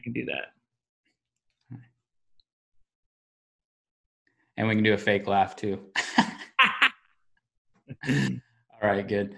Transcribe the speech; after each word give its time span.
I 0.00 0.02
can 0.02 0.12
do 0.14 0.24
that. 0.24 1.78
And 4.56 4.66
we 4.66 4.74
can 4.74 4.82
do 4.82 4.94
a 4.94 4.98
fake 4.98 5.26
laugh 5.26 5.56
too. 5.56 5.78
All 8.08 8.80
right, 8.82 9.06
good. 9.06 9.36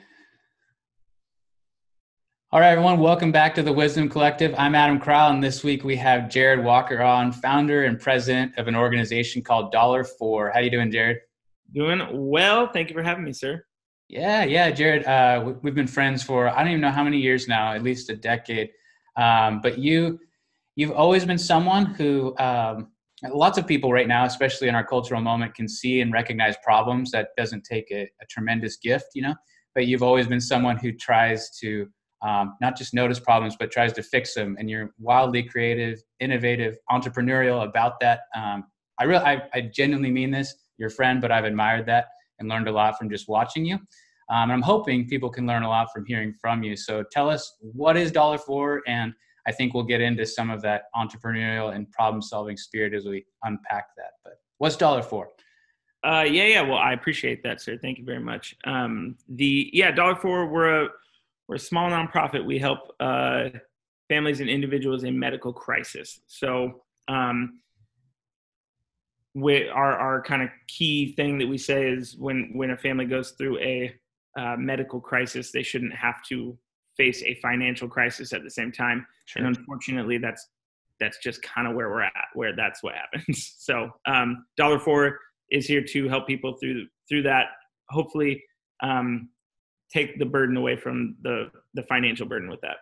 All 2.53 2.61
right, 2.61 2.71
everyone, 2.71 3.01
welcome 3.01 3.33
back 3.33 3.57
to 3.57 3.63
the 3.65 3.73
Wisdom 3.73 4.09
Collective. 4.09 4.55
I'm 4.57 4.77
Adam 4.77 5.01
Crowell, 5.01 5.33
and 5.33 5.43
this 5.43 5.65
week 5.65 5.83
we 5.83 5.97
have 5.97 6.31
Jared 6.31 6.65
Walker 6.65 7.03
on, 7.03 7.33
founder 7.33 7.83
and 7.87 7.99
president 7.99 8.57
of 8.57 8.69
an 8.69 8.77
organization 8.77 9.43
called 9.43 9.73
Dollar 9.73 10.05
For. 10.05 10.53
How 10.53 10.61
you 10.61 10.71
doing, 10.71 10.93
Jared? 10.93 11.19
Doing 11.75 12.07
well. 12.13 12.69
Thank 12.69 12.89
you 12.89 12.95
for 12.95 13.03
having 13.03 13.25
me, 13.25 13.33
sir. 13.33 13.65
Yeah, 14.09 14.45
yeah, 14.45 14.71
Jared. 14.71 15.05
Uh, 15.07 15.55
we've 15.63 15.75
been 15.75 15.89
friends 15.89 16.23
for 16.23 16.49
I 16.49 16.61
don't 16.61 16.69
even 16.69 16.83
know 16.83 16.93
how 16.93 17.03
many 17.03 17.19
years 17.19 17.49
now, 17.49 17.73
at 17.73 17.83
least 17.83 18.11
a 18.11 18.17
decade. 18.17 18.71
Um, 19.17 19.61
but 19.61 19.77
you, 19.77 20.21
you've 20.77 20.93
always 20.93 21.25
been 21.25 21.39
someone 21.39 21.87
who 21.87 22.37
um, 22.39 22.89
lots 23.31 23.59
of 23.59 23.67
people 23.67 23.93
right 23.93 24.09
now, 24.09 24.25
especially 24.25 24.69
in 24.69 24.75
our 24.75 24.85
cultural 24.85 25.21
moment, 25.21 25.55
can 25.55 25.69
see 25.69 26.01
and 26.01 26.13
recognize 26.13 26.57
problems. 26.65 27.11
That 27.11 27.29
doesn't 27.37 27.65
take 27.65 27.91
a, 27.91 28.03
a 28.03 28.27
tremendous 28.31 28.77
gift, 28.77 29.07
you 29.15 29.23
know. 29.23 29.35
But 29.75 29.87
you've 29.87 30.03
always 30.03 30.27
been 30.27 30.41
someone 30.41 30.77
who 30.77 30.93
tries 30.93 31.51
to 31.61 31.87
um, 32.23 32.57
not 32.61 32.77
just 32.77 32.95
notice 32.95 33.19
problems, 33.19 33.57
but 33.59 33.71
tries 33.71 33.93
to 33.95 34.03
fix 34.03 34.35
them. 34.35 34.57
And 34.59 34.71
you're 34.71 34.91
wildly 34.99 35.43
creative, 35.43 36.01
innovative, 36.21 36.77
entrepreneurial 36.91 37.67
about 37.67 37.99
that. 38.01 38.21
Um, 38.37 38.65
I 38.99 39.05
really, 39.05 39.25
I, 39.25 39.43
I 39.55 39.61
genuinely 39.63 40.11
mean 40.11 40.31
this. 40.31 40.55
You're 40.79 40.91
friend, 40.91 41.21
but 41.21 41.33
I've 41.33 41.45
admired 41.45 41.87
that 41.87 42.07
and 42.39 42.49
learned 42.49 42.69
a 42.69 42.73
lot 42.73 42.99
from 42.99 43.11
just 43.11 43.29
watching 43.29 43.65
you. 43.65 43.75
Um, 43.75 44.45
and 44.45 44.53
I'm 44.53 44.63
hoping 44.63 45.09
people 45.09 45.31
can 45.31 45.47
learn 45.47 45.63
a 45.63 45.69
lot 45.69 45.89
from 45.93 46.05
hearing 46.07 46.33
from 46.41 46.63
you. 46.63 46.77
So 46.77 47.03
tell 47.11 47.29
us 47.29 47.57
what 47.61 47.97
is 47.97 48.13
Dollar 48.13 48.39
For, 48.39 48.83
and 48.87 49.13
I 49.47 49.53
think 49.53 49.75
we'll 49.75 49.85
get 49.85 50.01
into 50.01 50.25
some 50.25 50.51
of 50.51 50.63
that 50.63 50.85
entrepreneurial 50.95 51.75
and 51.75 51.91
problem-solving 51.91 52.57
spirit 52.57 52.95
as 52.95 53.05
we 53.05 53.25
unpack 53.43 53.89
that. 53.97 54.13
But 54.25 54.35
what's 54.59 54.77
Dollar 54.77 55.03
For? 55.03 55.29
Uh, 56.05 56.25
yeah, 56.29 56.47
yeah. 56.47 56.63
Well, 56.63 56.79
I 56.79 56.93
appreciate 56.93 57.43
that, 57.45 57.61
sir. 57.61 57.79
Thank 57.81 57.99
you 57.99 58.05
very 58.05 58.21
much. 58.21 58.57
Um, 58.65 59.17
the 59.29 59.71
yeah, 59.73 59.91
Dollar 59.91 60.17
For, 60.17 60.47
we're 60.47 60.85
a 60.85 60.89
we're 61.49 61.57
a 61.57 61.61
small 61.61 61.91
nonprofit. 61.91 62.45
We 62.45 62.59
help 62.59 62.93
uh, 62.99 63.51
families 64.09 64.41
and 64.41 64.51
individuals 64.51 65.05
in 65.05 65.19
medical 65.19 65.53
crisis. 65.53 66.21
So 66.27 66.83
um, 67.09 67.61
we, 69.35 69.69
our 69.69 69.97
our 69.97 70.23
kind 70.23 70.43
of 70.43 70.51
key 70.67 71.13
thing 71.13 71.39
that 71.39 71.47
we 71.47 71.59
say 71.59 71.89
is 71.89 72.17
when 72.17 72.51
when 72.53 72.71
a 72.71 72.77
family 72.77 73.07
goes 73.07 73.33
through 73.33 73.59
a 73.59 73.95
uh, 74.37 74.57
medical 74.57 75.01
crisis, 75.01 75.53
they 75.53 75.63
shouldn't 75.63 75.95
have 75.95 76.23
to 76.25 76.59
face 76.97 77.23
a 77.23 77.35
financial 77.37 77.89
crisis 77.89 78.33
at 78.33 78.43
the 78.43 78.51
same 78.51 78.73
time. 78.73 79.07
Sure. 79.27 79.45
And 79.45 79.57
unfortunately, 79.57 80.19
that's 80.19 80.49
that's 81.01 81.19
just 81.19 81.43
kind 81.43 81.67
of 81.67 81.75
where 81.75 81.91
we're 81.91 82.03
at, 82.03 82.13
where 82.35 82.55
that's 82.55 82.83
what 82.83 82.95
happens. 82.95 83.57
So 83.59 83.91
um, 84.07 84.45
Dollar 84.57 84.79
For 84.79 85.19
is 85.51 85.67
here 85.67 85.83
to 85.83 86.09
help 86.09 86.27
people 86.27 86.57
through 86.61 86.87
through 87.09 87.23
that. 87.23 87.47
Hopefully, 87.91 88.43
um, 88.83 89.29
take 89.93 90.19
the 90.19 90.25
burden 90.25 90.57
away 90.57 90.77
from 90.77 91.17
the 91.23 91.51
the 91.75 91.83
financial 91.85 92.27
burden 92.27 92.49
with 92.49 92.61
that. 92.63 92.77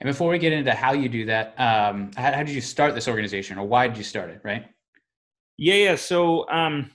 And 0.00 0.08
before 0.08 0.30
we 0.30 0.38
get 0.38 0.52
into 0.52 0.72
how 0.72 0.92
you 0.92 1.10
do 1.10 1.26
that, 1.26 1.54
um, 1.60 2.10
how, 2.16 2.32
how, 2.32 2.42
did 2.42 2.54
you 2.54 2.62
start 2.62 2.94
this 2.94 3.06
organization, 3.06 3.58
or 3.58 3.66
why 3.66 3.86
did 3.86 3.98
you 3.98 4.04
start 4.04 4.30
it? 4.30 4.40
Right? 4.42 4.64
Yeah, 5.58 5.74
yeah. 5.74 5.94
So 5.96 6.48
um, 6.48 6.90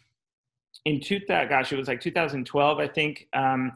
in 0.85 1.00
two 1.00 1.22
that 1.27 1.50
gosh, 1.50 1.72
it 1.72 1.77
was 1.77 1.88
like 1.88 2.02
2012, 2.02 2.79
I 2.79 2.88
think. 2.88 3.27
Um, 3.33 3.73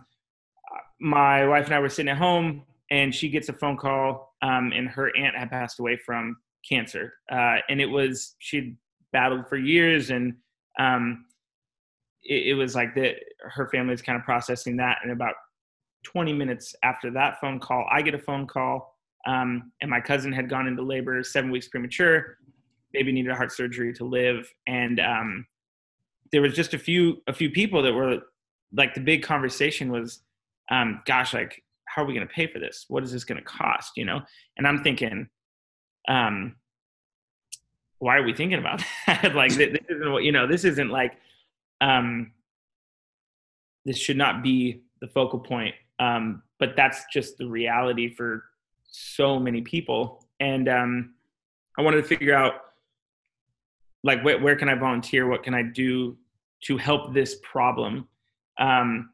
my 0.99 1.45
wife 1.47 1.65
and 1.65 1.75
I 1.75 1.79
were 1.79 1.89
sitting 1.89 2.09
at 2.09 2.17
home, 2.17 2.63
and 2.91 3.13
she 3.13 3.29
gets 3.29 3.49
a 3.49 3.53
phone 3.53 3.77
call, 3.77 4.35
um, 4.41 4.71
and 4.75 4.87
her 4.89 5.15
aunt 5.15 5.35
had 5.35 5.49
passed 5.49 5.79
away 5.79 5.97
from 5.97 6.37
cancer, 6.67 7.13
uh, 7.31 7.57
and 7.69 7.79
it 7.81 7.85
was 7.85 8.35
she'd 8.39 8.77
battled 9.11 9.47
for 9.47 9.57
years, 9.57 10.09
and 10.09 10.33
um, 10.77 11.25
it, 12.23 12.47
it 12.47 12.53
was 12.53 12.75
like 12.75 12.95
that 12.95 13.15
her 13.41 13.67
family 13.69 13.91
was 13.91 14.01
kind 14.01 14.17
of 14.17 14.23
processing 14.23 14.77
that 14.77 14.97
and 15.03 15.11
about 15.11 15.35
20 16.03 16.33
minutes 16.33 16.75
after 16.83 17.11
that 17.11 17.39
phone 17.41 17.59
call 17.59 17.85
i 17.91 18.01
get 18.01 18.13
a 18.13 18.19
phone 18.19 18.47
call 18.47 18.97
um, 19.27 19.71
and 19.81 19.91
my 19.91 19.99
cousin 19.99 20.31
had 20.31 20.49
gone 20.49 20.65
into 20.65 20.81
labor 20.81 21.21
seven 21.23 21.51
weeks 21.51 21.67
premature 21.67 22.37
baby 22.93 23.11
needed 23.11 23.35
heart 23.35 23.51
surgery 23.51 23.93
to 23.93 24.05
live 24.05 24.51
and 24.67 24.99
um, 24.99 25.45
there 26.31 26.41
was 26.41 26.53
just 26.53 26.73
a 26.73 26.79
few 26.79 27.21
a 27.27 27.33
few 27.33 27.49
people 27.49 27.81
that 27.81 27.93
were 27.93 28.19
like 28.73 28.93
the 28.93 29.01
big 29.01 29.23
conversation 29.23 29.91
was 29.91 30.21
um, 30.69 31.01
gosh 31.05 31.33
like 31.33 31.63
how 31.85 32.03
are 32.03 32.05
we 32.05 32.13
going 32.13 32.27
to 32.27 32.33
pay 32.33 32.47
for 32.47 32.59
this 32.59 32.85
what 32.87 33.03
is 33.03 33.11
this 33.11 33.23
going 33.23 33.37
to 33.37 33.43
cost 33.43 33.93
you 33.97 34.05
know 34.05 34.21
and 34.57 34.67
i'm 34.67 34.83
thinking 34.83 35.27
um, 36.07 36.55
why 37.99 38.17
are 38.17 38.23
we 38.23 38.33
thinking 38.33 38.59
about 38.59 38.81
that 39.07 39.35
like 39.35 39.53
this 39.53 39.77
isn't 39.89 40.11
what 40.11 40.23
you 40.23 40.31
know 40.31 40.47
this 40.47 40.63
isn't 40.63 40.89
like 40.89 41.17
um, 41.81 42.31
this 43.85 43.97
should 43.97 44.17
not 44.17 44.43
be 44.43 44.81
the 45.01 45.07
focal 45.07 45.39
point. 45.39 45.75
Um, 45.99 46.43
but 46.59 46.75
that's 46.75 47.03
just 47.11 47.37
the 47.37 47.47
reality 47.47 48.13
for 48.13 48.45
so 48.83 49.39
many 49.39 49.61
people. 49.61 50.25
And 50.39 50.69
um, 50.69 51.13
I 51.77 51.81
wanted 51.81 51.97
to 51.97 52.03
figure 52.03 52.35
out 52.35 52.53
like 54.03 54.21
wh- 54.21 54.41
where 54.41 54.55
can 54.55 54.69
I 54.69 54.75
volunteer? 54.75 55.27
What 55.27 55.43
can 55.43 55.53
I 55.53 55.63
do 55.63 56.17
to 56.63 56.77
help 56.77 57.13
this 57.13 57.37
problem? 57.43 58.07
Um, 58.57 59.11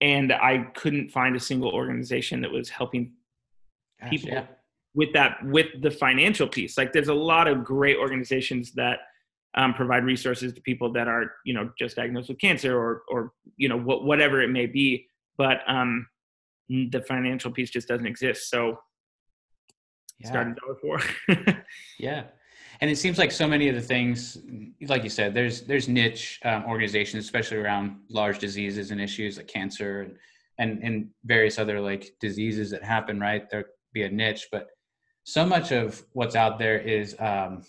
and 0.00 0.32
I 0.32 0.68
couldn't 0.74 1.10
find 1.10 1.34
a 1.36 1.40
single 1.40 1.70
organization 1.70 2.40
that 2.42 2.50
was 2.50 2.68
helping 2.68 3.12
Gosh, 4.00 4.10
people 4.10 4.30
yeah. 4.30 4.46
with 4.94 5.12
that 5.14 5.44
with 5.44 5.66
the 5.80 5.90
financial 5.90 6.48
piece. 6.48 6.78
Like 6.78 6.92
there's 6.92 7.08
a 7.08 7.14
lot 7.14 7.48
of 7.48 7.64
great 7.64 7.96
organizations 7.96 8.72
that 8.72 9.00
um, 9.54 9.74
provide 9.74 10.04
resources 10.04 10.52
to 10.52 10.60
people 10.60 10.92
that 10.92 11.08
are 11.08 11.32
you 11.44 11.54
know 11.54 11.70
just 11.78 11.96
diagnosed 11.96 12.28
with 12.28 12.38
cancer 12.38 12.78
or 12.78 13.02
or 13.08 13.32
you 13.56 13.68
know 13.68 13.78
wh- 13.78 14.04
whatever 14.04 14.40
it 14.42 14.48
may 14.48 14.66
be 14.66 15.06
but 15.36 15.60
um, 15.66 16.06
the 16.68 17.02
financial 17.06 17.50
piece 17.50 17.70
just 17.70 17.88
doesn't 17.88 18.06
exist 18.06 18.50
so 18.50 18.78
yeah. 20.20 20.28
started 20.28 20.56
dollar 20.56 20.76
for 20.80 21.64
yeah 21.98 22.24
and 22.80 22.90
it 22.90 22.96
seems 22.96 23.18
like 23.18 23.32
so 23.32 23.46
many 23.46 23.68
of 23.68 23.74
the 23.74 23.80
things 23.80 24.38
like 24.86 25.02
you 25.02 25.10
said 25.10 25.34
there's 25.34 25.62
there's 25.62 25.88
niche 25.88 26.40
um, 26.44 26.64
organizations 26.66 27.24
especially 27.24 27.56
around 27.56 27.96
large 28.10 28.38
diseases 28.38 28.90
and 28.90 29.00
issues 29.00 29.36
like 29.36 29.48
cancer 29.48 30.02
and, 30.02 30.16
and 30.58 30.82
and 30.82 31.08
various 31.24 31.58
other 31.58 31.80
like 31.80 32.12
diseases 32.20 32.70
that 32.70 32.82
happen 32.82 33.18
right? 33.20 33.50
There 33.50 33.66
be 33.92 34.02
a 34.02 34.10
niche 34.10 34.48
but 34.52 34.68
so 35.24 35.44
much 35.44 35.72
of 35.72 36.02
what's 36.12 36.36
out 36.36 36.58
there 36.58 36.78
is 36.78 37.14
um, 37.18 37.62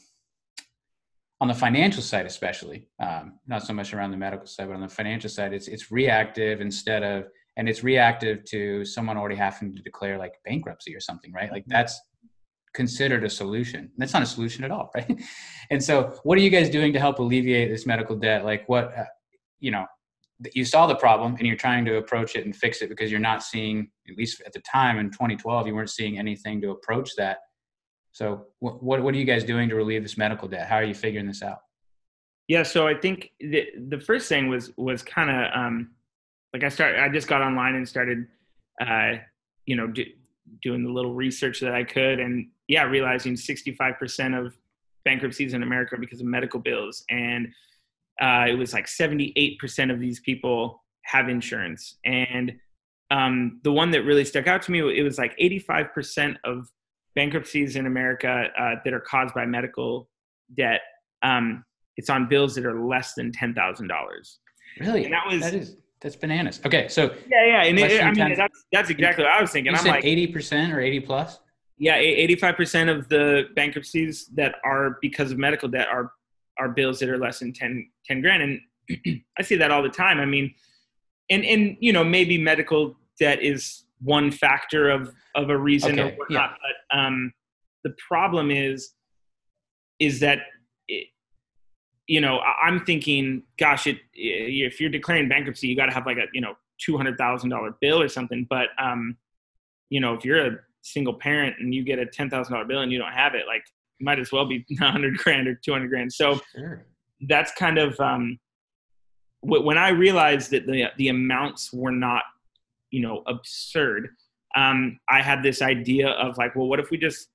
on 1.41 1.47
the 1.47 1.53
financial 1.53 2.03
side 2.03 2.25
especially 2.25 2.87
um, 3.01 3.39
not 3.47 3.63
so 3.63 3.73
much 3.73 3.93
around 3.93 4.11
the 4.11 4.17
medical 4.17 4.45
side 4.45 4.67
but 4.67 4.75
on 4.75 4.81
the 4.81 4.87
financial 4.87 5.29
side 5.29 5.53
it's 5.53 5.67
it's 5.67 5.91
reactive 5.91 6.61
instead 6.61 7.03
of 7.03 7.25
and 7.57 7.67
it's 7.67 7.83
reactive 7.83 8.45
to 8.45 8.85
someone 8.85 9.17
already 9.17 9.35
having 9.35 9.75
to 9.75 9.81
declare 9.81 10.17
like 10.17 10.33
bankruptcy 10.45 10.95
or 10.95 10.99
something 10.99 11.31
right? 11.33 11.51
Like 11.51 11.65
that's 11.67 11.99
considered 12.81 13.23
a 13.23 13.29
solution 13.29 13.91
that's 13.97 14.13
not 14.13 14.23
a 14.23 14.31
solution 14.35 14.63
at 14.63 14.71
all 14.71 14.89
right 14.95 15.21
and 15.69 15.83
so 15.83 15.93
what 16.23 16.37
are 16.37 16.41
you 16.41 16.49
guys 16.49 16.69
doing 16.69 16.91
to 16.93 16.99
help 16.99 17.19
alleviate 17.19 17.69
this 17.69 17.85
medical 17.85 18.15
debt 18.15 18.45
like 18.45 18.67
what 18.67 18.85
uh, 18.97 19.05
you 19.59 19.71
know 19.71 19.85
you 20.53 20.63
saw 20.63 20.87
the 20.87 20.95
problem 20.95 21.35
and 21.37 21.45
you're 21.47 21.63
trying 21.67 21.83
to 21.83 21.97
approach 21.97 22.35
it 22.37 22.45
and 22.45 22.55
fix 22.55 22.81
it 22.81 22.87
because 22.87 23.11
you're 23.11 23.27
not 23.31 23.43
seeing 23.43 23.89
at 24.09 24.15
least 24.15 24.41
at 24.45 24.53
the 24.53 24.61
time 24.61 24.97
in 24.97 25.07
2012 25.11 25.67
you 25.67 25.75
weren't 25.75 25.89
seeing 25.89 26.17
anything 26.17 26.61
to 26.61 26.71
approach 26.71 27.09
that 27.17 27.39
so 28.11 28.47
what, 28.59 28.81
what, 28.83 29.01
what 29.01 29.13
are 29.13 29.17
you 29.17 29.25
guys 29.25 29.43
doing 29.43 29.69
to 29.69 29.75
relieve 29.75 30.03
this 30.03 30.17
medical 30.17 30.47
debt? 30.47 30.67
How 30.67 30.75
are 30.75 30.83
you 30.83 30.93
figuring 30.93 31.27
this 31.27 31.43
out? 31.43 31.59
Yeah, 32.47 32.63
so 32.63 32.87
I 32.87 32.95
think 32.95 33.31
the 33.39 33.67
the 33.89 33.99
first 33.99 34.27
thing 34.27 34.49
was 34.49 34.75
was 34.75 35.03
kind 35.03 35.29
of 35.29 35.51
um, 35.53 35.91
like 36.51 36.63
I 36.63 36.69
started. 36.69 36.99
I 36.99 37.07
just 37.07 37.27
got 37.27 37.41
online 37.41 37.75
and 37.75 37.87
started, 37.87 38.25
uh, 38.81 39.17
you 39.67 39.75
know, 39.75 39.85
do, 39.85 40.03
doing 40.61 40.83
the 40.83 40.91
little 40.91 41.13
research 41.13 41.59
that 41.61 41.73
I 41.73 41.83
could, 41.83 42.19
and 42.19 42.47
yeah, 42.67 42.83
realizing 42.83 43.35
65% 43.35 44.39
of 44.39 44.57
bankruptcies 45.05 45.53
in 45.53 45.63
America 45.63 45.95
because 45.99 46.21
of 46.21 46.27
medical 46.27 46.59
bills, 46.59 47.03
and 47.09 47.47
uh, 48.21 48.45
it 48.47 48.55
was 48.55 48.73
like 48.73 48.85
78% 48.85 49.93
of 49.93 49.99
these 49.99 50.19
people 50.19 50.83
have 51.03 51.29
insurance, 51.29 51.97
and 52.05 52.53
um, 53.11 53.59
the 53.63 53.71
one 53.71 53.91
that 53.91 54.03
really 54.03 54.25
stuck 54.25 54.47
out 54.47 54.61
to 54.63 54.71
me, 54.71 54.79
it 54.97 55.03
was 55.03 55.17
like 55.17 55.35
85% 55.37 56.35
of 56.43 56.69
bankruptcies 57.15 57.75
in 57.75 57.85
America 57.87 58.47
uh, 58.57 58.75
that 58.83 58.93
are 58.93 58.99
caused 58.99 59.33
by 59.33 59.45
medical 59.45 60.09
debt, 60.55 60.81
um, 61.23 61.63
it's 61.97 62.09
on 62.09 62.29
bills 62.29 62.55
that 62.55 62.65
are 62.65 62.79
less 62.79 63.13
than 63.13 63.31
ten 63.31 63.53
thousand 63.53 63.87
dollars. 63.87 64.39
Really? 64.79 65.05
And 65.05 65.13
that 65.13 65.27
was 65.27 65.41
that 65.41 65.53
is 65.53 65.75
that's 66.01 66.15
bananas. 66.15 66.61
Okay, 66.65 66.87
so 66.87 67.13
yeah, 67.29 67.45
yeah, 67.45 67.63
and 67.63 67.79
it, 67.79 68.03
I 68.03 68.11
mean 68.11 68.35
that's 68.35 68.65
that's 68.71 68.89
exactly 68.89 69.23
what 69.25 69.33
I 69.33 69.41
was 69.41 69.51
thinking. 69.51 69.71
You 69.71 69.77
I'm 69.77 69.83
said 69.83 69.91
like 69.91 70.05
eighty 70.05 70.27
percent 70.27 70.73
or 70.73 70.79
eighty 70.79 70.99
plus. 70.99 71.39
Yeah, 71.77 71.95
eighty-five 71.95 72.55
percent 72.55 72.89
of 72.89 73.07
the 73.09 73.45
bankruptcies 73.55 74.27
that 74.35 74.55
are 74.65 74.97
because 75.01 75.31
of 75.31 75.37
medical 75.37 75.69
debt 75.69 75.87
are 75.87 76.11
are 76.59 76.69
bills 76.69 76.99
that 76.99 77.09
are 77.09 77.17
less 77.17 77.39
than 77.39 77.53
10, 77.53 77.89
10 78.05 78.21
grand, 78.21 78.43
and 78.43 79.21
I 79.39 79.41
see 79.41 79.55
that 79.55 79.71
all 79.71 79.81
the 79.81 79.89
time. 79.89 80.19
I 80.19 80.25
mean, 80.25 80.53
and 81.29 81.45
and 81.45 81.77
you 81.79 81.93
know 81.93 82.03
maybe 82.03 82.37
medical 82.37 82.97
debt 83.19 83.41
is 83.41 83.85
one 84.01 84.31
factor 84.31 84.89
of 84.89 85.13
of 85.35 85.49
a 85.49 85.57
reason 85.57 85.99
okay. 85.99 86.11
or 86.11 86.17
whatnot. 86.17 86.51
Yeah. 86.51 86.55
But 86.91 86.97
um, 86.97 87.33
the 87.83 87.95
problem 88.07 88.51
is 88.51 88.93
is 89.99 90.19
that 90.21 90.39
it, 90.87 91.07
you 92.09 92.19
know 92.19 92.39
i'm 92.61 92.83
thinking 92.85 93.43
gosh 93.57 93.87
it 93.87 93.97
if 94.13 94.81
you're 94.81 94.89
declaring 94.89 95.29
bankruptcy 95.29 95.67
you 95.67 95.75
got 95.75 95.85
to 95.85 95.93
have 95.93 96.05
like 96.05 96.17
a 96.17 96.25
you 96.33 96.41
know 96.41 96.55
$200000 96.87 97.73
bill 97.81 98.01
or 98.01 98.07
something 98.07 98.47
but 98.49 98.69
um 98.81 99.15
you 99.89 99.99
know 99.99 100.13
if 100.13 100.23
you're 100.25 100.45
a 100.45 100.57
single 100.81 101.13
parent 101.13 101.55
and 101.59 101.73
you 101.73 101.83
get 101.83 101.99
a 101.99 102.05
$10000 102.05 102.67
bill 102.67 102.81
and 102.81 102.91
you 102.91 102.97
don't 102.97 103.11
have 103.11 103.35
it 103.35 103.45
like 103.47 103.63
might 104.01 104.19
as 104.19 104.31
well 104.31 104.45
be 104.45 104.65
100 104.79 105.17
grand 105.17 105.47
or 105.47 105.55
200 105.55 105.89
grand 105.89 106.11
so 106.11 106.39
sure. 106.55 106.85
that's 107.27 107.51
kind 107.53 107.77
of 107.77 107.99
um 107.99 108.39
when 109.41 109.77
i 109.77 109.89
realized 109.89 110.51
that 110.51 110.65
the 110.65 110.85
the 110.97 111.09
amounts 111.09 111.71
were 111.71 111.91
not 111.91 112.23
you 112.91 113.01
know 113.01 113.23
absurd 113.27 114.09
um, 114.55 114.99
I 115.07 115.21
had 115.21 115.43
this 115.43 115.61
idea 115.61 116.09
of 116.09 116.37
like, 116.37 116.55
well, 116.55 116.67
what 116.67 116.79
if 116.79 116.89
we 116.89 116.97
just 116.97 117.29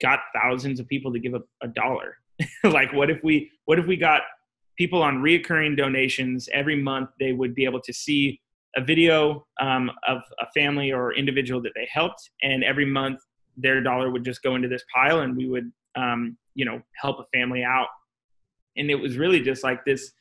got 0.00 0.20
thousands 0.34 0.80
of 0.80 0.88
people 0.88 1.12
to 1.12 1.18
give 1.18 1.34
a, 1.34 1.42
a 1.62 1.68
dollar? 1.68 2.16
like, 2.64 2.92
what 2.92 3.10
if 3.10 3.22
we 3.22 3.50
what 3.64 3.78
if 3.78 3.86
we 3.86 3.96
got 3.96 4.22
people 4.76 5.02
on 5.02 5.22
reoccurring 5.22 5.76
donations 5.76 6.48
every 6.52 6.80
month? 6.80 7.10
They 7.20 7.32
would 7.32 7.54
be 7.54 7.64
able 7.64 7.80
to 7.82 7.92
see 7.92 8.40
a 8.76 8.82
video 8.82 9.46
um, 9.60 9.90
of 10.08 10.18
a 10.40 10.46
family 10.52 10.92
or 10.92 11.14
individual 11.14 11.62
that 11.62 11.72
they 11.74 11.88
helped, 11.92 12.30
and 12.42 12.64
every 12.64 12.86
month 12.86 13.20
their 13.56 13.80
dollar 13.80 14.10
would 14.10 14.24
just 14.24 14.42
go 14.42 14.56
into 14.56 14.68
this 14.68 14.82
pile, 14.94 15.20
and 15.20 15.36
we 15.36 15.48
would 15.48 15.70
um, 15.96 16.36
you 16.54 16.64
know 16.64 16.80
help 17.00 17.18
a 17.20 17.36
family 17.36 17.62
out. 17.62 17.88
And 18.76 18.90
it 18.90 18.96
was 18.96 19.16
really 19.16 19.40
just 19.40 19.62
like 19.62 19.84
this 19.84 20.12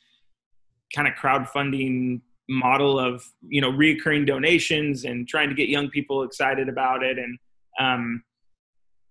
kind 0.95 1.07
of 1.07 1.15
crowdfunding 1.15 2.21
model 2.49 2.99
of 2.99 3.23
you 3.47 3.61
know 3.61 3.71
reoccurring 3.71 4.27
donations 4.27 5.05
and 5.05 5.27
trying 5.27 5.49
to 5.49 5.55
get 5.55 5.69
young 5.69 5.89
people 5.89 6.23
excited 6.23 6.67
about 6.67 7.01
it 7.03 7.17
and 7.17 7.37
um, 7.79 8.23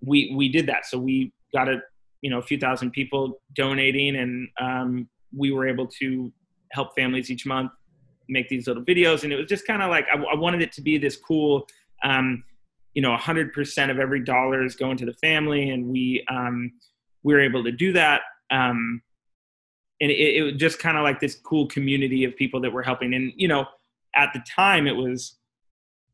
we 0.04 0.32
we 0.36 0.48
did 0.48 0.66
that 0.66 0.84
so 0.84 0.98
we 0.98 1.32
got 1.54 1.68
a 1.68 1.80
you 2.22 2.30
know 2.30 2.38
a 2.38 2.42
few 2.42 2.58
thousand 2.58 2.92
people 2.92 3.40
donating 3.54 4.16
and 4.16 4.48
um, 4.60 5.08
we 5.36 5.52
were 5.52 5.66
able 5.66 5.86
to 5.86 6.32
help 6.72 6.94
families 6.94 7.30
each 7.30 7.44
month 7.44 7.70
make 8.28 8.48
these 8.48 8.66
little 8.66 8.84
videos 8.84 9.24
and 9.24 9.32
it 9.32 9.36
was 9.36 9.46
just 9.46 9.66
kind 9.66 9.82
of 9.82 9.90
like 9.90 10.06
I, 10.12 10.16
I, 10.16 10.34
wanted 10.34 10.62
it 10.62 10.72
to 10.72 10.80
be 10.80 10.96
this 10.96 11.16
cool 11.16 11.66
um, 12.02 12.44
you 12.94 13.02
know 13.02 13.14
100% 13.14 13.90
of 13.90 13.98
every 13.98 14.20
dollar 14.24 14.64
is 14.64 14.76
going 14.76 14.96
to 14.98 15.06
the 15.06 15.14
family 15.14 15.70
and 15.70 15.86
we 15.86 16.24
um, 16.30 16.72
we 17.22 17.34
were 17.34 17.40
able 17.40 17.62
to 17.64 17.72
do 17.72 17.92
that 17.92 18.22
um, 18.50 19.02
and 20.02 20.10
it, 20.10 20.36
it 20.36 20.42
was 20.42 20.54
just 20.54 20.78
kind 20.80 20.98
of 20.98 21.04
like 21.04 21.20
this 21.20 21.36
cool 21.36 21.66
community 21.68 22.24
of 22.24 22.36
people 22.36 22.60
that 22.60 22.72
were 22.72 22.82
helping. 22.82 23.14
And 23.14 23.32
you 23.36 23.48
know, 23.48 23.66
at 24.14 24.32
the 24.34 24.42
time, 24.54 24.86
it 24.86 24.96
was, 24.96 25.38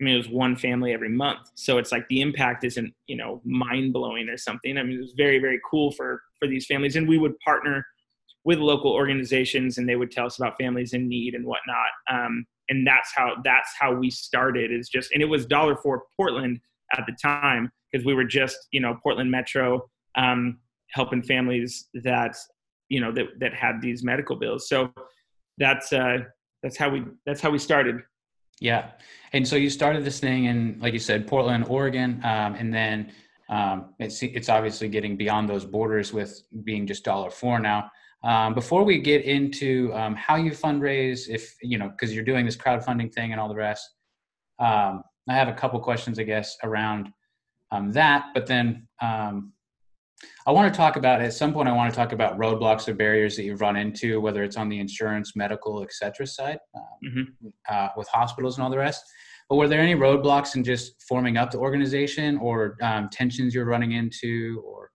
I 0.01 0.05
mean, 0.05 0.15
it 0.15 0.19
was 0.19 0.29
one 0.29 0.55
family 0.55 0.93
every 0.93 1.09
month, 1.09 1.51
so 1.55 1.79
it's 1.79 1.91
like 1.91 2.07
the 2.09 2.21
impact 2.21 2.65
isn't 2.65 2.95
you 3.07 3.17
know 3.17 3.41
mind 3.45 3.93
blowing 3.93 4.29
or 4.29 4.37
something. 4.37 4.79
I 4.79 4.83
mean, 4.83 4.97
it 4.97 5.01
was 5.01 5.15
very 5.17 5.39
very 5.39 5.61
cool 5.69 5.93
for 5.93 6.23
for 6.39 6.47
these 6.47 6.67
families, 6.67 6.97
and 6.97 7.09
we 7.09 7.19
would 7.19 7.39
partner 7.41 7.85
with 8.45 8.59
local 8.59 8.93
organizations, 8.93 9.79
and 9.79 9.89
they 9.89 9.97
would 9.97 10.11
tell 10.11 10.27
us 10.27 10.39
about 10.39 10.57
families 10.59 10.93
in 10.95 11.09
need 11.09 11.35
and 11.35 11.45
whatnot. 11.45 11.91
Um, 12.11 12.47
and 12.69 12.87
that's 12.87 13.13
how 13.15 13.37
that's 13.45 13.71
how 13.79 13.93
we 13.93 14.11
started. 14.11 14.73
Is 14.73 14.89
just 14.89 15.13
and 15.13 15.23
it 15.23 15.27
was 15.27 15.47
dollar 15.47 15.77
for 15.77 16.05
Portland 16.17 16.61
at 16.97 17.05
the 17.07 17.17
time 17.21 17.71
because 17.91 18.07
we 18.07 18.15
were 18.15 18.25
just 18.25 18.57
you 18.71 18.81
know 18.81 18.99
Portland 19.03 19.31
Metro 19.31 19.89
um, 20.17 20.59
helping 20.91 21.23
families 21.23 21.89
that 21.95 22.37
you 22.89 23.01
know 23.01 23.13
that 23.13 23.27
that 23.41 23.55
had 23.55 23.81
these 23.81 24.03
medical 24.03 24.37
bills. 24.37 24.69
So 24.69 24.93
that's 25.59 25.93
uh, 25.93 26.19
that's 26.63 26.77
how 26.77 26.89
we 26.91 27.05
that's 27.27 27.41
how 27.41 27.51
we 27.51 27.59
started. 27.59 27.97
Yeah, 28.61 28.91
and 29.33 29.47
so 29.47 29.57
you 29.57 29.71
started 29.71 30.05
this 30.05 30.21
thing 30.21 30.47
in, 30.47 30.79
like 30.81 30.93
you 30.93 30.99
said, 30.99 31.27
Portland, 31.27 31.67
Oregon, 31.69 32.21
um, 32.25 32.55
and 32.55 32.73
then 32.73 33.13
um, 33.49 33.95
it's 33.99 34.23
it's 34.23 34.49
obviously 34.49 34.89
getting 34.89 35.17
beyond 35.17 35.49
those 35.49 35.65
borders 35.65 36.13
with 36.13 36.43
being 36.65 36.87
just 36.87 37.05
dollar 37.05 37.31
for 37.31 37.59
now. 37.59 37.91
Um, 38.25 38.53
before 38.55 38.83
we 38.83 38.99
get 38.99 39.25
into 39.25 39.93
um, 39.95 40.17
how 40.17 40.37
you 40.37 40.51
fundraise, 40.51 41.29
if 41.29 41.55
you 41.63 41.79
know, 41.79 41.89
because 41.89 42.15
you're 42.15 42.25
doing 42.25 42.45
this 42.45 42.57
crowdfunding 42.57 43.13
thing 43.13 43.33
and 43.33 43.41
all 43.41 43.49
the 43.49 43.55
rest, 43.55 43.89
um, 44.59 45.03
I 45.29 45.35
have 45.35 45.49
a 45.49 45.53
couple 45.53 45.79
questions, 45.81 46.19
I 46.19 46.25
guess, 46.25 46.57
around 46.65 47.11
um, 47.71 47.93
that. 47.93 48.27
But 48.35 48.47
then 48.47 48.89
I 50.47 50.53
want 50.53 50.73
to 50.73 50.77
talk 50.77 50.97
about 50.97 51.21
at 51.21 51.33
some 51.33 51.53
point. 51.53 51.69
I 51.69 51.73
want 51.73 51.93
to 51.93 51.97
talk 51.97 52.13
about 52.13 52.39
roadblocks 52.39 52.89
or 52.89 52.95
barriers 52.95 53.37
that 53.37 53.45
you've 53.45 53.61
run 53.61 53.77
into, 53.77 54.21
whether 54.21 54.43
it's 54.43 54.57
on 54.57 54.69
the 54.69 54.81
insurance, 54.81 55.37
medical, 55.37 55.83
etc. 55.83 56.27
side 56.27 56.59
um, 56.75 56.83
mm-hmm. 57.05 57.49
uh, 57.69 57.89
with 57.97 58.09
hospitals 58.09 58.57
and 58.57 58.65
all 58.65 58.71
the 58.71 58.79
rest. 58.79 59.05
But 59.49 59.57
were 59.57 59.69
there 59.69 59.81
any 59.81 59.95
roadblocks 59.95 60.57
in 60.57 60.65
just 60.65 61.03
forming 61.09 61.37
up 61.37 61.51
the 61.51 61.59
organization, 61.59 62.37
or 62.39 62.77
um, 62.83 63.09
tensions 63.11 63.55
you're 63.55 63.65
running 63.65 63.93
into, 63.93 64.63
or 64.67 64.91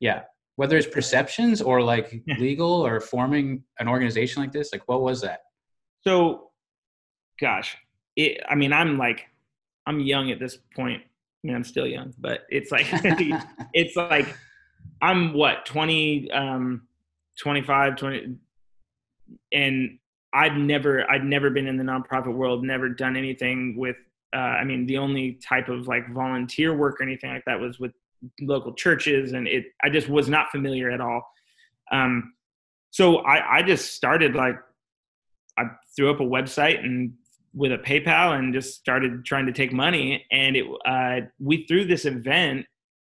yeah, 0.00 0.22
whether 0.56 0.76
it's 0.76 0.86
perceptions 0.86 1.60
or 1.60 1.82
like 1.82 2.22
legal 2.38 2.86
or 2.86 3.00
forming 3.00 3.62
an 3.80 3.88
organization 3.88 4.42
like 4.42 4.52
this? 4.52 4.70
Like, 4.72 4.82
what 4.86 5.02
was 5.02 5.20
that? 5.22 5.40
So, 6.06 6.50
gosh, 7.40 7.76
it, 8.16 8.40
I 8.48 8.54
mean, 8.54 8.72
I'm 8.72 8.96
like, 8.96 9.26
I'm 9.86 10.00
young 10.00 10.30
at 10.30 10.38
this 10.38 10.58
point. 10.74 11.02
I 11.02 11.46
mean, 11.46 11.54
I'm 11.54 11.64
still 11.64 11.86
young, 11.86 12.14
but 12.18 12.40
it's 12.48 12.70
like, 12.70 12.86
it's 13.72 13.96
like 13.96 14.34
I'm 15.00 15.32
what 15.32 15.64
20, 15.66 16.30
um, 16.30 16.82
25, 17.40 17.96
20, 17.96 18.36
and 19.52 19.98
I've 20.32 20.54
never, 20.54 21.10
I'd 21.10 21.24
never 21.24 21.50
been 21.50 21.66
in 21.66 21.76
the 21.76 21.84
nonprofit 21.84 22.34
world, 22.34 22.64
never 22.64 22.88
done 22.88 23.16
anything 23.16 23.76
with. 23.76 23.96
Uh, 24.34 24.40
I 24.60 24.64
mean, 24.64 24.86
the 24.86 24.98
only 24.98 25.38
type 25.42 25.68
of 25.68 25.88
like 25.88 26.12
volunteer 26.12 26.76
work 26.76 27.00
or 27.00 27.04
anything 27.04 27.30
like 27.30 27.44
that 27.46 27.58
was 27.58 27.78
with 27.78 27.92
local 28.40 28.74
churches, 28.74 29.32
and 29.32 29.48
it, 29.48 29.66
I 29.82 29.88
just 29.88 30.08
was 30.08 30.28
not 30.28 30.50
familiar 30.50 30.90
at 30.90 31.00
all. 31.00 31.22
Um, 31.90 32.34
so 32.90 33.18
I, 33.18 33.58
I 33.58 33.62
just 33.62 33.94
started 33.94 34.34
like, 34.34 34.56
I 35.56 35.64
threw 35.96 36.10
up 36.10 36.20
a 36.20 36.24
website 36.24 36.84
and 36.84 37.14
with 37.54 37.72
a 37.72 37.78
PayPal 37.78 38.38
and 38.38 38.52
just 38.52 38.74
started 38.74 39.24
trying 39.24 39.46
to 39.46 39.52
take 39.52 39.72
money, 39.72 40.26
and 40.30 40.56
it, 40.56 40.66
uh, 40.84 41.26
we 41.38 41.66
threw 41.66 41.84
this 41.86 42.04
event. 42.04 42.66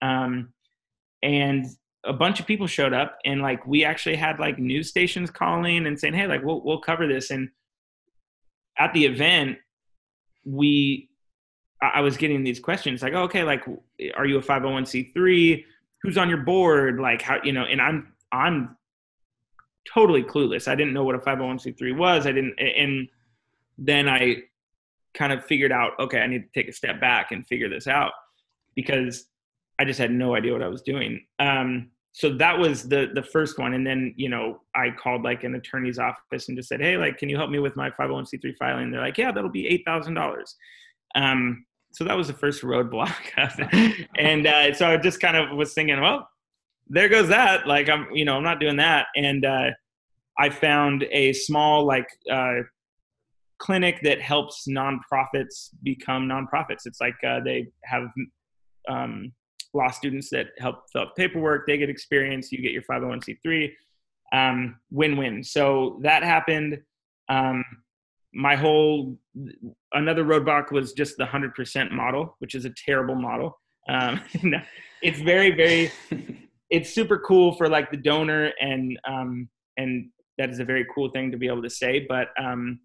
Um, 0.03 0.54
and 1.25 1.67
a 2.05 2.13
bunch 2.13 2.39
of 2.39 2.47
people 2.47 2.67
showed 2.67 2.93
up 2.93 3.19
and 3.25 3.41
like 3.41 3.67
we 3.67 3.83
actually 3.83 4.15
had 4.15 4.39
like 4.39 4.59
news 4.59 4.89
stations 4.91 5.31
calling 5.31 5.87
and 5.87 5.99
saying 5.99 6.13
hey 6.13 6.27
like 6.27 6.45
we'll, 6.45 6.63
we'll 6.63 6.81
cover 6.81 7.09
this. 7.09 7.31
And 7.31 7.49
at 8.79 8.93
the 8.93 9.05
event 9.07 9.59
we 10.45 11.09
i 11.81 12.01
was 12.01 12.17
getting 12.17 12.45
these 12.45 12.61
questions 12.61 13.03
like 13.03 13.15
oh, 13.15 13.23
okay 13.23 13.45
like 13.45 13.65
are 14.17 14.27
you 14.27 14.37
a 14.37 14.43
501c3 14.43 15.65
who's 16.03 16.19
on 16.19 16.29
your 16.29 16.39
board? 16.39 17.01
Like 17.01 17.23
how 17.23 17.39
you 17.43 17.53
know 17.53 17.65
and 17.65 17.81
i'm 17.81 18.13
i'm 18.31 18.77
totally 19.93 20.23
clueless. 20.23 20.69
I 20.69 20.75
didn't 20.75 20.93
know 20.93 21.05
what 21.05 21.15
a 21.15 21.19
501c3 21.19 21.97
was. 21.97 22.27
I 22.27 22.33
didn't 22.33 22.59
and 22.59 23.09
then 23.79 24.09
i 24.09 24.37
kind 25.15 25.33
of 25.33 25.45
figured 25.45 25.73
out 25.73 25.93
okay 25.99 26.21
i 26.21 26.27
need 26.27 26.43
to 26.43 26.61
take 26.61 26.69
a 26.69 26.73
step 26.73 27.01
back 27.01 27.33
and 27.33 27.47
figure 27.47 27.69
this 27.69 27.87
out 27.87 28.13
because 28.75 29.27
I 29.79 29.85
just 29.85 29.99
had 29.99 30.11
no 30.11 30.35
idea 30.35 30.53
what 30.53 30.63
I 30.63 30.69
was 30.69 30.83
doing. 30.83 31.25
Um, 31.39 31.91
so 32.13 32.33
that 32.37 32.57
was 32.57 32.89
the 32.89 33.09
the 33.13 33.23
first 33.23 33.59
one, 33.59 33.75
and 33.75 33.85
then 33.85 34.15
you 34.17 34.29
know 34.29 34.61
I 34.75 34.91
called 34.91 35.23
like 35.23 35.43
an 35.43 35.57
attorney's 35.57 35.99
office 35.99 36.49
and 36.49 36.57
just 36.57 36.69
said, 36.69 36.81
hey, 36.81 36.97
like, 36.97 37.19
can 37.19 37.29
you 37.29 37.37
help 37.37 37.51
me 37.51 37.59
with 37.59 37.75
my 37.75 37.91
501c3 37.91 38.57
filing? 38.57 38.91
They're 38.91 39.01
like, 39.01 39.19
yeah, 39.19 39.33
that'll 39.33 39.51
be 39.51 39.67
eight 39.67 39.83
thousand 39.85 40.17
um, 40.17 40.23
dollars. 40.23 40.57
So 41.93 42.05
that 42.05 42.17
was 42.17 42.29
the 42.29 42.35
first 42.35 42.63
roadblock, 42.63 43.15
and 44.17 44.47
uh, 44.47 44.75
so 44.75 44.89
I 44.89 44.97
just 44.97 45.21
kind 45.21 45.37
of 45.37 45.57
was 45.57 45.75
thinking, 45.75 46.01
well, 46.01 46.29
there 46.89 47.09
goes 47.09 47.29
that. 47.29 47.67
Like 47.67 47.89
I'm, 47.89 48.07
you 48.13 48.25
know, 48.25 48.37
I'm 48.37 48.45
not 48.45 48.61
doing 48.61 48.77
that, 48.77 49.07
and 49.17 49.45
uh, 49.45 49.71
I 50.39 50.51
found 50.51 51.05
a 51.11 51.33
small 51.33 51.85
like. 51.85 52.07
Uh, 52.31 52.63
clinic 53.59 54.01
that 54.03 54.21
helps 54.21 54.67
nonprofits 54.69 55.71
become 55.85 56.29
nonprofits. 56.29 56.87
It's 56.87 57.01
like 57.01 57.15
uh, 57.27 57.41
they 57.43 57.69
have 57.85 58.03
um, 58.89 59.33
law 59.75 59.91
students 59.91 60.31
that 60.31 60.49
help 60.59 60.85
fill 60.93 61.03
out 61.03 61.17
paperwork. 61.17 61.67
They 61.67 61.77
get 61.77 61.91
experience. 61.91 62.53
You 62.53 62.63
get 62.63 62.73
your 62.73 62.83
501c3. 62.83 63.73
Um, 64.33 64.77
win-win. 64.91 65.45
So 65.45 66.01
that 66.03 66.23
happened. 66.23 66.81
Um, 67.29 67.65
my 68.33 68.57
whole 68.57 69.17
another 69.93 70.25
roadblock 70.25 70.73
was 70.73 70.93
just 70.93 71.17
the 71.17 71.25
100% 71.25 71.91
model, 71.93 72.37
which 72.39 72.55
is 72.55 72.65
a 72.65 72.73
terrible 72.85 73.15
model. 73.15 73.61
Um, 73.89 74.21
it's 75.03 75.21
very, 75.21 75.55
very, 75.55 75.93
it's 76.71 76.93
super 76.93 77.19
cool 77.19 77.55
for 77.55 77.69
like 77.69 77.91
the 77.91 77.97
donor 77.97 78.53
and 78.61 78.99
um, 79.07 79.49
and 79.77 80.11
that 80.39 80.51
is 80.51 80.59
a 80.59 80.65
very 80.65 80.87
cool 80.95 81.11
thing 81.11 81.31
to 81.31 81.37
be 81.37 81.47
able 81.47 81.63
to 81.63 81.71
say. 81.71 82.05
But 82.09 82.29
um, 82.39 82.81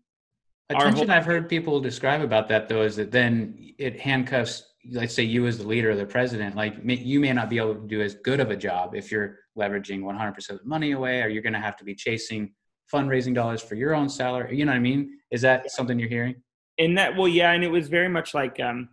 attention 0.70 1.08
whole- 1.08 1.12
I've 1.12 1.26
heard 1.26 1.50
people 1.50 1.80
describe 1.80 2.22
about 2.22 2.48
that 2.50 2.70
though 2.70 2.84
is 2.84 2.96
that 2.98 3.12
then 3.12 3.74
it 3.78 4.00
handcuffs 4.00 4.64
let's 4.92 5.14
say 5.14 5.24
you 5.24 5.46
as 5.48 5.58
the 5.58 5.68
leader 5.68 5.92
or 5.92 5.96
the 5.96 6.06
president, 6.06 6.56
like 6.56 6.76
you 6.84 7.20
may 7.20 7.34
not 7.34 7.50
be 7.50 7.58
able 7.58 7.76
to 7.76 7.88
do 7.88 8.02
as 8.02 8.16
good 8.16 8.40
of 8.40 8.52
a 8.52 8.56
job 8.56 8.96
if 8.96 9.12
you're 9.12 9.40
leveraging 9.58 10.02
100% 10.02 10.50
of 10.50 10.60
the 10.60 10.66
money 10.66 10.92
away, 10.92 11.22
or 11.22 11.28
you're 11.28 11.44
going 11.44 11.54
to 11.54 11.60
have 11.60 11.76
to 11.78 11.84
be 11.84 11.96
chasing 11.96 12.54
fundraising 12.94 13.36
dollars 13.36 13.62
for 13.62 13.76
your 13.76 13.94
own 13.94 14.10
salary. 14.10 14.58
You 14.58 14.66
know 14.66 14.72
what 14.72 14.78
I 14.78 14.82
mean? 14.82 15.20
Is 15.32 15.42
that 15.42 15.70
something 15.72 16.00
you're 16.00 16.10
hearing? 16.10 16.36
And 16.78 16.98
that, 16.98 17.16
well, 17.16 17.28
yeah. 17.28 17.52
And 17.52 17.64
it 17.64 17.70
was 17.70 17.88
very 17.88 18.10
much 18.10 18.34
like, 18.34 18.60
um, 18.60 18.90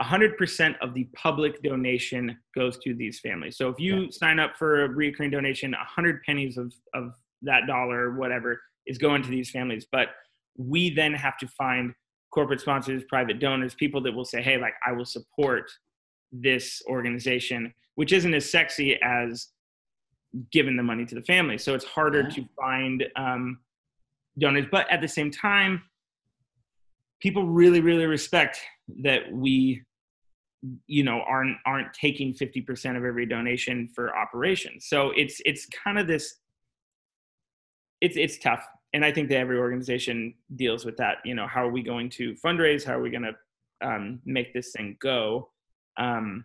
100% 0.00 0.74
of 0.80 0.94
the 0.94 1.04
public 1.14 1.62
donation 1.62 2.36
goes 2.54 2.78
to 2.78 2.94
these 2.94 3.20
families. 3.20 3.56
So 3.56 3.68
if 3.68 3.78
you 3.78 4.02
yeah. 4.02 4.08
sign 4.10 4.38
up 4.38 4.56
for 4.56 4.84
a 4.84 4.88
recurring 4.88 5.30
donation, 5.30 5.72
100 5.72 6.22
pennies 6.22 6.56
of, 6.56 6.72
of 6.94 7.12
that 7.42 7.66
dollar 7.66 8.10
or 8.10 8.16
whatever 8.16 8.60
is 8.86 8.98
going 8.98 9.22
to 9.22 9.28
these 9.28 9.50
families. 9.50 9.86
But 9.90 10.08
we 10.56 10.90
then 10.90 11.12
have 11.14 11.36
to 11.38 11.48
find 11.48 11.92
corporate 12.32 12.60
sponsors, 12.60 13.02
private 13.08 13.40
donors, 13.40 13.74
people 13.74 14.00
that 14.02 14.12
will 14.12 14.24
say, 14.24 14.42
hey, 14.42 14.58
like, 14.58 14.74
I 14.86 14.92
will 14.92 15.04
support 15.04 15.70
this 16.32 16.82
organization, 16.88 17.74
which 17.96 18.12
isn't 18.12 18.34
as 18.34 18.48
sexy 18.48 18.98
as 19.02 19.48
giving 20.52 20.76
the 20.76 20.82
money 20.82 21.04
to 21.04 21.14
the 21.14 21.22
family. 21.22 21.58
So 21.58 21.74
it's 21.74 21.84
harder 21.84 22.22
yeah. 22.22 22.28
to 22.28 22.48
find 22.58 23.04
um, 23.16 23.58
donors. 24.38 24.66
But 24.70 24.90
at 24.90 25.00
the 25.00 25.08
same 25.08 25.30
time, 25.30 25.82
people 27.20 27.46
really, 27.46 27.80
really 27.80 28.06
respect 28.06 28.60
that 29.02 29.30
we 29.32 29.82
you 30.86 31.02
know 31.02 31.22
aren't 31.26 31.56
aren't 31.64 31.92
taking 31.94 32.34
50% 32.34 32.96
of 32.96 33.04
every 33.04 33.24
donation 33.24 33.88
for 33.94 34.14
operations 34.14 34.86
so 34.86 35.10
it's 35.16 35.40
it's 35.46 35.66
kind 35.66 35.98
of 35.98 36.06
this 36.06 36.34
it's 38.00 38.16
it's 38.18 38.38
tough 38.38 38.62
and 38.92 39.04
i 39.04 39.12
think 39.12 39.28
that 39.28 39.38
every 39.38 39.58
organization 39.58 40.34
deals 40.56 40.84
with 40.84 40.96
that 40.96 41.18
you 41.24 41.34
know 41.34 41.46
how 41.46 41.66
are 41.66 41.70
we 41.70 41.82
going 41.82 42.08
to 42.08 42.34
fundraise 42.44 42.84
how 42.84 42.94
are 42.94 43.02
we 43.02 43.10
going 43.10 43.22
to 43.22 43.34
um, 43.82 44.20
make 44.26 44.52
this 44.52 44.72
thing 44.72 44.96
go 45.00 45.48
um, 45.96 46.44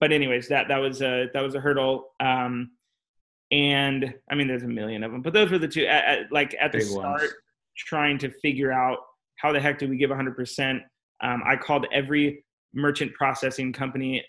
but 0.00 0.12
anyways 0.12 0.48
that 0.48 0.68
that 0.68 0.78
was 0.78 1.02
a 1.02 1.28
that 1.34 1.42
was 1.42 1.54
a 1.54 1.60
hurdle 1.60 2.12
um, 2.20 2.70
and 3.50 4.14
i 4.30 4.34
mean 4.34 4.46
there's 4.46 4.62
a 4.62 4.68
million 4.68 5.02
of 5.02 5.12
them 5.12 5.22
but 5.22 5.32
those 5.32 5.50
were 5.50 5.58
the 5.58 5.68
two 5.68 5.86
at, 5.86 6.04
at, 6.04 6.32
like 6.32 6.54
at 6.60 6.72
Big 6.72 6.82
the 6.82 6.86
start 6.86 7.20
ones. 7.20 7.32
trying 7.76 8.18
to 8.18 8.30
figure 8.40 8.72
out 8.72 8.98
how 9.36 9.52
the 9.52 9.60
heck 9.60 9.78
do 9.78 9.88
we 9.88 9.96
give 9.96 10.10
100% 10.10 10.80
um, 11.22 11.42
i 11.46 11.56
called 11.56 11.86
every 11.92 12.44
merchant 12.74 13.12
processing 13.14 13.72
company 13.72 14.24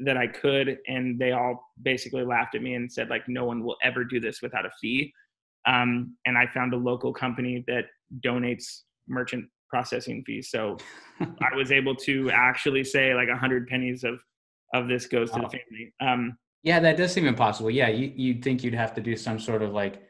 that 0.00 0.16
I 0.16 0.26
could, 0.26 0.78
and 0.88 1.18
they 1.18 1.32
all 1.32 1.72
basically 1.82 2.24
laughed 2.24 2.54
at 2.54 2.62
me 2.62 2.74
and 2.74 2.90
said 2.90 3.08
like, 3.08 3.28
no 3.28 3.44
one 3.44 3.62
will 3.62 3.76
ever 3.82 4.04
do 4.04 4.18
this 4.18 4.40
without 4.42 4.66
a 4.66 4.70
fee. 4.80 5.12
Um, 5.66 6.16
and 6.26 6.38
I 6.38 6.46
found 6.46 6.72
a 6.74 6.76
local 6.76 7.12
company 7.12 7.64
that 7.66 7.84
donates 8.24 8.80
merchant 9.08 9.46
processing 9.68 10.22
fees. 10.26 10.50
So 10.50 10.76
I 11.20 11.54
was 11.54 11.72
able 11.72 11.94
to 11.96 12.30
actually 12.30 12.84
say 12.84 13.14
like 13.14 13.28
a 13.28 13.36
hundred 13.36 13.66
pennies 13.68 14.04
of 14.04 14.18
of 14.72 14.88
this 14.88 15.06
goes 15.06 15.30
to 15.32 15.40
the 15.40 15.48
family. 15.48 15.92
Um, 16.00 16.38
yeah, 16.62 16.78
that 16.80 16.96
does 16.96 17.12
seem 17.12 17.26
impossible. 17.26 17.70
Yeah, 17.70 17.88
you 17.88 18.12
you'd 18.14 18.42
think 18.42 18.62
you'd 18.62 18.74
have 18.74 18.94
to 18.94 19.00
do 19.00 19.16
some 19.16 19.38
sort 19.38 19.62
of 19.62 19.72
like 19.72 20.02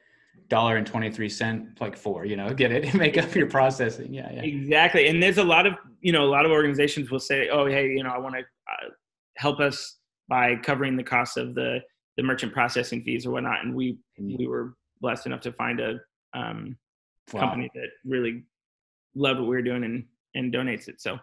dollar 0.49 0.77
and 0.77 0.87
23 0.87 1.29
cent 1.29 1.81
like 1.81 1.97
four 1.97 2.25
you 2.25 2.37
know 2.37 2.53
get 2.55 2.73
it 2.73 2.85
and 2.85 2.95
make 2.99 3.19
up 3.19 3.35
your 3.35 3.49
processing. 3.49 4.13
Yeah, 4.13 4.31
yeah. 4.33 4.43
Exactly. 4.43 5.09
And 5.09 5.23
there's 5.23 5.39
a 5.39 5.45
lot 5.45 5.67
of 5.67 5.75
you 6.01 6.13
know 6.13 6.25
a 6.25 6.31
lot 6.31 6.45
of 6.45 6.53
organizations 6.53 7.11
will 7.11 7.21
say 7.21 7.49
oh 7.49 7.67
hey 7.67 7.89
you 7.89 8.03
know 8.03 8.11
i 8.11 8.19
want 8.19 8.35
to 8.35 8.41
uh, 8.41 8.91
help 9.37 9.61
us 9.61 9.99
by 10.29 10.57
covering 10.57 10.97
the 10.97 11.03
cost 11.03 11.37
of 11.37 11.55
the 11.55 11.81
the 12.17 12.23
merchant 12.23 12.53
processing 12.53 13.03
fees 13.03 13.27
or 13.27 13.31
whatnot. 13.31 13.65
And 13.65 13.75
we 13.75 13.99
we 14.19 14.47
were 14.47 14.75
blessed 15.01 15.27
enough 15.27 15.41
to 15.41 15.53
find 15.53 15.81
a 15.81 15.99
um, 16.35 16.77
wow. 17.33 17.41
company 17.41 17.71
that 17.75 17.89
really 18.05 18.45
loved 19.15 19.41
what 19.41 19.49
we 19.49 19.57
were 19.57 19.63
doing 19.63 19.85
and 19.85 20.05
and 20.35 20.53
donates 20.55 20.89
it 20.89 21.01
so 21.01 21.19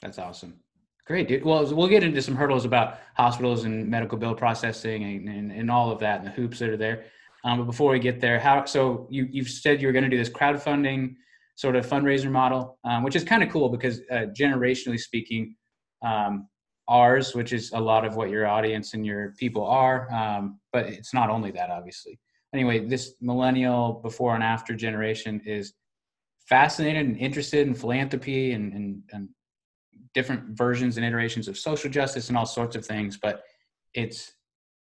that's 0.00 0.18
awesome 0.18 0.60
Great, 1.06 1.28
dude. 1.28 1.44
Well, 1.44 1.72
we'll 1.72 1.86
get 1.86 2.02
into 2.02 2.20
some 2.20 2.34
hurdles 2.34 2.64
about 2.64 2.98
hospitals 3.14 3.64
and 3.64 3.88
medical 3.88 4.18
bill 4.18 4.34
processing 4.34 5.04
and, 5.04 5.28
and, 5.28 5.52
and 5.52 5.70
all 5.70 5.92
of 5.92 6.00
that 6.00 6.18
and 6.18 6.26
the 6.26 6.32
hoops 6.32 6.58
that 6.58 6.68
are 6.68 6.76
there. 6.76 7.04
Um, 7.44 7.58
but 7.58 7.64
before 7.64 7.92
we 7.92 8.00
get 8.00 8.20
there, 8.20 8.40
how 8.40 8.64
so 8.64 9.06
you 9.08 9.28
you've 9.30 9.48
said 9.48 9.80
you 9.80 9.86
were 9.86 9.92
going 9.92 10.02
to 10.02 10.10
do 10.10 10.18
this 10.18 10.28
crowdfunding 10.28 11.14
sort 11.54 11.76
of 11.76 11.86
fundraiser 11.86 12.30
model, 12.30 12.78
um, 12.82 13.04
which 13.04 13.14
is 13.14 13.22
kind 13.22 13.44
of 13.44 13.50
cool 13.50 13.68
because 13.68 14.00
uh, 14.10 14.26
generationally 14.36 14.98
speaking, 14.98 15.54
um, 16.04 16.48
ours, 16.88 17.36
which 17.36 17.52
is 17.52 17.70
a 17.70 17.80
lot 17.80 18.04
of 18.04 18.16
what 18.16 18.28
your 18.28 18.48
audience 18.48 18.94
and 18.94 19.06
your 19.06 19.32
people 19.38 19.64
are, 19.64 20.12
um, 20.12 20.58
but 20.72 20.86
it's 20.86 21.14
not 21.14 21.30
only 21.30 21.52
that, 21.52 21.70
obviously. 21.70 22.18
Anyway, 22.54 22.86
this 22.86 23.14
millennial 23.20 24.00
before 24.02 24.34
and 24.34 24.42
after 24.42 24.74
generation 24.74 25.40
is 25.44 25.74
fascinated 26.48 27.04
and 27.06 27.16
interested 27.18 27.66
in 27.66 27.74
philanthropy 27.74 28.52
and, 28.52 28.72
and, 28.72 29.02
and 29.12 29.28
different 30.14 30.56
versions 30.56 30.96
and 30.96 31.04
iterations 31.04 31.48
of 31.48 31.58
social 31.58 31.90
justice 31.90 32.28
and 32.28 32.38
all 32.38 32.46
sorts 32.46 32.76
of 32.76 32.86
things. 32.86 33.18
But 33.20 33.42
it's, 33.94 34.32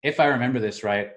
if 0.04 0.20
I 0.20 0.26
remember 0.26 0.60
this 0.60 0.84
right, 0.84 1.12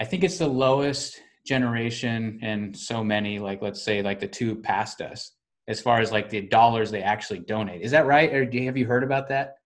I 0.00 0.04
think 0.04 0.24
it's 0.24 0.38
the 0.38 0.48
lowest 0.48 1.20
generation 1.46 2.38
and 2.42 2.76
so 2.76 3.04
many, 3.04 3.38
like 3.38 3.62
let's 3.62 3.82
say 3.82 4.02
like 4.02 4.20
the 4.20 4.28
two 4.28 4.56
past 4.56 5.00
us, 5.00 5.32
as 5.66 5.80
far 5.80 6.00
as 6.00 6.10
like 6.10 6.30
the 6.30 6.40
dollars 6.40 6.90
they 6.90 7.02
actually 7.02 7.40
donate. 7.40 7.82
Is 7.82 7.90
that 7.90 8.06
right? 8.06 8.32
Or 8.32 8.44
do 8.44 8.58
you, 8.58 8.66
have 8.66 8.76
you 8.76 8.86
heard 8.86 9.04
about 9.04 9.28
that? 9.28 9.56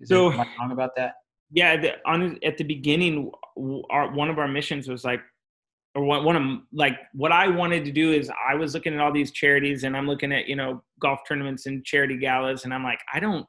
Is 0.00 0.08
so 0.08 0.30
there, 0.30 0.44
wrong 0.58 0.72
about 0.72 0.96
that? 0.96 1.14
Yeah, 1.52 1.76
the, 1.76 1.92
on 2.06 2.38
at 2.42 2.56
the 2.56 2.64
beginning, 2.64 3.30
our 3.90 4.10
one 4.12 4.30
of 4.30 4.38
our 4.38 4.48
missions 4.48 4.88
was 4.88 5.04
like, 5.04 5.20
or 5.94 6.02
one, 6.04 6.24
one 6.24 6.36
of 6.36 6.58
like 6.72 6.98
what 7.12 7.32
I 7.32 7.48
wanted 7.48 7.84
to 7.84 7.92
do 7.92 8.12
is 8.12 8.30
I 8.48 8.54
was 8.54 8.74
looking 8.74 8.94
at 8.94 9.00
all 9.00 9.12
these 9.12 9.30
charities 9.30 9.84
and 9.84 9.96
I'm 9.96 10.06
looking 10.06 10.32
at 10.32 10.48
you 10.48 10.56
know 10.56 10.82
golf 11.00 11.20
tournaments 11.28 11.66
and 11.66 11.84
charity 11.84 12.16
galas 12.16 12.64
and 12.64 12.72
I'm 12.72 12.82
like 12.82 13.00
I 13.12 13.20
don't 13.20 13.46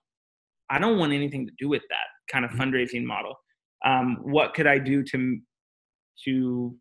I 0.69 0.79
don't 0.79 0.97
want 0.97 1.13
anything 1.13 1.45
to 1.45 1.53
do 1.57 1.69
with 1.69 1.83
that 1.89 2.07
kind 2.31 2.43
of 2.43 2.51
mm-hmm. 2.51 2.61
fundraising 2.61 3.05
model. 3.05 3.35
Um, 3.85 4.17
what 4.21 4.53
could 4.53 4.67
I 4.67 4.79
do 4.79 5.03
to 5.03 5.39
to 6.25 6.75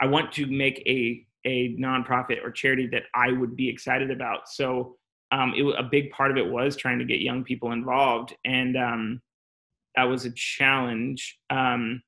I 0.00 0.06
want 0.06 0.32
to 0.32 0.46
make 0.46 0.82
a 0.86 1.24
a 1.44 1.74
nonprofit 1.76 2.44
or 2.44 2.50
charity 2.50 2.86
that 2.88 3.04
I 3.14 3.32
would 3.32 3.56
be 3.56 3.68
excited 3.68 4.10
about. 4.10 4.48
So 4.48 4.96
um, 5.30 5.54
it, 5.56 5.62
a 5.78 5.82
big 5.82 6.10
part 6.10 6.30
of 6.30 6.36
it 6.36 6.46
was 6.46 6.76
trying 6.76 6.98
to 6.98 7.04
get 7.04 7.20
young 7.20 7.44
people 7.44 7.72
involved, 7.72 8.34
and 8.44 8.76
um, 8.76 9.22
that 9.98 10.08
was 10.08 10.24
a 10.24 10.30
challenge. 10.30 11.38
Um, 11.50 12.02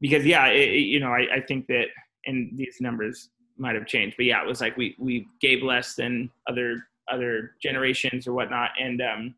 because 0.00 0.24
yeah, 0.24 0.46
it, 0.46 0.68
it, 0.68 0.80
you 0.82 1.00
know, 1.00 1.10
I, 1.10 1.36
I 1.36 1.40
think 1.40 1.66
that, 1.66 1.86
and 2.26 2.56
these 2.56 2.76
numbers 2.80 3.30
might 3.56 3.74
have 3.74 3.86
changed, 3.86 4.16
but 4.16 4.26
yeah, 4.26 4.42
it 4.42 4.46
was 4.46 4.60
like 4.60 4.76
we 4.76 4.94
we 4.98 5.26
gave 5.40 5.62
less 5.62 5.94
than 5.94 6.30
other 6.48 6.86
other 7.10 7.52
generations 7.62 8.26
or 8.26 8.32
whatnot, 8.32 8.70
and 8.80 9.00
um, 9.00 9.34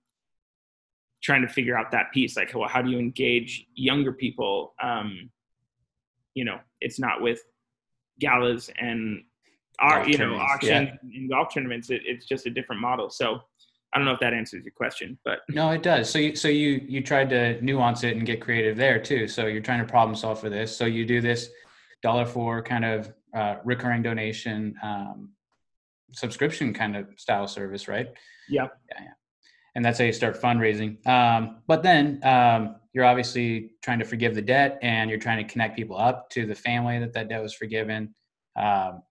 trying 1.22 1.42
to 1.42 1.48
figure 1.48 1.76
out 1.76 1.90
that 1.92 2.12
piece, 2.12 2.36
like 2.36 2.54
well, 2.54 2.68
how 2.68 2.82
do 2.82 2.90
you 2.90 2.98
engage 2.98 3.66
younger 3.74 4.12
people? 4.12 4.74
Um, 4.82 5.30
you 6.38 6.44
know 6.44 6.58
it's 6.80 7.00
not 7.00 7.20
with 7.20 7.40
galas 8.20 8.70
and 8.78 9.24
our 9.80 10.08
you 10.08 10.16
know 10.16 10.36
auctions 10.36 10.88
yeah. 10.88 11.18
and 11.18 11.28
golf 11.28 11.52
tournaments 11.52 11.90
it, 11.90 12.00
it's 12.04 12.26
just 12.26 12.46
a 12.46 12.50
different 12.50 12.80
model 12.80 13.10
so 13.10 13.40
i 13.92 13.98
don't 13.98 14.04
know 14.04 14.12
if 14.12 14.20
that 14.20 14.34
answers 14.34 14.64
your 14.64 14.72
question 14.72 15.18
but 15.24 15.40
no 15.48 15.70
it 15.70 15.82
does. 15.82 16.10
So 16.10 16.18
you 16.18 16.36
so 16.36 16.48
you 16.48 16.84
you 16.86 17.02
tried 17.02 17.30
to 17.30 17.60
nuance 17.62 18.04
it 18.04 18.16
and 18.16 18.26
get 18.26 18.40
creative 18.40 18.76
there 18.76 18.98
too. 19.00 19.28
So 19.28 19.46
you're 19.46 19.62
trying 19.62 19.80
to 19.80 19.90
problem 19.90 20.14
solve 20.16 20.40
for 20.40 20.50
this. 20.50 20.76
So 20.76 20.84
you 20.84 21.04
do 21.06 21.20
this 21.20 21.50
dollar 22.02 22.26
for 22.26 22.62
kind 22.62 22.84
of 22.84 23.12
uh, 23.34 23.56
recurring 23.64 24.02
donation 24.02 24.74
um, 24.82 25.30
subscription 26.12 26.72
kind 26.72 26.96
of 26.96 27.08
style 27.16 27.46
service 27.46 27.88
right? 27.88 28.08
Yeah. 28.48 28.68
Yeah, 28.90 29.02
yeah. 29.04 29.10
and 29.74 29.84
that's 29.84 29.98
how 29.98 30.04
you 30.04 30.12
start 30.12 30.40
fundraising. 30.40 31.06
Um, 31.06 31.62
but 31.66 31.82
then 31.82 32.20
um, 32.24 32.76
you're 32.92 33.04
obviously 33.04 33.72
trying 33.82 33.98
to 33.98 34.04
forgive 34.04 34.34
the 34.34 34.42
debt 34.42 34.78
and 34.82 35.10
you're 35.10 35.18
trying 35.18 35.44
to 35.44 35.50
connect 35.50 35.76
people 35.76 35.96
up 35.96 36.30
to 36.30 36.46
the 36.46 36.54
family 36.54 36.98
that 36.98 37.12
that 37.12 37.28
debt 37.28 37.42
was 37.42 37.54
forgiven. 37.54 38.14
Um, 38.56 39.02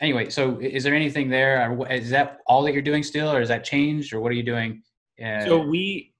anyway, 0.00 0.30
so 0.30 0.58
is 0.60 0.84
there 0.84 0.94
anything 0.94 1.28
there? 1.28 1.76
Is 1.90 2.10
that 2.10 2.40
all 2.46 2.62
that 2.62 2.72
you're 2.72 2.82
doing 2.82 3.02
still, 3.02 3.30
or 3.30 3.40
is 3.40 3.48
that 3.48 3.64
changed, 3.64 4.12
or 4.12 4.20
what 4.20 4.30
are 4.30 4.36
you 4.36 4.42
doing? 4.42 4.82
Uh, 5.22 5.44
so 5.44 5.58
we 5.58 6.12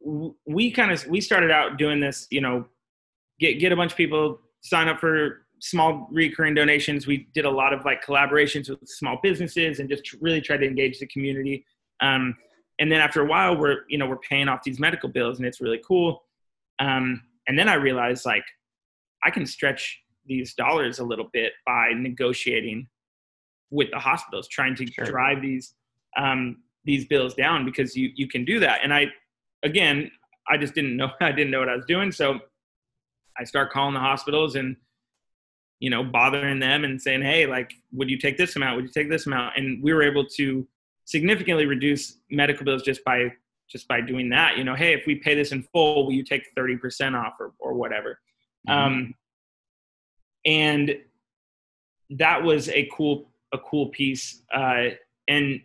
we 0.44 0.70
kind 0.70 0.90
of 0.90 1.06
we 1.06 1.20
started 1.20 1.50
out 1.50 1.78
doing 1.78 2.00
this, 2.00 2.26
you 2.30 2.40
know, 2.40 2.66
get 3.38 3.61
get 3.61 3.73
a 3.73 3.76
bunch 3.76 3.92
of 3.92 3.97
people 3.97 4.40
sign 4.61 4.88
up 4.88 4.99
for 4.99 5.47
small 5.61 6.08
recurring 6.11 6.54
donations. 6.54 7.06
We 7.06 7.28
did 7.35 7.44
a 7.44 7.50
lot 7.50 7.73
of 7.73 7.85
like 7.85 8.04
collaborations 8.04 8.68
with 8.68 8.88
small 8.88 9.18
businesses 9.23 9.80
and 9.80 9.88
just 9.88 10.12
really 10.20 10.40
tried 10.40 10.58
to 10.58 10.66
engage 10.66 10.99
the 10.99 11.06
community. 11.06 11.64
Um, 12.00 12.37
and 12.78 12.90
then 12.90 13.00
after 13.00 13.23
a 13.23 13.26
while, 13.26 13.56
we're 13.56 13.82
you 13.88 13.99
know 13.99 14.06
we're 14.06 14.18
paying 14.18 14.49
off 14.49 14.62
these 14.64 14.80
medical 14.80 15.08
bills, 15.08 15.38
and 15.38 15.47
it's 15.47 15.61
really 15.61 15.80
cool. 15.87 16.23
Um, 16.80 17.23
and 17.47 17.58
then 17.58 17.68
I 17.68 17.75
realized 17.75 18.26
like 18.26 18.44
I 19.25 19.30
can 19.30 19.47
stretch 19.47 20.00
these 20.26 20.54
dollars 20.54 20.99
a 20.99 21.04
little 21.04 21.28
bit 21.32 21.52
by 21.64 21.92
negotiating 21.94 22.87
with 23.71 23.91
the 23.91 23.99
hospitals, 23.99 24.49
trying 24.49 24.75
to 24.77 24.87
sure. 24.87 25.05
drive 25.05 25.43
these 25.43 25.75
um, 26.17 26.59
these 26.85 27.07
bills 27.07 27.35
down 27.35 27.65
because 27.65 27.97
you 27.97 28.11
you 28.15 28.29
can 28.29 28.45
do 28.45 28.61
that. 28.61 28.81
And 28.83 28.93
I 28.93 29.07
again, 29.63 30.11
I 30.49 30.57
just 30.57 30.75
didn't 30.75 30.97
know 30.97 31.11
I 31.21 31.33
didn't 31.33 31.51
know 31.51 31.61
what 31.61 31.69
I 31.69 31.77
was 31.77 31.87
doing, 31.87 32.13
so 32.13 32.41
I 33.39 33.45
start 33.45 33.71
calling 33.71 33.95
the 33.95 34.01
hospitals 34.01 34.57
and 34.57 34.77
you 35.81 35.91
know 35.91 36.03
bothering 36.03 36.59
them 36.59 36.85
and 36.85 37.01
saying, 37.01 37.23
hey, 37.23 37.47
like, 37.47 37.73
would 37.93 38.11
you 38.11 38.19
take 38.19 38.37
this 38.37 38.57
amount? 38.57 38.77
Would 38.77 38.87
you 38.87 38.93
take 38.93 39.11
this 39.11 39.27
amount? 39.27 39.57
And 39.57 39.83
we 39.83 39.93
were 39.93 40.03
able 40.03 40.27
to 40.37 40.67
significantly 41.09 41.65
reduce 41.65 42.19
medical 42.31 42.67
bills 42.67 42.83
just 42.83 43.03
by 43.03 43.33
just 43.67 43.89
by 43.89 43.99
doing 43.99 44.29
that 44.29 44.59
you 44.59 44.65
know 44.65 44.75
hey 44.75 44.93
if 44.93 45.07
we 45.07 45.15
pay 45.15 45.35
this 45.35 45.53
in 45.53 45.63
full 45.73 46.05
will 46.05 46.13
you 46.13 46.23
take 46.23 46.55
30% 46.55 47.19
off 47.19 47.35
or, 47.41 47.53
or 47.59 47.73
whatever 47.73 48.19
mm-hmm. 48.69 48.79
um, 48.79 49.15
and 50.45 50.97
that 52.11 52.43
was 52.43 52.69
a 52.69 52.89
cool 52.93 53.31
a 53.52 53.59
cool 53.59 53.88
piece 53.88 54.43
uh, 54.55 54.85
and 55.28 55.61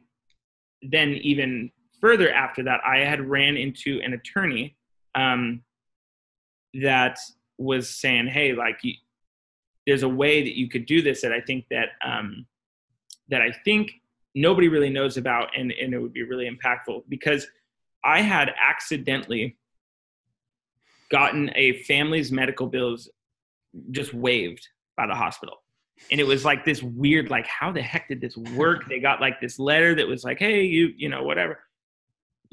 then 0.83 1.13
even 1.21 1.71
further 2.01 2.31
after 2.31 2.63
that, 2.63 2.81
I 2.85 2.99
had 2.99 3.21
ran 3.21 3.55
into 3.55 4.01
an 4.03 4.13
attorney 4.13 4.75
um, 5.15 5.63
that 6.81 7.17
was 7.57 7.89
saying, 7.89 8.27
"Hey, 8.27 8.53
like, 8.53 8.79
you, 8.83 8.93
there's 9.87 10.03
a 10.03 10.09
way 10.09 10.43
that 10.43 10.57
you 10.57 10.67
could 10.67 10.85
do 10.85 11.01
this 11.01 11.21
that 11.21 11.31
I 11.31 11.39
think 11.39 11.65
that 11.71 11.89
um, 12.05 12.45
that 13.29 13.41
I 13.41 13.51
think 13.63 13.91
nobody 14.35 14.67
really 14.67 14.89
knows 14.89 15.17
about, 15.17 15.57
and 15.57 15.71
and 15.71 15.93
it 15.93 15.99
would 15.99 16.13
be 16.13 16.23
really 16.23 16.49
impactful 16.49 17.03
because 17.07 17.47
I 18.03 18.21
had 18.21 18.51
accidentally 18.61 19.55
gotten 21.09 21.51
a 21.55 21.83
family's 21.83 22.31
medical 22.31 22.67
bills 22.67 23.09
just 23.91 24.13
waived 24.13 24.67
by 24.97 25.07
the 25.07 25.15
hospital." 25.15 25.62
And 26.11 26.19
it 26.19 26.25
was 26.25 26.43
like 26.43 26.65
this 26.65 26.81
weird 26.83 27.29
like 27.29 27.47
how 27.47 27.71
the 27.71 27.81
heck 27.81 28.07
did 28.07 28.21
this 28.21 28.35
work? 28.37 28.87
They 28.87 28.99
got 28.99 29.21
like 29.21 29.39
this 29.39 29.59
letter 29.59 29.95
that 29.95 30.07
was 30.07 30.23
like 30.23 30.39
hey 30.39 30.63
you 30.63 30.91
you 30.95 31.09
know 31.09 31.23
whatever. 31.23 31.59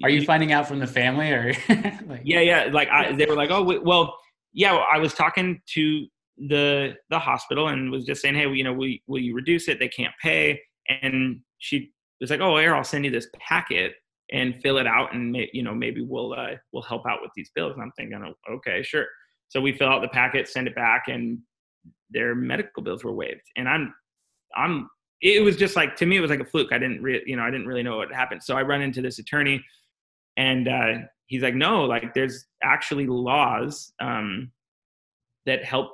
Are 0.03 0.09
you 0.09 0.25
finding 0.25 0.53
out 0.53 0.67
from 0.67 0.79
the 0.79 0.87
family 0.87 1.31
or 1.31 1.53
like, 1.69 2.23
yeah 2.25 2.41
yeah 2.41 2.69
like 2.73 2.89
I, 2.89 3.13
they 3.13 3.27
were 3.27 3.35
like 3.35 3.51
oh 3.51 3.81
well 3.83 4.17
yeah 4.53 4.73
well, 4.73 4.87
i 4.91 4.99
was 4.99 5.15
talking 5.15 5.61
to 5.75 6.07
the 6.49 6.95
the 7.11 7.19
hospital 7.19 7.69
and 7.69 7.91
was 7.91 8.05
just 8.07 8.23
saying 8.23 8.35
hey 8.35 8.51
you 8.51 8.65
know 8.65 8.73
will, 8.73 8.93
will 9.07 9.21
you 9.21 9.35
reduce 9.35 9.69
it? 9.69 9.79
They 9.79 9.89
can't 9.89 10.15
pay. 10.23 10.61
And 10.89 11.41
she 11.59 11.93
was 12.21 12.31
like 12.31 12.41
oh 12.41 12.59
here 12.59 12.75
i'll 12.75 12.85
send 12.85 13.05
you 13.05 13.11
this 13.11 13.29
packet 13.39 13.95
and 14.33 14.55
fill 14.63 14.79
it 14.79 14.87
out 14.87 15.13
and 15.13 15.37
you 15.53 15.63
know 15.63 15.75
maybe 15.75 16.03
we'll 16.03 16.33
uh, 16.33 16.53
we'll 16.73 16.83
help 16.83 17.07
out 17.07 17.21
with 17.21 17.33
these 17.35 17.51
bills. 17.55 17.73
And 17.75 17.83
i'm 17.83 17.93
thinking 17.97 18.23
oh, 18.25 18.55
okay 18.55 18.83
sure. 18.83 19.07
So 19.49 19.61
we 19.61 19.73
fill 19.73 19.89
out 19.89 20.01
the 20.01 20.09
packet 20.09 20.49
send 20.49 20.69
it 20.69 20.75
back 20.75 21.05
and 21.09 21.41
their 22.11 22.35
medical 22.35 22.83
bills 22.83 23.05
were 23.05 23.13
waived. 23.13 23.43
And 23.57 23.69
i'm 23.69 23.95
i'm 24.57 24.89
it 25.23 25.43
was 25.43 25.57
just 25.57 25.77
like 25.77 25.97
to 25.97 26.07
me 26.07 26.17
it 26.17 26.21
was 26.21 26.31
like 26.31 26.41
a 26.41 26.45
fluke. 26.45 26.73
I 26.73 26.79
didn't 26.79 27.03
re- 27.03 27.23
you 27.27 27.37
know 27.37 27.43
i 27.43 27.51
didn't 27.51 27.67
really 27.67 27.83
know 27.83 27.97
what 27.97 28.13
happened. 28.13 28.43
So 28.43 28.57
i 28.57 28.63
run 28.63 28.83
into 28.83 29.03
this 29.03 29.19
attorney 29.19 29.65
and 30.37 30.69
uh, 30.69 30.93
he's 31.27 31.43
like 31.43 31.55
no 31.55 31.85
like 31.85 32.15
there's 32.15 32.47
actually 32.63 33.07
laws 33.07 33.93
um, 34.01 34.51
that 35.47 35.65
help 35.65 35.91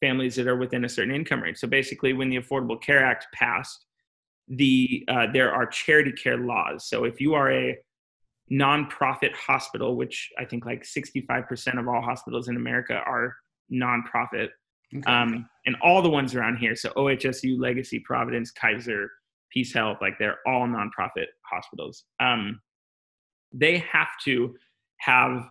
families 0.00 0.36
that 0.36 0.46
are 0.46 0.56
within 0.56 0.84
a 0.84 0.88
certain 0.88 1.14
income 1.14 1.42
range. 1.42 1.56
So 1.56 1.66
basically 1.66 2.12
when 2.12 2.28
the 2.28 2.36
affordable 2.36 2.80
care 2.80 3.04
act 3.04 3.26
passed 3.34 3.84
the 4.48 5.04
uh, 5.08 5.26
there 5.32 5.52
are 5.52 5.66
charity 5.66 6.12
care 6.12 6.36
laws. 6.36 6.88
So 6.88 7.04
if 7.04 7.20
you 7.20 7.34
are 7.34 7.50
a 7.50 7.76
nonprofit 8.50 9.34
hospital 9.34 9.96
which 9.96 10.30
i 10.38 10.44
think 10.44 10.64
like 10.64 10.84
65% 10.84 11.80
of 11.80 11.88
all 11.88 12.00
hospitals 12.00 12.48
in 12.48 12.56
america 12.56 12.94
are 12.94 13.34
nonprofit 13.72 14.50
Okay. 14.98 15.12
Um, 15.12 15.48
and 15.66 15.76
all 15.82 16.02
the 16.02 16.10
ones 16.10 16.34
around 16.34 16.56
here. 16.56 16.76
So 16.76 16.90
OHSU, 16.90 17.58
Legacy, 17.58 18.00
Providence, 18.00 18.50
Kaiser, 18.50 19.10
PeaceHealth, 19.56 20.00
like 20.00 20.18
they're 20.18 20.38
all 20.46 20.66
nonprofit 20.66 21.26
hospitals. 21.42 22.04
Um, 22.20 22.60
they 23.52 23.78
have 23.78 24.08
to 24.24 24.54
have 24.98 25.48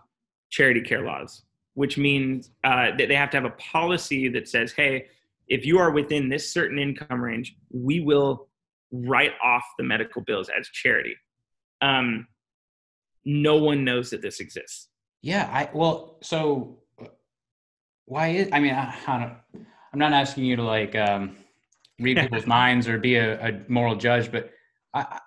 charity 0.50 0.80
care 0.80 1.04
laws, 1.04 1.42
which 1.74 1.98
means 1.98 2.50
uh, 2.64 2.96
that 2.96 3.08
they 3.08 3.14
have 3.14 3.30
to 3.30 3.36
have 3.36 3.44
a 3.44 3.50
policy 3.50 4.28
that 4.28 4.48
says, 4.48 4.72
hey, 4.72 5.06
if 5.48 5.64
you 5.64 5.78
are 5.78 5.90
within 5.90 6.28
this 6.28 6.52
certain 6.52 6.78
income 6.78 7.22
range, 7.22 7.56
we 7.70 8.00
will 8.00 8.48
write 8.92 9.32
off 9.42 9.64
the 9.78 9.84
medical 9.84 10.22
bills 10.22 10.48
as 10.58 10.68
charity. 10.68 11.14
Um, 11.80 12.26
no 13.24 13.56
one 13.56 13.84
knows 13.84 14.10
that 14.10 14.22
this 14.22 14.40
exists. 14.40 14.88
Yeah, 15.22 15.50
I 15.52 15.68
well, 15.72 16.18
so 16.22 16.78
why 18.06 18.28
is 18.28 18.48
i 18.52 18.58
mean 18.58 18.74
I, 18.74 18.96
I 19.06 19.18
don't 19.18 19.64
i'm 19.92 19.98
not 19.98 20.12
asking 20.12 20.44
you 20.44 20.56
to 20.56 20.62
like 20.62 20.94
um, 20.96 21.36
read 22.00 22.18
people's 22.18 22.46
minds 22.46 22.88
or 22.88 22.98
be 22.98 23.16
a, 23.16 23.48
a 23.48 23.60
moral 23.68 23.96
judge 23.96 24.32
but 24.32 24.50
I, 24.94 25.20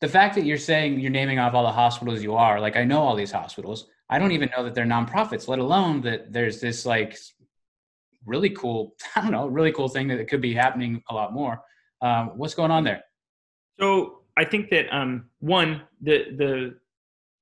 the 0.00 0.08
fact 0.08 0.34
that 0.36 0.44
you're 0.44 0.58
saying 0.58 1.00
you're 1.00 1.10
naming 1.10 1.38
off 1.38 1.54
all 1.54 1.64
the 1.64 1.72
hospitals 1.72 2.22
you 2.22 2.34
are 2.34 2.60
like 2.60 2.76
i 2.76 2.84
know 2.84 3.02
all 3.02 3.14
these 3.14 3.32
hospitals. 3.32 3.88
I 4.08 4.20
don't 4.20 4.30
even 4.30 4.50
know 4.56 4.62
that 4.62 4.72
they're 4.72 4.86
nonprofits 4.86 5.48
let 5.48 5.58
alone 5.58 6.00
that 6.02 6.32
there's 6.32 6.60
this 6.60 6.86
like 6.86 7.18
really 8.24 8.50
cool 8.50 8.94
i 9.16 9.20
don't 9.20 9.32
know 9.32 9.46
really 9.48 9.72
cool 9.72 9.88
thing 9.88 10.08
that 10.08 10.20
it 10.20 10.28
could 10.28 10.40
be 10.40 10.54
happening 10.54 11.02
a 11.10 11.14
lot 11.14 11.32
more. 11.32 11.60
Um, 12.02 12.32
what's 12.36 12.54
going 12.54 12.70
on 12.70 12.84
there? 12.84 13.02
So 13.80 14.20
i 14.36 14.44
think 14.44 14.70
that 14.70 14.86
um, 14.96 15.24
one 15.40 15.82
the 16.00 16.36
the 16.36 16.76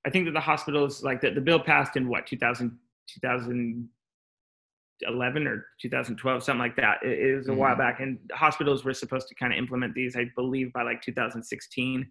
i 0.06 0.10
think 0.10 0.24
that 0.24 0.32
the 0.32 0.40
hospitals 0.40 1.02
like 1.02 1.20
that 1.20 1.34
the 1.34 1.40
bill 1.40 1.60
passed 1.60 1.96
in 1.96 2.08
what 2.08 2.26
2000 2.26 2.78
2011 3.08 5.46
or 5.46 5.66
2012, 5.80 6.42
something 6.42 6.58
like 6.58 6.76
that. 6.76 6.98
It, 7.02 7.18
it 7.18 7.36
was 7.36 7.46
a 7.46 7.50
mm-hmm. 7.50 7.60
while 7.60 7.76
back, 7.76 8.00
and 8.00 8.18
hospitals 8.32 8.84
were 8.84 8.94
supposed 8.94 9.28
to 9.28 9.34
kind 9.34 9.52
of 9.52 9.58
implement 9.58 9.94
these, 9.94 10.16
I 10.16 10.30
believe, 10.34 10.72
by 10.72 10.82
like 10.82 11.02
2016. 11.02 12.10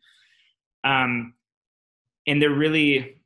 Um, 0.84 1.34
and 2.28 2.42
they're 2.42 2.50
really 2.50 3.22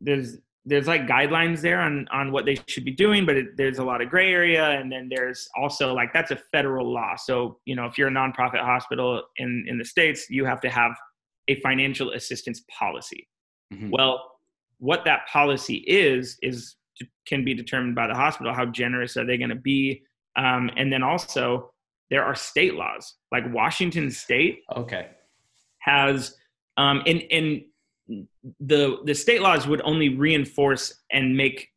there's 0.00 0.36
there's 0.64 0.86
like 0.86 1.08
guidelines 1.08 1.60
there 1.60 1.80
on 1.80 2.06
on 2.12 2.30
what 2.30 2.44
they 2.44 2.56
should 2.66 2.84
be 2.84 2.92
doing, 2.92 3.26
but 3.26 3.36
it, 3.36 3.56
there's 3.56 3.78
a 3.78 3.84
lot 3.84 4.00
of 4.00 4.10
gray 4.10 4.32
area, 4.32 4.70
and 4.70 4.92
then 4.92 5.08
there's 5.08 5.48
also 5.56 5.92
like 5.92 6.12
that's 6.12 6.30
a 6.30 6.38
federal 6.52 6.92
law. 6.92 7.16
So 7.16 7.58
you 7.64 7.74
know, 7.74 7.86
if 7.86 7.98
you're 7.98 8.08
a 8.08 8.12
nonprofit 8.12 8.60
hospital 8.60 9.22
in 9.36 9.64
in 9.68 9.78
the 9.78 9.84
states, 9.84 10.26
you 10.30 10.44
have 10.44 10.60
to 10.60 10.70
have 10.70 10.92
a 11.48 11.60
financial 11.60 12.12
assistance 12.12 12.62
policy. 12.78 13.28
Mm-hmm. 13.72 13.90
Well, 13.90 14.38
what 14.78 15.04
that 15.04 15.26
policy 15.26 15.84
is 15.86 16.38
is 16.42 16.76
can 17.26 17.44
be 17.44 17.54
determined 17.54 17.94
by 17.94 18.06
the 18.06 18.14
hospital. 18.14 18.52
How 18.52 18.66
generous 18.66 19.16
are 19.16 19.24
they 19.24 19.38
going 19.38 19.50
to 19.50 19.56
be? 19.56 20.02
Um, 20.36 20.70
and 20.76 20.92
then 20.92 21.02
also, 21.02 21.72
there 22.10 22.24
are 22.24 22.34
state 22.34 22.74
laws. 22.74 23.14
Like 23.30 23.44
Washington 23.52 24.10
State, 24.10 24.60
okay, 24.76 25.08
has 25.78 26.36
um, 26.76 27.02
and 27.06 27.22
and 27.30 27.62
the 28.60 28.98
the 29.04 29.14
state 29.14 29.42
laws 29.42 29.66
would 29.66 29.82
only 29.82 30.10
reinforce 30.10 30.94
and 31.10 31.36
make 31.36 31.68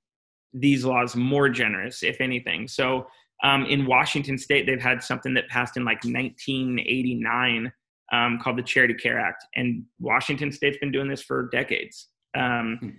these 0.53 0.85
laws 0.85 1.15
more 1.15 1.49
generous, 1.49 2.03
if 2.03 2.21
anything. 2.21 2.67
So 2.67 3.07
um, 3.43 3.65
in 3.65 3.85
Washington 3.85 4.37
State, 4.37 4.65
they've 4.65 4.81
had 4.81 5.03
something 5.03 5.33
that 5.33 5.47
passed 5.49 5.77
in 5.77 5.83
like 5.83 6.03
1989 6.03 7.71
um, 8.11 8.39
called 8.41 8.57
the 8.57 8.63
Charity 8.63 8.93
Care 8.93 9.19
Act, 9.19 9.45
and 9.55 9.83
Washington 9.99 10.51
State's 10.51 10.77
been 10.77 10.91
doing 10.91 11.09
this 11.09 11.21
for 11.21 11.49
decades. 11.51 12.07
Um, 12.37 12.77
hmm. 12.81 12.89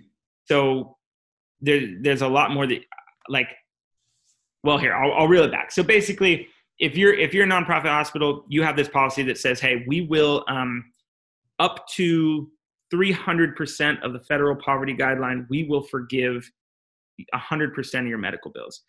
so 0.45 0.96
there, 1.61 1.81
there's 2.01 2.21
a 2.21 2.27
lot 2.27 2.51
more 2.51 2.67
that 2.67 2.81
like 3.29 3.49
well 4.63 4.77
here 4.77 4.93
I'll, 4.93 5.13
I'll 5.13 5.27
reel 5.27 5.43
it 5.43 5.51
back. 5.51 5.71
So 5.71 5.83
basically 5.83 6.47
if 6.79 6.95
you're 6.95 7.13
if 7.13 7.33
you're 7.33 7.45
a 7.45 7.49
nonprofit 7.49 7.89
hospital 7.89 8.45
you 8.47 8.63
have 8.63 8.75
this 8.75 8.89
policy 8.89 9.23
that 9.23 9.37
says 9.37 9.59
hey 9.59 9.83
we 9.87 10.01
will 10.01 10.43
um, 10.47 10.85
up 11.59 11.87
to 11.89 12.49
300% 12.93 14.01
of 14.01 14.13
the 14.13 14.19
federal 14.21 14.55
poverty 14.55 14.95
guideline 14.95 15.45
we 15.49 15.63
will 15.63 15.83
forgive 15.83 16.49
100% 17.33 17.99
of 17.99 18.07
your 18.07 18.17
medical 18.17 18.51
bills. 18.51 18.83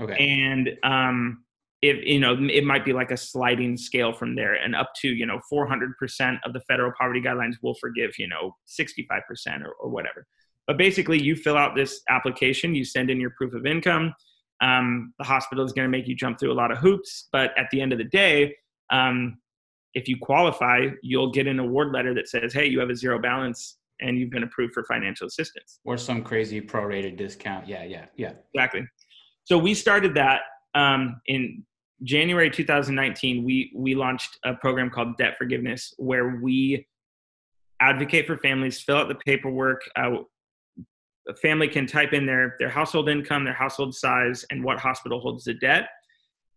Okay. 0.00 0.14
And 0.18 0.70
um, 0.82 1.44
if 1.82 2.04
you 2.04 2.20
know 2.20 2.36
it 2.50 2.64
might 2.64 2.84
be 2.84 2.92
like 2.92 3.10
a 3.10 3.16
sliding 3.16 3.76
scale 3.76 4.12
from 4.12 4.34
there 4.34 4.54
and 4.54 4.74
up 4.74 4.92
to 5.00 5.08
you 5.08 5.26
know 5.26 5.40
400% 5.50 6.38
of 6.44 6.52
the 6.52 6.60
federal 6.60 6.92
poverty 6.98 7.20
guidelines 7.20 7.54
will 7.62 7.74
forgive 7.74 8.12
you 8.18 8.28
know 8.28 8.54
65% 8.68 9.64
or, 9.64 9.72
or 9.80 9.88
whatever 9.88 10.26
but 10.66 10.78
basically, 10.78 11.20
you 11.20 11.36
fill 11.36 11.56
out 11.56 11.74
this 11.74 12.02
application, 12.08 12.74
you 12.74 12.84
send 12.84 13.10
in 13.10 13.20
your 13.20 13.30
proof 13.30 13.54
of 13.54 13.66
income. 13.66 14.14
Um, 14.60 15.14
the 15.18 15.24
hospital 15.24 15.64
is 15.64 15.72
going 15.72 15.86
to 15.86 15.90
make 15.90 16.06
you 16.06 16.14
jump 16.14 16.38
through 16.38 16.52
a 16.52 16.54
lot 16.54 16.70
of 16.70 16.78
hoops, 16.78 17.28
but 17.32 17.50
at 17.58 17.66
the 17.70 17.80
end 17.80 17.92
of 17.92 17.98
the 17.98 18.04
day, 18.04 18.54
um, 18.90 19.38
if 19.94 20.06
you 20.06 20.16
qualify, 20.20 20.86
you'll 21.02 21.32
get 21.32 21.46
an 21.46 21.58
award 21.58 21.92
letter 21.92 22.14
that 22.14 22.28
says, 22.28 22.52
"Hey, 22.52 22.66
you 22.66 22.78
have 22.80 22.90
a 22.90 22.94
zero 22.94 23.18
balance 23.18 23.78
and 24.00 24.18
you've 24.18 24.30
been 24.30 24.42
approved 24.42 24.74
for 24.74 24.84
financial 24.84 25.26
assistance." 25.26 25.80
Or 25.84 25.96
some 25.96 26.22
crazy 26.22 26.60
prorated 26.60 27.16
discount. 27.16 27.66
Yeah, 27.66 27.84
yeah, 27.84 28.06
yeah. 28.16 28.32
Exactly. 28.54 28.86
So 29.44 29.58
we 29.58 29.74
started 29.74 30.14
that 30.14 30.42
um, 30.74 31.20
in 31.26 31.64
January 32.02 32.50
2019. 32.50 33.44
We 33.44 33.72
we 33.74 33.94
launched 33.94 34.38
a 34.44 34.54
program 34.54 34.90
called 34.90 35.16
Debt 35.16 35.36
Forgiveness, 35.36 35.94
where 35.98 36.40
we 36.42 36.86
advocate 37.80 38.26
for 38.26 38.36
families, 38.36 38.80
fill 38.80 38.96
out 38.96 39.08
the 39.08 39.14
paperwork. 39.14 39.82
Uh, 39.96 40.18
a 41.28 41.34
family 41.36 41.68
can 41.68 41.86
type 41.86 42.12
in 42.12 42.26
their 42.26 42.56
their 42.58 42.68
household 42.68 43.08
income, 43.08 43.44
their 43.44 43.54
household 43.54 43.94
size, 43.94 44.44
and 44.50 44.64
what 44.64 44.78
hospital 44.78 45.20
holds 45.20 45.44
the 45.44 45.54
debt, 45.54 45.88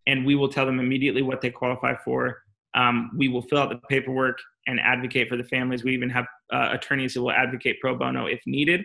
and 0.08 0.26
we 0.26 0.36
will 0.36 0.50
tell 0.50 0.66
them 0.66 0.80
immediately 0.80 1.22
what 1.22 1.42
they 1.42 1.50
qualify 1.50 1.96
for. 2.04 2.38
Um, 2.76 3.12
we 3.18 3.28
will 3.28 3.44
fill 3.44 3.60
out 3.60 3.70
the 3.70 3.80
paperwork 3.88 4.40
and 4.66 4.80
advocate 4.80 5.30
for 5.30 5.38
the 5.38 5.44
families. 5.44 5.84
We 5.84 5.94
even 5.94 6.10
have 6.10 6.26
uh, 6.52 6.70
attorneys 6.72 7.14
who 7.14 7.24
will 7.24 7.32
advocate 7.32 7.80
pro 7.80 7.96
bono 7.96 8.26
if 8.26 8.42
needed. 8.48 8.84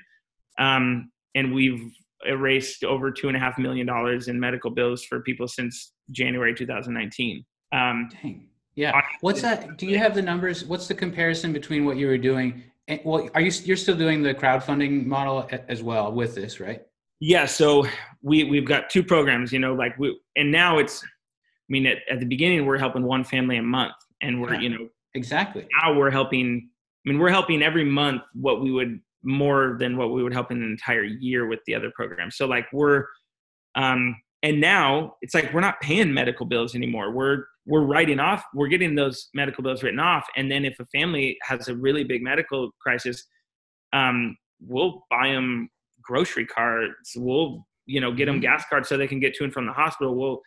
Um, 0.59 1.11
and 1.35 1.55
we've 1.55 1.81
erased 2.27 2.85
over 2.85 3.11
two 3.11 3.29
and 3.29 3.37
a 3.37 3.41
half 3.41 3.59
million 3.59 3.87
dollars 3.87 4.29
in 4.29 4.39
medical 4.39 4.71
bills 4.71 5.05
for 5.05 5.21
people 5.21 5.47
since 5.47 5.93
January 6.11 6.55
2019. 6.55 7.45
Um, 7.73 8.09
Dang. 8.23 8.49
Yeah. 8.75 9.01
What's 9.23 9.43
that? 9.43 9.77
Do 9.77 9.87
you 9.87 9.99
have 9.99 10.15
the 10.15 10.23
numbers? 10.23 10.65
What's 10.65 10.87
the 10.87 10.95
comparison 10.95 11.53
between 11.53 11.85
what 11.85 11.97
you 11.97 12.07
were 12.07 12.19
doing 12.19 12.63
and, 12.89 13.01
well, 13.05 13.29
are 13.35 13.41
you 13.41 13.53
you're 13.65 13.77
still 13.77 13.97
doing 13.97 14.23
the 14.23 14.35
crowdfunding 14.35 15.07
model 15.07 15.49
as 15.69 15.83
well 15.83 16.11
with 16.13 16.35
this, 16.35 16.59
right? 16.59 16.83
Yeah. 17.21 17.47
So 17.47 17.87
we 18.23 18.45
we've 18.45 18.67
got 18.67 18.91
two 18.91 19.03
programs. 19.03 19.53
You 19.53 19.59
know, 19.59 19.75
like 19.75 19.97
we 19.99 20.19
and 20.37 20.51
now 20.51 20.79
it's. 20.79 21.03
I 21.05 21.71
mean, 21.71 21.85
at, 21.85 21.99
at 22.11 22.19
the 22.19 22.25
beginning 22.25 22.65
we're 22.65 22.79
helping 22.79 23.03
one 23.03 23.25
family 23.25 23.59
a 23.59 23.63
month, 23.63 23.93
and 24.23 24.41
we're 24.41 24.55
yeah, 24.55 24.61
you 24.61 24.69
know 24.71 24.89
exactly 25.15 25.67
now 25.81 25.95
we're 25.95 26.11
helping. 26.11 26.71
I 27.07 27.11
mean, 27.11 27.19
we're 27.19 27.31
helping 27.31 27.63
every 27.63 27.85
month 27.85 28.23
what 28.33 28.63
we 28.63 28.71
would 28.71 29.01
more 29.23 29.77
than 29.79 29.97
what 29.97 30.13
we 30.13 30.23
would 30.23 30.33
help 30.33 30.51
in 30.51 30.63
an 30.63 30.71
entire 30.71 31.05
year 31.05 31.47
with 31.47 31.61
the 31.67 31.75
other 31.75 31.91
programs. 31.95 32.37
So 32.37 32.47
like 32.47 32.67
we're, 32.73 33.05
um, 33.75 34.17
and 34.43 34.61
now 34.61 35.15
it's 35.21 35.35
like 35.35 35.53
we're 35.53 35.61
not 35.61 35.81
paying 35.81 36.13
medical 36.13 36.47
bills 36.47 36.75
anymore. 36.75 37.13
We're 37.13 37.45
we're 37.69 37.83
writing 37.83 38.19
off. 38.19 38.43
We're 38.55 38.69
getting 38.69 38.95
those 38.95 39.29
medical 39.35 39.63
bills 39.63 39.83
written 39.83 40.01
off, 40.01 40.27
and 40.37 40.51
then 40.51 40.65
if 40.65 40.81
a 40.81 40.87
family 40.87 41.37
has 41.43 41.69
a 41.69 41.77
really 41.77 42.03
big 42.03 42.23
medical 42.23 42.71
crisis, 42.81 43.25
um, 43.93 44.37
we'll 44.61 45.05
buy 45.11 45.29
them 45.29 45.69
grocery 46.03 46.47
cards. 46.47 47.13
We'll 47.15 47.67
you 47.85 48.01
know 48.01 48.11
get 48.11 48.27
them 48.27 48.37
mm-hmm. 48.37 48.43
gas 48.43 48.65
cards 48.69 48.89
so 48.89 48.97
they 48.97 49.07
can 49.07 49.21
get 49.21 49.35
to 49.35 49.45
and 49.45 49.53
from 49.53 49.67
the 49.67 49.73
hospital. 49.73 50.17
We'll 50.17 50.41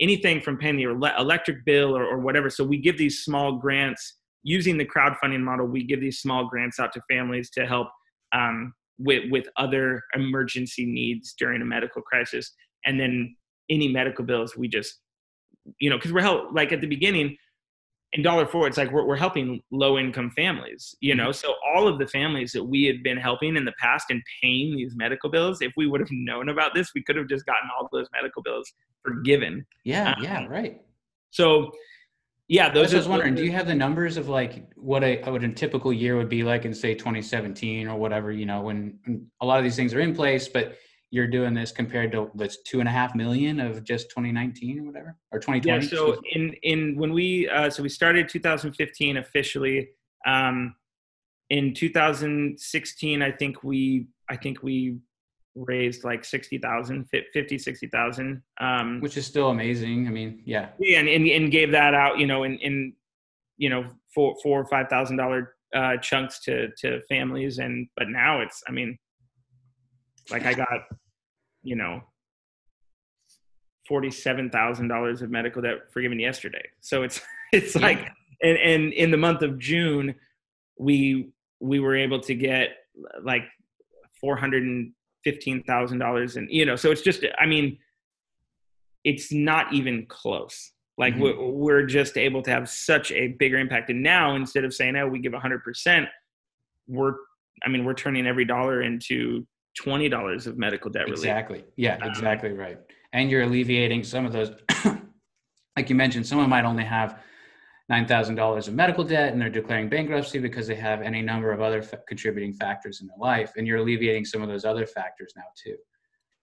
anything 0.00 0.40
from 0.40 0.56
paying 0.56 0.76
the 0.76 0.84
electric 1.18 1.64
bill 1.64 1.96
or, 1.96 2.04
or 2.04 2.18
whatever. 2.20 2.48
So 2.48 2.62
we 2.62 2.78
give 2.78 2.96
these 2.96 3.24
small 3.24 3.52
grants 3.56 4.14
using 4.44 4.78
the 4.78 4.84
crowdfunding 4.84 5.40
model. 5.40 5.66
We 5.66 5.82
give 5.82 6.00
these 6.00 6.20
small 6.20 6.46
grants 6.46 6.78
out 6.78 6.92
to 6.92 7.02
families 7.10 7.50
to 7.50 7.66
help 7.66 7.88
um, 8.32 8.72
with 9.00 9.24
with 9.30 9.46
other 9.56 10.02
emergency 10.14 10.86
needs 10.86 11.34
during 11.36 11.60
a 11.60 11.64
medical 11.64 12.02
crisis, 12.02 12.52
and 12.86 13.00
then 13.00 13.34
any 13.68 13.88
medical 13.88 14.24
bills 14.24 14.56
we 14.56 14.68
just 14.68 15.00
you 15.78 15.90
know 15.90 15.96
because 15.96 16.12
we're 16.12 16.20
help 16.20 16.52
like 16.52 16.72
at 16.72 16.80
the 16.80 16.86
beginning 16.86 17.36
in 18.12 18.22
dollar 18.22 18.46
for 18.46 18.66
it's 18.66 18.78
like 18.78 18.90
we're, 18.90 19.04
we're 19.04 19.16
helping 19.16 19.60
low 19.70 19.98
income 19.98 20.30
families 20.30 20.94
you 21.00 21.14
know? 21.14 21.30
So 21.30 21.54
all 21.74 21.86
of 21.86 21.98
the 21.98 22.06
families 22.06 22.52
that 22.52 22.64
we 22.64 22.84
had 22.84 23.02
been 23.02 23.18
helping 23.18 23.56
in 23.56 23.64
the 23.64 23.74
past 23.78 24.06
and 24.10 24.22
paying 24.42 24.76
these 24.76 24.94
medical 24.96 25.30
bills 25.30 25.60
if 25.60 25.72
we 25.76 25.86
would 25.86 26.00
have 26.00 26.10
known 26.10 26.48
about 26.48 26.74
this 26.74 26.92
we 26.94 27.02
could 27.02 27.16
have 27.16 27.28
just 27.28 27.44
gotten 27.46 27.68
all 27.76 27.88
those 27.92 28.06
medical 28.12 28.42
bills 28.42 28.72
forgiven. 29.04 29.66
Yeah 29.84 30.14
um, 30.16 30.22
yeah 30.22 30.46
right. 30.46 30.80
so 31.30 31.70
yeah 32.48 32.70
those 32.70 32.94
i 32.94 32.96
was 32.96 33.06
wondering 33.06 33.34
do 33.34 33.44
you 33.44 33.52
have 33.52 33.66
the 33.66 33.74
numbers 33.74 34.16
of 34.16 34.28
like 34.28 34.72
what 34.74 35.04
a 35.04 35.22
what 35.24 35.44
a 35.44 35.48
typical 35.50 35.92
year 35.92 36.16
would 36.16 36.30
be 36.30 36.42
like 36.42 36.64
in 36.64 36.72
say 36.72 36.94
2017 36.94 37.88
or 37.88 37.96
whatever 37.96 38.32
you 38.32 38.46
know 38.46 38.62
when, 38.62 38.98
when 39.04 39.26
a 39.42 39.46
lot 39.46 39.58
of 39.58 39.64
these 39.64 39.76
things 39.76 39.92
are 39.92 40.00
in 40.00 40.14
place 40.14 40.48
but 40.48 40.76
you're 41.10 41.26
doing 41.26 41.54
this 41.54 41.72
compared 41.72 42.12
to 42.12 42.30
that's 42.34 42.58
two 42.62 42.80
and 42.80 42.88
a 42.88 42.92
half 42.92 43.14
million 43.14 43.60
of 43.60 43.82
just 43.82 44.10
2019 44.10 44.80
or 44.80 44.84
whatever 44.84 45.16
or 45.32 45.38
2020 45.38 45.84
yeah 45.84 45.90
so 45.90 46.20
in 46.32 46.52
in 46.62 46.96
when 46.96 47.12
we 47.12 47.48
uh, 47.48 47.70
so 47.70 47.82
we 47.82 47.88
started 47.88 48.28
2015 48.28 49.16
officially 49.16 49.88
um 50.26 50.74
in 51.50 51.72
2016 51.72 53.22
i 53.22 53.30
think 53.30 53.62
we 53.64 54.06
i 54.28 54.36
think 54.36 54.62
we 54.62 54.98
raised 55.54 56.04
like 56.04 56.24
60,000 56.24 57.08
50 57.10 57.58
60,000 57.58 58.42
um 58.60 59.00
which 59.00 59.16
is 59.16 59.26
still 59.26 59.48
amazing 59.48 60.06
i 60.06 60.10
mean 60.10 60.42
yeah. 60.44 60.68
Yeah 60.78 61.00
and, 61.00 61.08
and, 61.08 61.26
and 61.26 61.50
gave 61.50 61.72
that 61.72 61.94
out 61.94 62.18
you 62.18 62.26
know 62.26 62.44
in 62.44 62.58
in 62.58 62.92
you 63.56 63.70
know 63.70 63.86
four 64.14 64.36
four 64.42 64.60
or 64.60 64.66
five 64.66 64.88
thousand 64.88 65.16
dollar 65.16 65.54
uh 65.74 65.96
chunks 65.96 66.38
to 66.40 66.68
to 66.76 67.00
families 67.08 67.58
and 67.58 67.88
but 67.96 68.08
now 68.08 68.40
it's 68.40 68.62
i 68.68 68.72
mean 68.72 68.96
like 70.30 70.46
I 70.46 70.54
got, 70.54 70.68
you 71.62 71.76
know, 71.76 72.02
forty-seven 73.86 74.50
thousand 74.50 74.88
dollars 74.88 75.22
of 75.22 75.30
medical 75.30 75.62
debt 75.62 75.90
forgiven 75.92 76.20
yesterday. 76.20 76.66
So 76.80 77.02
it's 77.02 77.20
it's 77.52 77.74
yeah. 77.74 77.82
like, 77.82 78.08
and 78.42 78.58
and 78.58 78.92
in 78.92 79.10
the 79.10 79.16
month 79.16 79.42
of 79.42 79.58
June, 79.58 80.14
we 80.78 81.30
we 81.60 81.80
were 81.80 81.96
able 81.96 82.20
to 82.20 82.34
get 82.34 82.70
like 83.22 83.44
four 84.20 84.36
hundred 84.36 84.62
and 84.62 84.92
fifteen 85.24 85.62
thousand 85.64 85.98
dollars, 85.98 86.36
and 86.36 86.48
you 86.50 86.64
know, 86.64 86.76
so 86.76 86.90
it's 86.90 87.02
just, 87.02 87.24
I 87.38 87.46
mean, 87.46 87.78
it's 89.04 89.32
not 89.32 89.72
even 89.72 90.06
close. 90.06 90.72
Like 90.96 91.14
mm-hmm. 91.14 91.22
we're, 91.22 91.50
we're 91.50 91.86
just 91.86 92.16
able 92.16 92.42
to 92.42 92.50
have 92.50 92.68
such 92.68 93.12
a 93.12 93.28
bigger 93.28 93.56
impact. 93.56 93.88
And 93.90 94.02
now 94.02 94.34
instead 94.34 94.64
of 94.64 94.74
saying, 94.74 94.96
"Oh, 94.96 95.06
we 95.06 95.20
give 95.20 95.32
hundred 95.32 95.62
percent," 95.62 96.08
we're, 96.86 97.14
I 97.64 97.68
mean, 97.68 97.84
we're 97.84 97.94
turning 97.94 98.26
every 98.26 98.44
dollar 98.44 98.82
into 98.82 99.46
twenty 99.78 100.08
dollars 100.08 100.46
of 100.46 100.58
medical 100.58 100.90
debt 100.90 101.04
relief. 101.04 101.18
Exactly. 101.18 101.64
Yeah, 101.76 101.96
um, 102.02 102.08
exactly 102.08 102.50
right. 102.50 102.78
And 103.12 103.30
you're 103.30 103.42
alleviating 103.42 104.04
some 104.04 104.26
of 104.26 104.32
those. 104.32 104.50
like 105.76 105.88
you 105.88 105.94
mentioned, 105.94 106.26
someone 106.26 106.48
might 106.48 106.64
only 106.64 106.84
have 106.84 107.20
nine 107.88 108.06
thousand 108.06 108.34
dollars 108.34 108.66
of 108.68 108.74
medical 108.74 109.04
debt, 109.04 109.32
and 109.32 109.40
they're 109.40 109.48
declaring 109.48 109.88
bankruptcy 109.88 110.38
because 110.38 110.66
they 110.66 110.74
have 110.74 111.00
any 111.00 111.22
number 111.22 111.52
of 111.52 111.60
other 111.60 111.82
contributing 112.06 112.52
factors 112.52 113.00
in 113.00 113.06
their 113.06 113.16
life, 113.18 113.52
and 113.56 113.66
you're 113.66 113.78
alleviating 113.78 114.24
some 114.24 114.42
of 114.42 114.48
those 114.48 114.64
other 114.64 114.86
factors 114.86 115.32
now 115.36 115.44
too. 115.56 115.76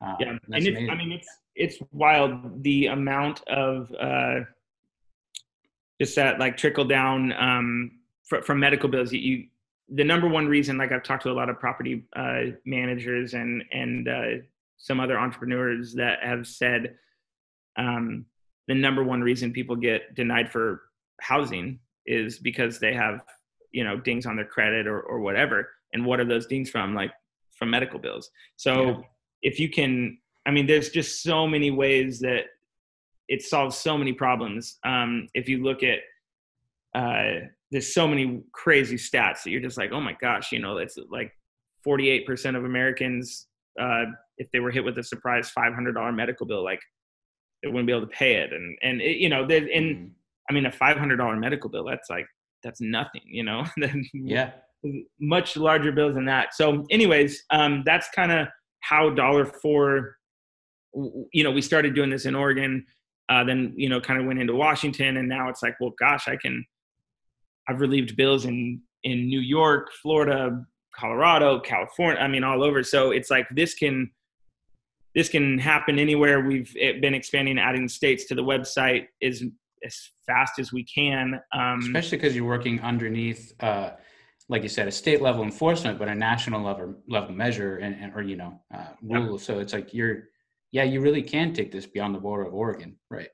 Um, 0.01 0.15
yeah, 0.19 0.29
and 0.29 0.67
it's, 0.67 0.91
I 0.91 0.95
mean 0.95 1.11
it's 1.11 1.27
it's 1.55 1.77
wild 1.91 2.63
the 2.63 2.87
amount 2.87 3.45
of 3.47 3.93
uh, 3.99 4.41
just 5.99 6.15
that 6.15 6.39
like 6.39 6.57
trickle 6.57 6.85
down 6.85 7.33
um, 7.33 7.91
fr- 8.23 8.41
from 8.41 8.59
medical 8.59 8.89
bills. 8.89 9.11
You 9.11 9.47
the 9.89 10.03
number 10.03 10.27
one 10.27 10.47
reason, 10.47 10.77
like 10.77 10.91
I've 10.91 11.03
talked 11.03 11.23
to 11.23 11.31
a 11.31 11.33
lot 11.33 11.49
of 11.49 11.59
property 11.59 12.05
uh, 12.15 12.51
managers 12.65 13.33
and 13.33 13.63
and 13.71 14.07
uh, 14.07 14.41
some 14.77 14.99
other 14.99 15.19
entrepreneurs 15.19 15.93
that 15.93 16.19
have 16.23 16.47
said 16.47 16.95
um, 17.77 18.25
the 18.67 18.75
number 18.75 19.03
one 19.03 19.21
reason 19.21 19.53
people 19.53 19.75
get 19.75 20.15
denied 20.15 20.51
for 20.51 20.81
housing 21.21 21.79
is 22.05 22.39
because 22.39 22.79
they 22.79 22.93
have 22.93 23.21
you 23.71 23.83
know 23.83 23.97
dings 23.97 24.25
on 24.25 24.35
their 24.35 24.45
credit 24.45 24.87
or 24.87 25.01
or 25.01 25.19
whatever. 25.19 25.69
And 25.93 26.05
what 26.05 26.19
are 26.19 26.25
those 26.25 26.47
dings 26.47 26.69
from? 26.69 26.95
Like 26.95 27.11
from 27.57 27.69
medical 27.69 27.99
bills. 27.99 28.29
So 28.57 28.83
yeah. 28.83 28.97
if 29.43 29.59
you 29.59 29.69
can, 29.69 30.17
I 30.45 30.51
mean, 30.51 30.67
there's 30.67 30.89
just 30.89 31.23
so 31.23 31.47
many 31.47 31.71
ways 31.71 32.19
that 32.19 32.45
it 33.27 33.41
solves 33.41 33.77
so 33.77 33.97
many 33.97 34.13
problems. 34.13 34.77
Um, 34.83 35.27
if 35.33 35.47
you 35.47 35.63
look 35.63 35.81
at 35.83 35.99
uh, 36.93 37.47
there's 37.71 37.93
so 37.93 38.07
many 38.07 38.41
crazy 38.53 38.95
stats 38.95 39.43
that 39.43 39.49
you're 39.51 39.61
just 39.61 39.77
like, 39.77 39.91
oh 39.91 40.01
my 40.01 40.15
gosh, 40.21 40.51
you 40.51 40.59
know, 40.59 40.77
it's 40.77 40.97
like 41.09 41.31
48% 41.85 42.55
of 42.55 42.65
Americans, 42.65 43.47
uh, 43.79 44.05
if 44.37 44.47
they 44.51 44.59
were 44.59 44.71
hit 44.71 44.83
with 44.83 44.97
a 44.97 45.03
surprise 45.03 45.51
$500 45.57 46.15
medical 46.15 46.45
bill, 46.45 46.63
like 46.63 46.81
they 47.63 47.69
wouldn't 47.69 47.87
be 47.87 47.93
able 47.93 48.07
to 48.07 48.13
pay 48.13 48.35
it. 48.35 48.53
And, 48.53 48.77
and 48.81 49.01
it, 49.01 49.17
you 49.17 49.29
know, 49.29 49.43
and 49.43 49.49
mm-hmm. 49.49 50.05
I 50.49 50.53
mean, 50.53 50.65
a 50.65 50.71
$500 50.71 51.39
medical 51.39 51.69
bill, 51.69 51.85
that's 51.85 52.09
like, 52.09 52.27
that's 52.63 52.81
nothing, 52.81 53.21
you 53.25 53.43
know, 53.43 53.65
yeah, 54.13 54.51
much 55.19 55.57
larger 55.57 55.91
bills 55.91 56.15
than 56.15 56.25
that. 56.25 56.53
So 56.53 56.85
anyways, 56.89 57.43
um, 57.51 57.83
that's 57.85 58.09
kind 58.09 58.31
of 58.31 58.47
how 58.81 59.09
dollar 59.09 59.45
for, 59.45 60.15
you 60.93 61.43
know, 61.43 61.51
we 61.51 61.61
started 61.61 61.95
doing 61.95 62.09
this 62.09 62.25
in 62.25 62.35
Oregon, 62.35 62.85
uh, 63.29 63.43
then, 63.43 63.73
you 63.75 63.89
know, 63.89 63.99
kind 63.99 64.19
of 64.19 64.27
went 64.27 64.39
into 64.39 64.55
Washington 64.55 65.17
and 65.17 65.27
now 65.27 65.49
it's 65.49 65.63
like, 65.63 65.75
well, 65.79 65.93
gosh, 65.99 66.27
I 66.27 66.37
can, 66.37 66.65
I've 67.67 67.81
relieved 67.81 68.15
bills 68.15 68.45
in 68.45 68.81
in 69.03 69.27
New 69.27 69.39
York, 69.39 69.91
Florida, 70.01 70.65
Colorado, 70.95 71.59
California. 71.59 72.21
I 72.21 72.27
mean, 72.27 72.43
all 72.43 72.63
over. 72.63 72.83
So 72.83 73.11
it's 73.11 73.29
like 73.29 73.47
this 73.51 73.73
can 73.73 74.11
this 75.13 75.29
can 75.29 75.57
happen 75.57 75.97
anywhere. 75.97 76.41
We've 76.41 76.73
been 76.73 77.13
expanding, 77.13 77.57
adding 77.57 77.87
states 77.87 78.25
to 78.25 78.35
the 78.35 78.43
website 78.43 79.07
as 79.23 79.43
as 79.85 80.11
fast 80.25 80.59
as 80.59 80.73
we 80.73 80.83
can. 80.83 81.39
Um, 81.53 81.79
Especially 81.79 82.17
because 82.17 82.35
you're 82.35 82.45
working 82.45 82.81
underneath, 82.81 83.53
uh, 83.61 83.91
like 84.49 84.63
you 84.63 84.69
said, 84.69 84.87
a 84.87 84.91
state 84.91 85.21
level 85.21 85.43
enforcement, 85.43 85.99
but 85.99 86.07
a 86.07 86.15
national 86.15 86.61
level 86.61 86.95
level 87.07 87.33
measure 87.33 87.77
and, 87.77 87.95
and 88.01 88.13
or 88.15 88.21
you 88.21 88.35
know 88.35 88.59
uh, 88.73 88.87
rule. 89.01 89.37
Yeah. 89.37 89.43
So 89.43 89.59
it's 89.59 89.73
like 89.73 89.93
you're, 89.93 90.29
yeah, 90.71 90.83
you 90.83 91.01
really 91.01 91.21
can 91.21 91.53
take 91.53 91.71
this 91.71 91.85
beyond 91.85 92.15
the 92.15 92.19
border 92.19 92.43
of 92.43 92.53
Oregon, 92.53 92.97
right? 93.09 93.29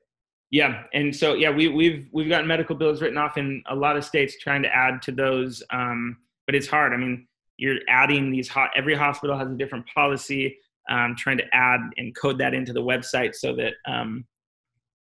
Yeah, 0.52 0.82
and 0.92 1.16
so 1.16 1.32
yeah, 1.32 1.50
we, 1.50 1.68
we've 1.68 2.06
we've 2.12 2.28
gotten 2.28 2.46
medical 2.46 2.76
bills 2.76 3.00
written 3.00 3.16
off 3.16 3.38
in 3.38 3.62
a 3.70 3.74
lot 3.74 3.96
of 3.96 4.04
states, 4.04 4.36
trying 4.38 4.62
to 4.62 4.68
add 4.68 5.00
to 5.02 5.10
those, 5.10 5.62
um, 5.70 6.18
but 6.46 6.54
it's 6.54 6.66
hard. 6.66 6.92
I 6.92 6.98
mean, 6.98 7.26
you're 7.56 7.78
adding 7.88 8.30
these 8.30 8.48
hot. 8.48 8.70
Every 8.76 8.94
hospital 8.94 9.36
has 9.36 9.50
a 9.50 9.56
different 9.56 9.86
policy. 9.92 10.58
Um, 10.90 11.14
trying 11.16 11.38
to 11.38 11.44
add 11.54 11.80
and 11.96 12.14
code 12.14 12.38
that 12.38 12.54
into 12.54 12.72
the 12.72 12.82
website 12.82 13.36
so 13.36 13.54
that 13.54 13.74
um, 13.86 14.26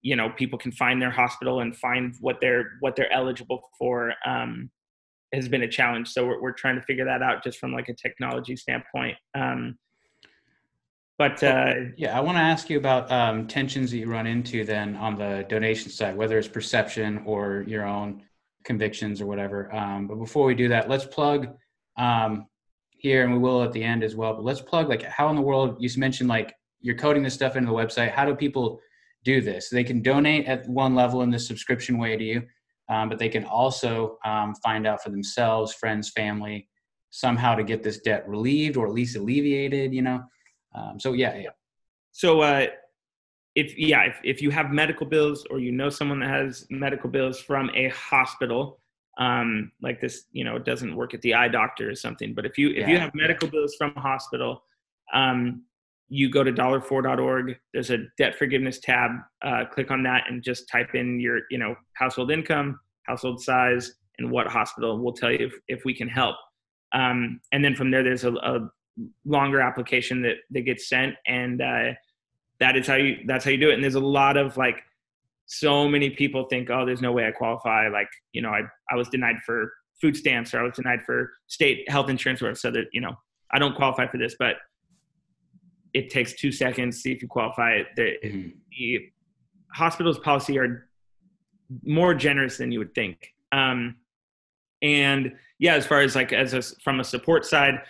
you 0.03 0.15
know 0.15 0.31
people 0.31 0.59
can 0.59 0.71
find 0.71 1.03
their 1.03 1.11
hospital 1.11 1.61
and 1.61 1.77
find 1.77 2.15
what 2.21 2.37
they're 2.41 2.73
what 2.79 2.95
they're 2.95 3.13
eligible 3.13 3.63
for 3.77 4.13
um, 4.25 4.71
has 5.33 5.49
been 5.49 5.63
a 5.63 5.69
challenge. 5.69 6.09
So 6.09 6.27
we're 6.27 6.41
we're 6.41 6.53
trying 6.53 6.77
to 6.77 6.83
figure 6.83 7.07
that 7.07 7.23
out 7.23 7.43
just 7.43 7.59
from 7.59 7.73
like 7.73 7.89
a 7.89 7.95
technology 7.95 8.55
standpoint. 8.55 9.17
Um, 9.35 9.79
but 11.21 11.43
uh, 11.43 11.75
yeah, 11.99 12.17
I 12.17 12.21
want 12.21 12.39
to 12.39 12.43
ask 12.43 12.71
you 12.71 12.79
about 12.79 13.13
um, 13.13 13.47
tensions 13.47 13.91
that 13.91 13.99
you 13.99 14.07
run 14.07 14.27
into 14.27 14.65
then 14.65 14.97
on 14.97 15.17
the 15.17 15.45
donation 15.51 15.91
side, 15.91 16.17
whether 16.17 16.39
it's 16.39 16.49
perception 16.49 17.23
or 17.27 17.63
your 17.69 17.85
own 17.85 18.23
convictions 18.65 19.21
or 19.21 19.27
whatever. 19.27 19.71
Um, 19.77 20.07
but 20.07 20.15
before 20.15 20.47
we 20.47 20.55
do 20.55 20.69
that, 20.69 20.89
let's 20.89 21.05
plug 21.05 21.49
um, 21.99 22.47
here, 22.97 23.23
and 23.23 23.35
we 23.35 23.39
will 23.39 23.63
at 23.63 23.73
the 23.73 23.85
end 23.85 24.03
as 24.03 24.17
well. 24.17 24.33
But 24.33 24.45
let's 24.45 24.63
plug 24.63 24.89
like 24.89 25.03
how 25.03 25.29
in 25.29 25.37
the 25.37 25.43
world 25.43 25.77
you 25.79 25.91
mentioned 25.99 26.31
like 26.31 26.55
you're 26.81 26.97
coding 26.97 27.23
this 27.23 27.35
stuff 27.35 27.55
into 27.55 27.69
the 27.69 27.77
website. 27.77 28.13
How 28.13 28.25
do 28.25 28.35
people 28.35 28.81
do 29.23 29.43
this? 29.43 29.69
They 29.69 29.85
can 29.85 30.01
donate 30.01 30.47
at 30.47 30.67
one 30.71 30.95
level 30.95 31.21
in 31.21 31.29
the 31.29 31.39
subscription 31.39 31.99
way 31.99 32.17
to 32.17 32.25
you, 32.25 32.43
um, 32.89 33.11
but 33.11 33.19
they 33.19 33.29
can 33.29 33.45
also 33.45 34.17
um, 34.25 34.55
find 34.65 34.87
out 34.87 35.03
for 35.03 35.11
themselves, 35.11 35.75
friends, 35.75 36.09
family, 36.09 36.67
somehow 37.11 37.57
to 37.57 37.63
get 37.63 37.83
this 37.83 37.99
debt 38.01 38.27
relieved 38.27 38.79
or 38.79 38.87
at 38.87 38.95
least 38.95 39.17
alleviated. 39.17 39.93
You 39.93 40.01
know. 40.01 40.23
Um, 40.75 41.01
so 41.01 41.13
yeah, 41.13 41.37
yeah. 41.37 41.51
So 42.13 42.41
uh, 42.41 42.67
if 43.55 43.77
yeah, 43.79 44.03
if, 44.03 44.17
if 44.23 44.43
you 44.43 44.51
have 44.51 44.71
medical 44.71 45.07
bills 45.07 45.47
or 45.51 45.59
you 45.59 45.73
know 45.73 45.91
someone 45.91 46.21
that 46.21 46.31
has 46.31 46.67
medical 46.71 47.11
bills 47.11 47.41
from 47.41 47.71
a 47.75 47.89
hospital, 47.89 48.81
um, 49.19 49.73
like 49.83 50.01
this, 50.01 50.25
you 50.33 50.45
know, 50.45 50.57
it 50.57 50.65
doesn't 50.65 50.95
work 50.95 51.15
at 51.15 51.23
the 51.23 51.35
eye 51.35 51.49
doctor 51.49 51.91
or 51.91 51.95
something. 51.95 52.35
But 52.35 52.47
if 52.47 52.57
you 52.59 52.71
if 52.71 52.89
you 52.89 52.99
have 52.99 53.15
medical 53.15 53.49
bills 53.49 53.75
from 53.77 53.93
a 53.97 54.01
hospital, 54.01 54.63
um, 55.13 55.63
you 56.09 56.31
go 56.31 56.43
to 56.43 56.53
dollarfor.org. 56.53 57.57
There's 57.73 57.91
a 57.91 57.99
debt 58.19 58.37
forgiveness 58.37 58.81
tab. 58.81 59.13
Uh, 59.43 59.65
click 59.71 59.91
on 59.91 60.03
that 60.05 60.25
and 60.29 60.43
just 60.43 60.69
type 60.69 60.95
in 60.95 61.21
your 61.21 61.41
you 61.51 61.59
know 61.59 61.75
household 61.95 62.31
income, 62.31 62.79
household 63.05 63.43
size, 63.43 63.95
and 64.19 64.31
what 64.31 64.47
hospital. 64.47 64.99
We'll 64.99 65.13
tell 65.13 65.31
you 65.31 65.47
if, 65.47 65.55
if 65.69 65.85
we 65.85 65.95
can 65.95 66.09
help. 66.09 66.37
Um, 66.93 67.41
and 67.53 67.65
then 67.65 67.75
from 67.77 67.91
there, 67.91 68.03
there's 68.03 68.25
a, 68.25 68.33
a 68.33 68.69
longer 69.25 69.61
application 69.61 70.23
that 70.23 70.37
that 70.51 70.63
gets 70.63 70.89
sent, 70.89 71.15
and 71.27 71.61
uh, 71.61 71.93
that 72.61 72.77
is 72.77 72.87
how 72.87 72.97
you 72.97 73.19
that's 73.27 73.45
how 73.45 73.51
you 73.51 73.59
do 73.59 73.71
it. 73.71 73.75
And 73.75 73.83
there's 73.83 73.95
a 73.95 74.01
lot 74.01 74.37
of 74.37 74.57
like 74.57 74.83
so 75.47 75.89
many 75.89 76.11
people 76.11 76.45
think, 76.45 76.71
oh, 76.71 76.87
there's 76.87 77.03
no 77.03 77.11
way 77.11 77.27
I 77.27 77.33
qualify. 77.33 77.89
Like, 77.89 78.09
you 78.33 78.41
know, 78.41 78.51
I, 78.51 78.61
I 78.91 78.95
was 78.95 79.09
denied 79.09 79.35
for 79.45 79.73
food 80.01 80.17
stamps 80.17 80.55
or 80.55 80.61
I 80.61 80.63
was 80.63 80.75
denied 80.77 81.03
for 81.03 81.33
state 81.49 81.91
health 81.91 82.09
insurance 82.09 82.41
or 82.41 82.55
so 82.55 82.71
that, 82.71 82.85
you 82.93 83.01
know, 83.01 83.17
I 83.51 83.59
don't 83.59 83.75
qualify 83.75 84.07
for 84.07 84.17
this, 84.17 84.37
but 84.39 84.59
it 85.93 86.09
takes 86.09 86.35
two 86.35 86.53
seconds, 86.53 86.97
to 86.97 87.01
see 87.03 87.13
if 87.13 87.21
you 87.21 87.27
qualify. 87.27 87.83
The, 87.97 88.15
Mhm. 88.25 88.53
the 88.79 89.11
hospital's 89.75 90.21
policy 90.21 90.57
are 90.57 90.89
more 91.85 92.15
generous 92.15 92.57
than 92.59 92.71
you 92.71 92.79
would 92.79 92.95
think. 92.95 93.35
Um, 93.51 93.97
and 94.83 95.37
yeah, 95.59 95.75
as 95.75 95.85
far 95.85 96.01
as 96.01 96.15
like, 96.15 96.33
as 96.33 96.55
a, 96.55 96.63
from 96.81 97.01
a 97.01 97.05
support 97.05 97.45
side, 97.45 97.83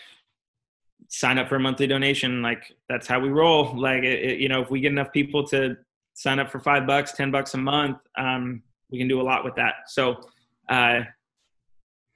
sign 1.12 1.38
up 1.38 1.48
for 1.48 1.56
a 1.56 1.60
monthly 1.60 1.86
donation. 1.86 2.40
Like 2.40 2.72
that's 2.88 3.06
how 3.06 3.20
we 3.20 3.28
roll. 3.28 3.74
Like, 3.76 4.02
it, 4.04 4.20
it- 4.30 4.38
you 4.38 4.48
know, 4.48 4.62
if 4.62 4.70
we 4.70 4.80
get 4.80 4.92
enough 4.92 5.12
people 5.12 5.46
to 5.48 5.76
sign 6.14 6.38
up 6.38 6.50
for 6.50 6.58
five 6.60 6.86
bucks, 6.86 7.12
10 7.12 7.30
bucks 7.30 7.54
a 7.54 7.58
month, 7.58 7.98
um, 8.16 8.62
we 8.90 8.98
can 8.98 9.08
do 9.08 9.20
a 9.20 9.26
lot 9.30 9.44
with 9.44 9.54
that. 9.56 9.74
So, 9.88 10.20
uh, 10.68 11.00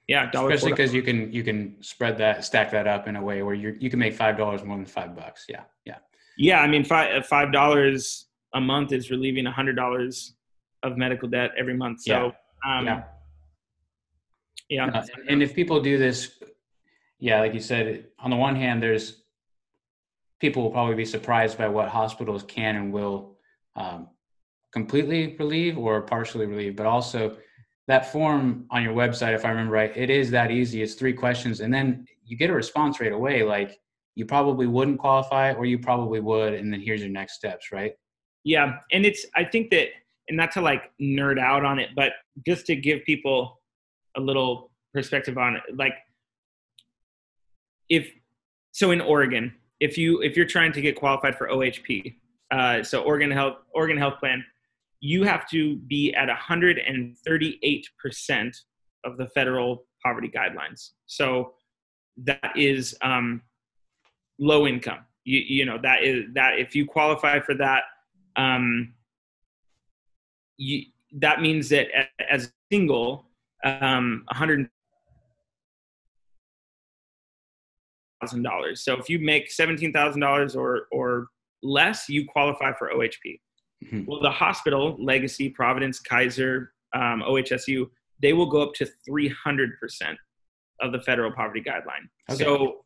yeah, 0.07 0.29
dollar 0.29 0.51
Especially 0.51 0.71
because 0.73 0.93
you 0.93 1.01
can 1.01 1.31
you 1.33 1.43
can 1.43 1.81
spread 1.81 2.17
that 2.19 2.45
stack 2.45 2.69
that 2.71 2.85
up 2.85 3.07
in 3.07 3.15
a 3.15 3.21
way 3.23 3.41
where 3.41 3.55
you 3.55 3.75
you 3.79 3.89
can 3.89 3.97
make 3.97 4.13
five 4.13 4.37
dollars 4.37 4.63
more 4.63 4.77
than 4.77 4.85
five 4.85 5.15
bucks. 5.15 5.45
Yeah, 5.49 5.63
yeah. 5.85 5.97
yeah, 6.37 6.59
I 6.61 6.67
mean, 6.67 6.83
five, 6.83 7.25
five 7.25 7.51
dollars 7.51 8.27
a 8.53 8.61
month 8.61 8.91
is 8.91 9.09
relieving 9.09 9.47
a 9.47 9.51
hundred 9.51 9.75
dollars 9.75 10.35
of 10.83 10.95
medical 10.95 11.27
debt 11.27 11.51
every 11.57 11.75
month. 11.75 12.01
So, 12.03 12.33
um, 12.67 12.85
Yeah. 12.85 13.03
yeah. 14.69 14.85
Uh, 14.87 15.05
and 15.27 15.41
if 15.41 15.55
people 15.55 15.81
do 15.81 15.97
this, 15.97 16.37
yeah, 17.25 17.39
like 17.39 17.55
you 17.55 17.59
said, 17.59 18.05
on 18.19 18.29
the 18.29 18.35
one 18.35 18.55
hand, 18.55 18.83
there's 18.83 19.23
people 20.39 20.61
will 20.61 20.69
probably 20.69 20.93
be 20.93 21.05
surprised 21.05 21.57
by 21.57 21.67
what 21.67 21.89
hospitals 21.89 22.43
can 22.43 22.75
and 22.75 22.93
will 22.93 23.39
um, 23.75 24.09
completely 24.71 25.35
relieve 25.39 25.75
or 25.75 26.03
partially 26.03 26.45
relieve, 26.45 26.75
but 26.75 26.85
also 26.85 27.35
that 27.87 28.11
form 28.11 28.67
on 28.69 28.83
your 28.83 28.93
website, 28.93 29.33
if 29.33 29.43
I 29.43 29.49
remember 29.49 29.73
right, 29.73 29.91
it 29.97 30.11
is 30.11 30.29
that 30.29 30.51
easy. 30.51 30.83
It's 30.83 30.93
three 30.93 31.13
questions, 31.13 31.61
and 31.61 31.73
then 31.73 32.05
you 32.27 32.37
get 32.37 32.51
a 32.51 32.53
response 32.53 32.99
right 32.99 33.11
away. 33.11 33.41
Like 33.41 33.75
you 34.13 34.27
probably 34.27 34.67
wouldn't 34.67 34.99
qualify, 34.99 35.53
or 35.53 35.65
you 35.65 35.79
probably 35.79 36.19
would, 36.19 36.53
and 36.53 36.71
then 36.71 36.79
here's 36.79 37.01
your 37.01 37.09
next 37.09 37.33
steps, 37.33 37.71
right? 37.71 37.93
Yeah, 38.43 38.77
and 38.91 39.03
it's 39.03 39.25
I 39.35 39.45
think 39.45 39.71
that 39.71 39.87
and 40.27 40.37
not 40.37 40.51
to 40.51 40.61
like 40.61 40.91
nerd 41.01 41.39
out 41.39 41.65
on 41.65 41.79
it, 41.79 41.89
but 41.95 42.11
just 42.45 42.67
to 42.67 42.75
give 42.75 43.03
people 43.03 43.61
a 44.15 44.21
little 44.21 44.69
perspective 44.93 45.39
on 45.39 45.55
it, 45.55 45.63
like 45.73 45.95
if 47.89 48.11
so 48.71 48.91
in 48.91 49.01
Oregon, 49.01 49.53
if 49.79 49.97
you 49.97 50.21
if 50.21 50.35
you're 50.35 50.45
trying 50.45 50.71
to 50.73 50.81
get 50.81 50.95
qualified 50.95 51.37
for 51.37 51.47
OHP, 51.47 52.15
uh, 52.51 52.83
so 52.83 53.01
Oregon 53.03 53.31
Health 53.31 53.57
Oregon 53.73 53.97
Health 53.97 54.19
Plan, 54.19 54.43
you 54.99 55.23
have 55.23 55.49
to 55.49 55.77
be 55.77 56.13
at 56.13 56.27
138 56.27 57.89
percent 58.01 58.57
of 59.03 59.17
the 59.17 59.27
federal 59.29 59.85
poverty 60.03 60.29
guidelines. 60.29 60.91
So 61.05 61.53
that 62.23 62.51
is 62.55 62.95
um, 63.01 63.41
low 64.39 64.67
income. 64.67 65.05
You 65.23 65.39
you 65.39 65.65
know 65.65 65.77
that 65.81 66.03
is 66.03 66.25
that 66.33 66.59
if 66.59 66.75
you 66.75 66.85
qualify 66.85 67.39
for 67.39 67.55
that 67.55 67.83
um, 68.35 68.93
you, 70.57 70.83
that 71.13 71.41
means 71.41 71.69
that 71.69 71.87
as 72.29 72.47
a 72.47 72.49
single, 72.71 73.25
um, 73.63 74.23
100 74.27 74.69
thousand 78.21 78.43
dollars. 78.43 78.83
So 78.83 78.93
if 78.93 79.09
you 79.09 79.19
make 79.19 79.51
seventeen 79.51 79.91
thousand 79.93 80.21
dollars 80.21 80.55
or 80.55 80.87
or 80.91 81.27
less, 81.63 82.09
you 82.09 82.25
qualify 82.27 82.73
for 82.77 82.91
OHP. 82.91 83.39
Mhm. 83.85 84.05
Well, 84.07 84.21
the 84.21 84.31
hospital, 84.31 84.95
Legacy, 84.99 85.49
Providence, 85.49 85.99
Kaiser, 85.99 86.73
um, 86.93 87.21
OHSU, 87.21 87.89
they 88.21 88.33
will 88.33 88.45
go 88.45 88.61
up 88.61 88.73
to 88.75 88.87
three 89.05 89.29
hundred 89.29 89.79
percent 89.79 90.17
of 90.81 90.91
the 90.91 90.99
federal 91.01 91.31
poverty 91.31 91.61
guideline. 91.61 92.07
Okay. 92.29 92.43
So 92.43 92.85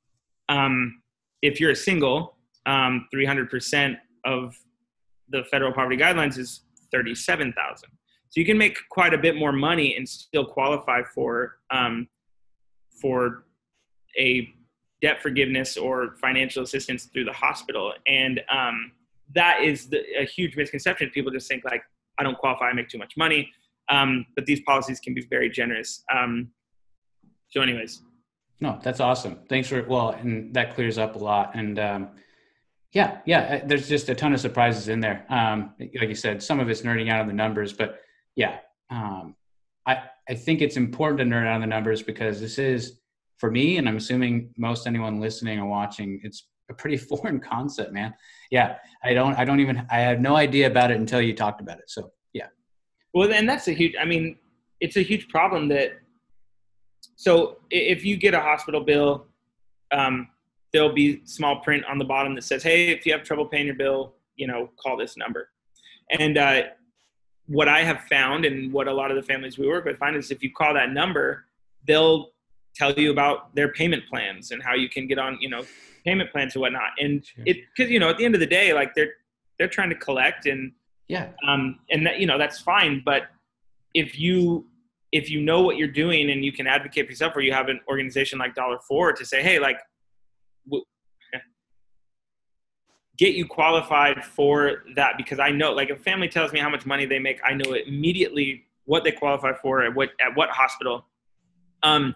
um, 0.49 1.01
if 1.41 1.59
you're 1.59 1.71
a 1.71 1.75
single, 1.75 2.37
um, 2.65 3.07
three 3.11 3.25
hundred 3.25 3.49
percent 3.49 3.97
of 4.25 4.55
the 5.29 5.43
federal 5.45 5.71
poverty 5.71 5.97
guidelines 5.97 6.37
is 6.37 6.61
thirty-seven 6.91 7.53
thousand. 7.53 7.89
So 8.29 8.39
you 8.39 8.45
can 8.45 8.57
make 8.57 8.77
quite 8.89 9.13
a 9.13 9.17
bit 9.17 9.35
more 9.35 9.51
money 9.51 9.95
and 9.95 10.07
still 10.07 10.45
qualify 10.45 11.01
for 11.15 11.57
um, 11.71 12.07
for 13.01 13.45
a 14.17 14.49
debt 15.01 15.21
forgiveness 15.21 15.77
or 15.77 16.15
financial 16.21 16.63
assistance 16.63 17.05
through 17.05 17.25
the 17.25 17.33
hospital. 17.33 17.93
And 18.07 18.41
um, 18.51 18.91
that 19.35 19.61
is 19.63 19.87
the, 19.87 20.03
a 20.19 20.25
huge 20.25 20.55
misconception. 20.55 21.09
People 21.11 21.31
just 21.31 21.47
think 21.47 21.63
like, 21.63 21.83
I 22.17 22.23
don't 22.23 22.37
qualify, 22.37 22.69
I 22.69 22.73
make 22.73 22.89
too 22.89 22.97
much 22.97 23.15
money. 23.15 23.51
Um, 23.89 24.25
but 24.35 24.45
these 24.45 24.61
policies 24.61 24.99
can 24.99 25.13
be 25.13 25.25
very 25.29 25.49
generous. 25.49 26.03
Um, 26.15 26.49
so, 27.49 27.61
anyways, 27.61 28.01
No, 28.61 28.79
that's 28.83 28.99
awesome. 28.99 29.39
Thanks 29.47 29.69
for 29.69 29.83
well, 29.83 30.09
and 30.09 30.53
that 30.53 30.75
clears 30.75 30.97
up 30.97 31.15
a 31.15 31.19
lot. 31.19 31.51
And 31.55 31.79
um, 31.79 32.09
yeah, 32.91 33.19
yeah, 33.25 33.61
uh, 33.63 33.67
there's 33.67 33.87
just 33.87 34.09
a 34.09 34.15
ton 34.15 34.33
of 34.33 34.39
surprises 34.39 34.89
in 34.89 34.99
there. 34.99 35.25
Um, 35.29 35.73
like 35.79 36.09
you 36.09 36.15
said, 36.15 36.43
some 36.43 36.59
of 36.59 36.69
it's 36.69 36.81
nerding 36.81 37.09
out 37.09 37.21
on 37.21 37.27
the 37.27 37.33
numbers, 37.33 37.71
but 37.71 38.01
yeah, 38.35 38.57
um, 38.89 39.35
I 39.85 40.03
I 40.27 40.33
think 40.35 40.61
it's 40.61 40.77
important 40.77 41.19
to 41.19 41.25
nerd 41.35 41.47
out 41.47 41.55
on 41.55 41.61
the 41.61 41.67
numbers 41.67 42.01
because 42.03 42.41
this 42.41 42.59
is 42.59 42.98
for 43.39 43.49
me, 43.49 43.77
and 43.77 43.87
I'm 43.87 43.97
assuming 43.97 44.49
most 44.57 44.85
anyone 44.85 45.19
listening 45.19 45.59
or 45.59 45.65
watching, 45.65 46.19
it's 46.23 46.47
a 46.69 46.73
pretty 46.73 46.97
foreign 47.09 47.39
concept, 47.39 47.91
man. 47.91 48.13
Yeah, 48.51 48.75
I 49.03 49.13
don't 49.13 49.35
I 49.35 49.45
don't 49.45 49.59
even 49.59 49.85
I 49.89 49.99
had 49.99 50.21
no 50.21 50.35
idea 50.35 50.67
about 50.67 50.91
it 50.91 50.97
until 50.97 51.21
you 51.21 51.33
talked 51.33 51.61
about 51.61 51.79
it. 51.79 51.89
So 51.89 52.11
yeah, 52.33 52.47
Well, 53.13 53.31
and 53.31 53.47
that's 53.47 53.67
a 53.67 53.73
huge. 53.73 53.95
I 53.99 54.05
mean, 54.05 54.37
it's 54.79 54.97
a 54.97 55.01
huge 55.01 55.27
problem 55.29 55.67
that. 55.69 55.93
So 57.15 57.57
if 57.69 58.05
you 58.05 58.15
get 58.15 58.33
a 58.33 58.39
hospital 58.39 58.81
bill, 58.81 59.27
um, 59.91 60.29
there'll 60.71 60.93
be 60.93 61.21
small 61.25 61.59
print 61.59 61.83
on 61.85 61.97
the 61.97 62.05
bottom 62.05 62.35
that 62.35 62.43
says, 62.43 62.63
"Hey, 62.63 62.89
if 62.89 63.05
you 63.05 63.11
have 63.13 63.23
trouble 63.23 63.45
paying 63.45 63.65
your 63.65 63.75
bill, 63.75 64.15
you 64.35 64.47
know, 64.47 64.69
call 64.81 64.97
this 64.97 65.17
number." 65.17 65.49
And 66.17 66.37
uh, 66.37 66.61
what 67.47 67.67
I 67.67 67.83
have 67.83 68.01
found, 68.09 68.45
and 68.45 68.71
what 68.71 68.87
a 68.87 68.93
lot 68.93 69.11
of 69.11 69.17
the 69.17 69.23
families 69.23 69.57
we 69.57 69.67
work 69.67 69.85
with 69.85 69.97
find, 69.97 70.15
is 70.15 70.31
if 70.31 70.43
you 70.43 70.51
call 70.51 70.73
that 70.73 70.91
number, 70.91 71.45
they'll 71.87 72.31
tell 72.75 72.91
you 72.93 73.11
about 73.11 73.53
their 73.55 73.71
payment 73.71 74.03
plans 74.09 74.51
and 74.51 74.63
how 74.63 74.73
you 74.75 74.89
can 74.89 75.07
get 75.07 75.17
on, 75.17 75.37
you 75.41 75.49
know, 75.49 75.63
payment 76.05 76.31
plans 76.31 76.55
and 76.55 76.61
whatnot. 76.61 76.91
And 76.99 77.25
Sure. 77.25 77.43
it, 77.45 77.57
because 77.75 77.91
you 77.91 77.99
know, 77.99 78.09
at 78.09 78.17
the 78.17 78.25
end 78.25 78.35
of 78.35 78.39
the 78.39 78.47
day, 78.47 78.73
like 78.73 78.93
they're 78.95 79.13
they're 79.57 79.67
trying 79.67 79.89
to 79.89 79.95
collect 79.95 80.45
and 80.45 80.71
yeah, 81.07 81.29
um, 81.47 81.79
and 81.89 82.05
that 82.05 82.19
you 82.19 82.25
know 82.25 82.37
that's 82.37 82.59
fine 82.59 83.01
but 83.05 83.23
if 83.93 84.17
you 84.17 84.65
if 85.11 85.29
you 85.29 85.41
know 85.41 85.61
what 85.61 85.75
you're 85.75 85.87
doing 85.87 86.29
and 86.29 86.45
you 86.45 86.51
can 86.51 86.67
advocate 86.67 87.05
for 87.05 87.11
yourself 87.11 87.35
or 87.35 87.41
you 87.41 87.51
have 87.51 87.67
an 87.67 87.79
organization 87.87 88.39
like 88.39 88.55
dollar 88.55 88.77
for 88.87 89.11
to 89.11 89.25
say 89.25 89.41
hey 89.41 89.59
like 89.59 89.79
w- 90.65 90.85
get 93.17 93.35
you 93.35 93.45
qualified 93.45 94.23
for 94.23 94.83
that 94.95 95.13
because 95.17 95.39
i 95.39 95.49
know 95.49 95.73
like 95.73 95.89
if 95.89 95.99
a 95.99 96.03
family 96.03 96.29
tells 96.29 96.53
me 96.53 96.59
how 96.59 96.69
much 96.69 96.85
money 96.85 97.05
they 97.05 97.19
make 97.19 97.39
i 97.43 97.53
know 97.53 97.73
immediately 97.73 98.63
what 98.85 99.03
they 99.03 99.11
qualify 99.11 99.51
for 99.61 99.81
at 99.83 99.93
what 99.93 100.09
at 100.25 100.35
what 100.35 100.49
hospital 100.49 101.05
um, 101.81 102.13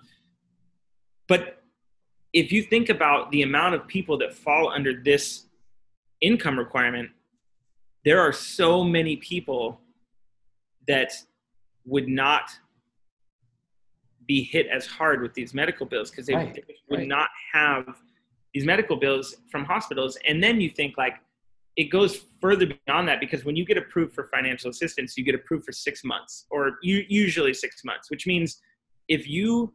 but 1.27 1.61
if 2.33 2.51
you 2.51 2.63
think 2.63 2.89
about 2.89 3.29
the 3.31 3.43
amount 3.43 3.75
of 3.75 3.87
people 3.87 4.17
that 4.17 4.33
fall 4.33 4.69
under 4.69 4.93
this 5.01 5.45
income 6.21 6.57
requirement 6.57 7.09
there 8.03 8.19
are 8.19 8.33
so 8.33 8.83
many 8.83 9.15
people 9.17 9.79
that 10.87 11.13
would 11.85 12.07
not 12.07 12.51
be 14.27 14.43
hit 14.43 14.67
as 14.67 14.85
hard 14.85 15.21
with 15.21 15.33
these 15.33 15.53
medical 15.53 15.85
bills 15.85 16.09
because 16.09 16.25
they 16.25 16.35
Right, 16.35 16.63
would 16.89 16.99
right. 16.99 17.07
not 17.07 17.29
have 17.53 17.97
these 18.53 18.65
medical 18.65 18.95
bills 18.95 19.35
from 19.49 19.65
hospitals. 19.65 20.17
And 20.27 20.41
then 20.43 20.61
you 20.61 20.69
think 20.69 20.97
like 20.97 21.15
it 21.75 21.85
goes 21.85 22.25
further 22.39 22.67
beyond 22.67 23.07
that 23.07 23.19
because 23.19 23.43
when 23.45 23.55
you 23.55 23.65
get 23.65 23.77
approved 23.77 24.13
for 24.13 24.25
financial 24.25 24.69
assistance, 24.69 25.17
you 25.17 25.23
get 25.23 25.35
approved 25.35 25.65
for 25.65 25.71
six 25.71 26.03
months 26.03 26.45
or 26.51 26.77
u- 26.83 27.05
usually 27.09 27.53
six 27.53 27.83
months, 27.83 28.11
which 28.11 28.27
means 28.27 28.61
if 29.07 29.27
you 29.27 29.73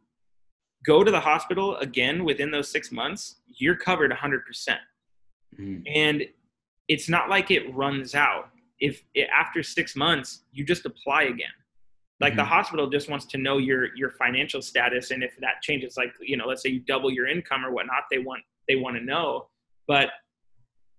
go 0.85 1.03
to 1.03 1.11
the 1.11 1.19
hospital 1.19 1.75
again 1.77 2.23
within 2.23 2.51
those 2.51 2.69
six 2.69 2.91
months, 2.91 3.35
you're 3.47 3.75
covered 3.75 4.11
100% 4.11 4.79
Mhm. 5.59 5.83
and 5.87 6.27
it's 6.87 7.09
not 7.09 7.29
like 7.29 7.51
it 7.51 7.73
runs 7.73 8.15
out. 8.15 8.49
If 8.79 9.03
it, 9.13 9.27
after 9.35 9.61
six 9.63 9.95
months 9.95 10.43
you 10.51 10.63
just 10.63 10.85
apply 10.85 11.23
again. 11.23 11.51
Like 12.21 12.35
the 12.35 12.43
Mhm. 12.43 12.47
hospital 12.47 12.89
just 12.89 13.09
wants 13.09 13.25
to 13.27 13.37
know 13.37 13.57
your 13.57 13.93
your 13.95 14.11
financial 14.11 14.61
status 14.61 15.11
and 15.11 15.23
if 15.23 15.35
that 15.37 15.61
changes 15.61 15.97
like 15.97 16.13
you 16.21 16.37
know 16.37 16.45
let's 16.47 16.61
say 16.61 16.69
you 16.69 16.79
double 16.81 17.11
your 17.11 17.27
income 17.27 17.65
or 17.65 17.71
whatnot 17.71 18.03
they 18.11 18.19
want 18.19 18.43
they 18.67 18.75
want 18.75 18.95
to 18.97 19.03
know. 19.03 19.49
But 19.87 20.11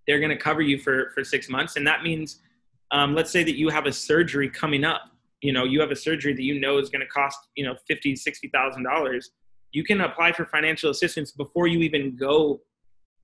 they're 0.06 0.18
going 0.18 0.30
to 0.30 0.36
cover 0.36 0.62
you 0.62 0.78
for 0.78 1.10
for 1.14 1.22
six 1.24 1.48
months. 1.48 1.76
And 1.76 1.86
that 1.86 2.02
means 2.02 2.42
um, 2.90 3.14
let's 3.14 3.30
say 3.30 3.44
that 3.44 3.56
you 3.56 3.68
have 3.68 3.86
a 3.86 3.92
surgery 3.92 4.48
coming 4.50 4.84
up. 4.84 5.02
You 5.42 5.52
know 5.52 5.64
you 5.64 5.80
have 5.80 5.90
a 5.90 5.96
surgery 5.96 6.32
that 6.34 6.42
you 6.42 6.58
know 6.60 6.78
is 6.78 6.90
going 6.90 7.00
to 7.00 7.06
cost 7.06 7.38
you 7.54 7.64
know 7.64 7.76
fifty 7.86 8.14
sixty 8.16 8.48
thousand 8.48 8.82
dollars 8.84 9.30
you 9.72 9.84
can 9.84 10.00
apply 10.00 10.32
for 10.32 10.44
financial 10.46 10.90
assistance 10.90 11.30
before 11.32 11.66
you 11.66 11.80
even 11.80 12.16
go 12.16 12.60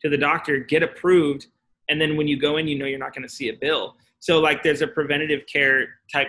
to 0.03 0.09
the 0.09 0.17
doctor 0.19 0.59
get 0.59 0.83
approved 0.83 1.47
and 1.89 2.01
then 2.01 2.17
when 2.17 2.29
you 2.29 2.39
go 2.39 2.57
in 2.57 2.69
you 2.69 2.79
know 2.79 2.87
you're 2.87 2.99
not 2.99 3.15
going 3.15 3.23
to 3.23 3.35
see 3.35 3.49
a 3.49 3.55
bill 3.55 3.97
so 4.21 4.39
like 4.41 4.63
there's 4.63 4.83
a 4.83 4.87
preventative 4.87 5.43
care 5.53 5.89
type 6.13 6.29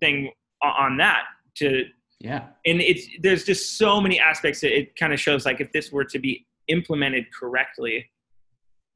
thing 0.00 0.30
on 0.62 0.96
that 0.96 1.24
to 1.56 1.84
Yeah. 2.20 2.46
and 2.64 2.80
it's 2.80 3.06
there's 3.20 3.44
just 3.44 3.78
so 3.78 4.00
many 4.00 4.18
aspects 4.20 4.60
that 4.60 4.76
it 4.76 4.96
kind 4.96 5.12
of 5.12 5.20
shows 5.20 5.44
like 5.44 5.60
if 5.60 5.72
this 5.72 5.90
were 5.92 6.04
to 6.04 6.18
be 6.18 6.46
implemented 6.68 7.24
correctly 7.38 8.10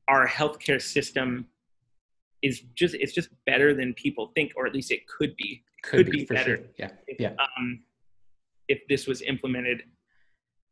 our 0.09 0.27
healthcare 0.27 0.81
system 0.83 1.47
is 2.43 2.61
just 2.75 2.95
it's 2.95 3.13
just 3.13 3.29
better 3.47 3.75
than 3.75 3.95
people 3.95 4.33
think 4.35 4.53
or 4.57 4.67
at 4.67 4.75
least 4.75 4.91
it 4.91 5.07
could 5.07 5.35
be 5.37 5.63
Could 5.83 6.11
be 6.11 6.25
for 6.27 6.35
better. 6.35 6.57
sure. 6.57 6.67
Yeah. 6.79 6.91
if, 7.07 7.21
Yeah. 7.21 7.33
um, 7.59 7.83
if 8.69 8.81
this 8.89 9.07
was 9.07 9.21
implemented 9.23 9.83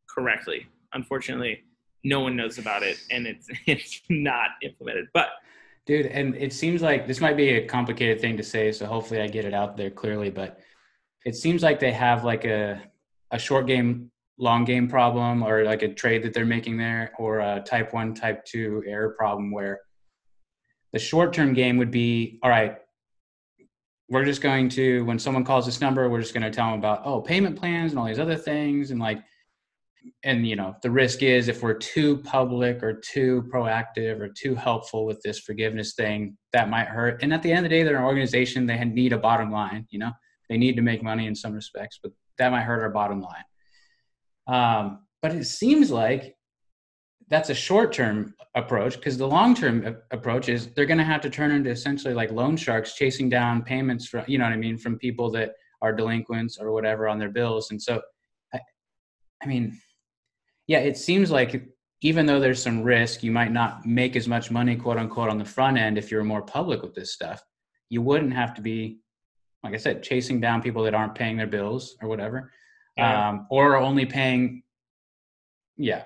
correctly. 0.08 0.66
Unfortunately 0.92 1.64
no 2.04 2.20
one 2.20 2.36
knows 2.36 2.58
about 2.58 2.82
it 2.82 2.98
and 3.10 3.26
it's 3.26 3.48
it's 3.66 4.02
not 4.08 4.50
implemented. 4.62 5.06
But 5.14 5.28
Dude, 5.86 6.04
and 6.06 6.34
it 6.34 6.52
seems 6.52 6.82
like 6.82 7.06
this 7.06 7.18
might 7.18 7.36
be 7.36 7.48
a 7.48 7.66
complicated 7.66 8.20
thing 8.20 8.36
to 8.36 8.42
say, 8.42 8.72
so 8.72 8.84
hopefully 8.84 9.22
I 9.22 9.26
get 9.26 9.46
it 9.46 9.54
out 9.54 9.74
there 9.74 9.88
clearly, 9.88 10.28
but 10.28 10.60
it 11.24 11.34
seems 11.34 11.62
like 11.62 11.80
they 11.80 11.92
have 11.92 12.24
like 12.24 12.44
a 12.44 12.82
a 13.30 13.38
short 13.38 13.66
game, 13.66 14.10
long 14.38 14.66
game 14.66 14.86
problem 14.86 15.42
or 15.42 15.64
like 15.64 15.82
a 15.82 15.88
trade 15.88 16.22
that 16.24 16.34
they're 16.34 16.44
making 16.44 16.76
there 16.76 17.12
or 17.18 17.40
a 17.40 17.62
type 17.62 17.94
1, 17.94 18.14
type 18.14 18.44
2 18.44 18.84
error 18.86 19.14
problem 19.18 19.50
where 19.50 19.80
the 20.92 20.98
short-term 20.98 21.54
game 21.54 21.78
would 21.78 21.90
be 21.90 22.38
all 22.42 22.50
right, 22.50 22.76
we're 24.10 24.26
just 24.26 24.42
going 24.42 24.68
to 24.70 25.04
when 25.06 25.18
someone 25.18 25.44
calls 25.44 25.64
this 25.64 25.80
number, 25.80 26.08
we're 26.10 26.20
just 26.20 26.34
going 26.34 26.42
to 26.42 26.50
tell 26.50 26.70
them 26.70 26.78
about 26.78 27.00
oh, 27.06 27.22
payment 27.22 27.58
plans 27.58 27.92
and 27.92 27.98
all 27.98 28.06
these 28.06 28.18
other 28.18 28.36
things 28.36 28.90
and 28.90 29.00
like 29.00 29.22
and 30.24 30.46
you 30.46 30.56
know 30.56 30.74
the 30.82 30.90
risk 30.90 31.22
is 31.22 31.48
if 31.48 31.62
we're 31.62 31.74
too 31.74 32.18
public 32.18 32.82
or 32.82 32.94
too 32.94 33.44
proactive 33.52 34.20
or 34.20 34.28
too 34.28 34.54
helpful 34.54 35.04
with 35.04 35.20
this 35.22 35.40
forgiveness 35.40 35.94
thing 35.94 36.37
that 36.52 36.68
might 36.68 36.87
hurt. 36.87 37.22
And 37.22 37.32
at 37.32 37.42
the 37.42 37.50
end 37.50 37.64
of 37.64 37.70
the 37.70 37.76
day 37.76 37.82
they're 37.82 37.98
an 37.98 38.04
organization 38.04 38.66
they 38.66 38.82
need 38.84 39.12
a 39.12 39.18
bottom 39.18 39.50
line 39.50 39.87
you 39.90 39.98
know? 39.98 40.12
They 40.48 40.56
need 40.56 40.76
to 40.76 40.82
make 40.82 41.02
money 41.02 41.26
in 41.26 41.34
some 41.34 41.52
respects 41.52 41.98
but 42.02 42.12
that 42.38 42.50
might 42.50 42.62
hurt 42.62 42.82
our 42.82 42.90
bottom 42.90 43.20
line. 43.20 43.44
Um, 44.46 45.00
but 45.20 45.34
it 45.34 45.44
seems 45.44 45.90
like 45.90 46.37
that's 47.28 47.50
a 47.50 47.54
short-term 47.54 48.34
approach 48.54 48.94
because 48.96 49.18
the 49.18 49.26
long-term 49.26 49.96
approach 50.11 50.48
is 50.48 50.68
they're 50.68 50.87
going 50.87 50.98
to 50.98 51.04
have 51.04 51.20
to 51.20 51.30
turn 51.30 51.50
into 51.50 51.70
essentially 51.70 52.14
like 52.14 52.30
loan 52.30 52.56
sharks 52.56 52.94
chasing 52.94 53.28
down 53.28 53.62
payments 53.62 54.06
from 54.06 54.24
you 54.26 54.38
know 54.38 54.44
what 54.44 54.52
i 54.54 54.56
mean 54.56 54.78
from 54.78 54.98
people 54.98 55.30
that 55.30 55.52
are 55.82 55.92
delinquents 55.92 56.58
or 56.58 56.72
whatever 56.72 57.08
on 57.08 57.18
their 57.18 57.30
bills. 57.30 57.70
And 57.70 57.80
so 57.80 58.00
i, 58.54 58.61
I 59.42 59.46
mean 59.46 59.78
yeah, 60.68 60.78
it 60.78 60.96
seems 60.96 61.31
like 61.31 61.68
even 62.02 62.26
though 62.26 62.38
there's 62.38 62.62
some 62.62 62.83
risk, 62.85 63.24
you 63.24 63.33
might 63.33 63.50
not 63.50 63.85
make 63.85 64.14
as 64.14 64.28
much 64.28 64.50
money, 64.52 64.76
quote 64.76 64.98
unquote, 64.98 65.31
on 65.31 65.38
the 65.38 65.44
front 65.44 65.76
end 65.78 65.98
if 65.98 66.11
you're 66.12 66.22
more 66.22 66.42
public 66.42 66.83
with 66.83 66.94
this 66.94 67.12
stuff. 67.12 67.42
You 67.90 68.02
wouldn't 68.02 68.35
have 68.35 68.54
to 68.54 68.61
be, 68.62 69.00
like 69.64 69.74
I 69.74 69.78
said, 69.78 70.02
chasing 70.04 70.40
down 70.40 70.62
people 70.62 70.85
that 70.85 70.94
aren't 70.94 71.16
paying 71.16 71.37
their 71.37 71.46
bills 71.48 71.96
or 72.00 72.09
whatever, 72.09 72.52
Yeah. 72.96 73.28
um, 73.31 73.46
or 73.50 73.76
only 73.76 74.07
paying, 74.07 74.62
yeah, 75.76 76.04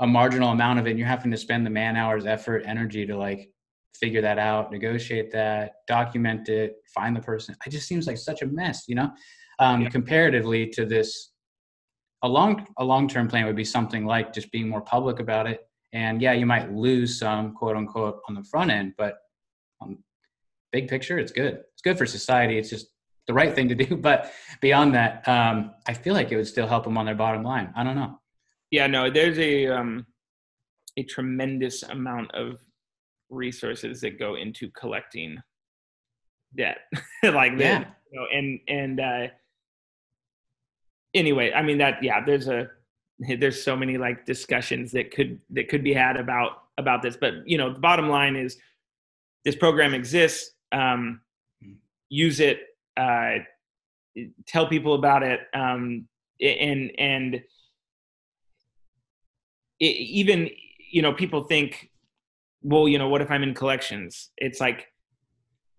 a 0.00 0.06
marginal 0.06 0.50
amount 0.50 0.80
of 0.80 0.86
it. 0.86 0.90
And 0.90 0.98
you're 0.98 1.06
having 1.06 1.30
to 1.30 1.36
spend 1.36 1.64
the 1.66 1.70
man 1.70 1.94
hours, 1.96 2.24
effort, 2.26 2.62
energy 2.66 3.06
to 3.06 3.16
like 3.16 3.50
figure 3.94 4.22
that 4.22 4.38
out, 4.38 4.72
negotiate 4.72 5.30
that, 5.32 5.72
document 5.86 6.48
it, 6.48 6.76
find 6.94 7.14
the 7.14 7.20
person. 7.20 7.54
It 7.66 7.70
just 7.70 7.86
seems 7.86 8.06
like 8.06 8.16
such 8.16 8.42
a 8.42 8.46
mess, 8.46 8.84
you 8.88 8.94
know, 8.94 9.10
um, 9.58 9.82
Yeah. 9.82 9.88
comparatively 9.90 10.68
to 10.70 10.86
this 10.86 11.27
a 12.22 12.28
long 12.28 12.66
a 12.78 12.84
long 12.84 13.08
term 13.08 13.28
plan 13.28 13.46
would 13.46 13.56
be 13.56 13.64
something 13.64 14.04
like 14.04 14.32
just 14.32 14.50
being 14.50 14.68
more 14.68 14.80
public 14.80 15.20
about 15.20 15.46
it. 15.46 15.60
And 15.92 16.20
yeah 16.20 16.32
you 16.32 16.46
might 16.46 16.72
lose 16.72 17.18
some 17.18 17.54
quote 17.54 17.76
unquote 17.76 18.20
on 18.28 18.34
the 18.34 18.42
front 18.44 18.70
end 18.70 18.92
but 18.98 19.18
um, 19.80 19.98
big 20.72 20.88
picture 20.88 21.18
it's 21.18 21.32
good. 21.32 21.54
It's 21.72 21.82
good 21.82 21.96
for 21.98 22.06
society. 22.06 22.58
It's 22.58 22.70
just 22.70 22.88
the 23.26 23.34
right 23.34 23.54
thing 23.54 23.68
to 23.68 23.74
do. 23.74 23.96
But 24.08 24.32
beyond 24.60 24.94
that 24.94 25.26
um, 25.28 25.72
i 25.86 25.92
feel 25.94 26.14
like 26.14 26.32
it 26.32 26.36
would 26.36 26.46
still 26.48 26.66
help 26.66 26.84
them 26.84 26.98
on 26.98 27.06
their 27.06 27.14
bottom 27.14 27.42
line. 27.42 27.72
I 27.76 27.84
don't 27.84 27.96
know. 27.96 28.18
Yeah 28.70 28.86
no 28.86 29.10
there's 29.10 29.38
a 29.38 29.66
um 29.68 30.06
a 30.96 31.04
tremendous 31.04 31.82
amount 31.84 32.34
of 32.34 32.58
resources 33.30 34.00
that 34.00 34.18
go 34.18 34.34
into 34.34 34.70
collecting 34.80 35.38
debt. 36.56 36.78
Like 37.22 37.56
that 37.58 37.80
Yeah. 37.80 37.84
you 38.10 38.18
know 38.20 38.26
and 38.36 38.60
and 38.68 39.00
uh 39.00 39.26
anyway 41.14 41.52
i 41.52 41.62
mean 41.62 41.78
that 41.78 42.02
yeah 42.02 42.24
there's 42.24 42.48
a 42.48 42.68
there's 43.38 43.62
so 43.62 43.76
many 43.76 43.98
like 43.98 44.24
discussions 44.24 44.92
that 44.92 45.10
could 45.10 45.40
that 45.50 45.68
could 45.68 45.82
be 45.82 45.92
had 45.92 46.16
about 46.16 46.64
about 46.76 47.02
this 47.02 47.16
but 47.16 47.34
you 47.46 47.58
know 47.58 47.72
the 47.72 47.80
bottom 47.80 48.08
line 48.08 48.36
is 48.36 48.56
this 49.44 49.56
program 49.56 49.94
exists 49.94 50.52
um 50.72 51.20
use 52.08 52.40
it 52.40 52.60
uh 52.96 53.36
tell 54.46 54.66
people 54.66 54.94
about 54.94 55.22
it 55.22 55.40
um 55.54 56.06
and 56.40 56.92
and 56.98 57.34
it, 59.80 59.84
even 59.84 60.50
you 60.90 61.02
know 61.02 61.12
people 61.12 61.44
think 61.44 61.90
well 62.62 62.88
you 62.88 62.98
know 62.98 63.08
what 63.08 63.20
if 63.20 63.30
i'm 63.30 63.42
in 63.42 63.54
collections? 63.54 64.30
It's 64.36 64.60
like 64.60 64.88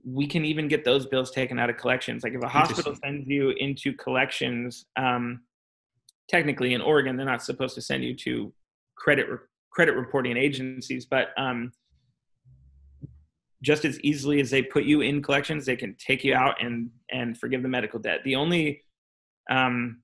we 0.05 0.27
can 0.27 0.45
even 0.45 0.67
get 0.67 0.85
those 0.85 1.05
bills 1.05 1.31
taken 1.31 1.59
out 1.59 1.69
of 1.69 1.77
collections. 1.77 2.23
Like 2.23 2.33
if 2.33 2.41
a 2.41 2.47
hospital 2.47 2.95
sends 2.95 3.27
you 3.27 3.51
into 3.51 3.93
collections 3.93 4.85
um 4.97 5.41
technically 6.29 6.73
in 6.75 6.81
oregon 6.81 7.17
they're 7.17 7.25
not 7.25 7.43
supposed 7.43 7.75
to 7.75 7.81
send 7.81 8.03
you 8.03 8.15
to 8.15 8.53
credit 8.95 9.27
re- 9.27 9.37
credit 9.71 9.95
reporting 9.95 10.37
agencies 10.37 11.05
but 11.05 11.29
um 11.37 11.71
just 13.61 13.83
as 13.83 13.99
easily 14.01 14.39
as 14.39 14.49
they 14.49 14.61
put 14.61 14.83
you 14.83 15.01
in 15.01 15.21
collections 15.21 15.65
they 15.65 15.75
can 15.75 15.95
take 15.95 16.23
you 16.23 16.33
out 16.33 16.61
and 16.61 16.89
and 17.11 17.37
forgive 17.37 17.61
the 17.61 17.67
medical 17.67 17.99
debt. 17.99 18.21
The 18.23 18.35
only 18.35 18.83
um 19.49 20.01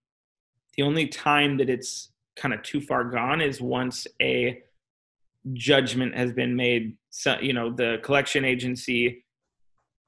the 0.76 0.84
only 0.84 1.08
time 1.08 1.58
that 1.58 1.70
it's 1.70 2.12
kind 2.36 2.54
of 2.54 2.62
too 2.64 2.82
far 2.82 3.06
gone 3.06 3.40
is 3.40 3.62
once 3.62 4.08
a 4.22 4.62
judgment 5.54 6.16
has 6.16 6.34
been 6.34 6.56
made 6.56 6.98
so 7.12 7.38
you 7.40 7.54
know 7.54 7.72
the 7.72 8.00
collection 8.04 8.44
agency 8.44 9.25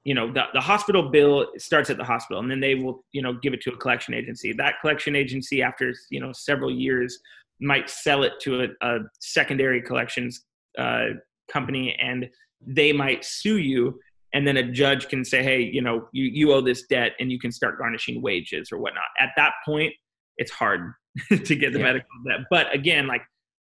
you 0.07 0.13
know 0.13 0.31
the, 0.31 0.43
the 0.53 0.61
hospital 0.61 1.09
bill 1.09 1.47
starts 1.57 1.89
at 1.89 1.97
the 1.97 2.03
hospital 2.03 2.41
and 2.41 2.49
then 2.49 2.61
they 2.61 2.75
will 2.75 3.03
you 3.11 3.21
know 3.21 3.33
give 3.43 3.53
it 3.53 3.59
to 3.61 3.71
a 3.71 3.77
collection 3.77 4.13
agency 4.13 4.53
that 4.53 4.75
collection 4.79 5.17
agency 5.17 5.61
after 5.61 5.93
you 6.09 6.21
know 6.21 6.31
several 6.31 6.71
years 6.71 7.19
might 7.59 7.89
sell 7.89 8.23
it 8.23 8.31
to 8.39 8.63
a, 8.63 8.67
a 8.87 8.99
secondary 9.19 9.81
collections 9.81 10.45
uh, 10.79 11.07
company 11.51 11.93
and 12.01 12.29
they 12.65 12.93
might 12.93 13.25
sue 13.25 13.57
you 13.57 13.99
and 14.33 14.47
then 14.47 14.55
a 14.55 14.63
judge 14.71 15.09
can 15.09 15.25
say 15.25 15.43
hey 15.43 15.59
you 15.59 15.81
know 15.81 16.07
you, 16.13 16.23
you 16.23 16.53
owe 16.53 16.61
this 16.61 16.83
debt 16.87 17.11
and 17.19 17.29
you 17.29 17.37
can 17.37 17.51
start 17.51 17.77
garnishing 17.77 18.21
wages 18.21 18.71
or 18.71 18.77
whatnot 18.77 19.03
at 19.19 19.31
that 19.35 19.51
point 19.65 19.91
it's 20.37 20.51
hard 20.51 20.93
to 21.43 21.53
get 21.55 21.73
the 21.73 21.79
Yeah. 21.79 21.83
medical 21.91 22.09
debt 22.25 22.45
but 22.49 22.73
again 22.73 23.07
like 23.07 23.23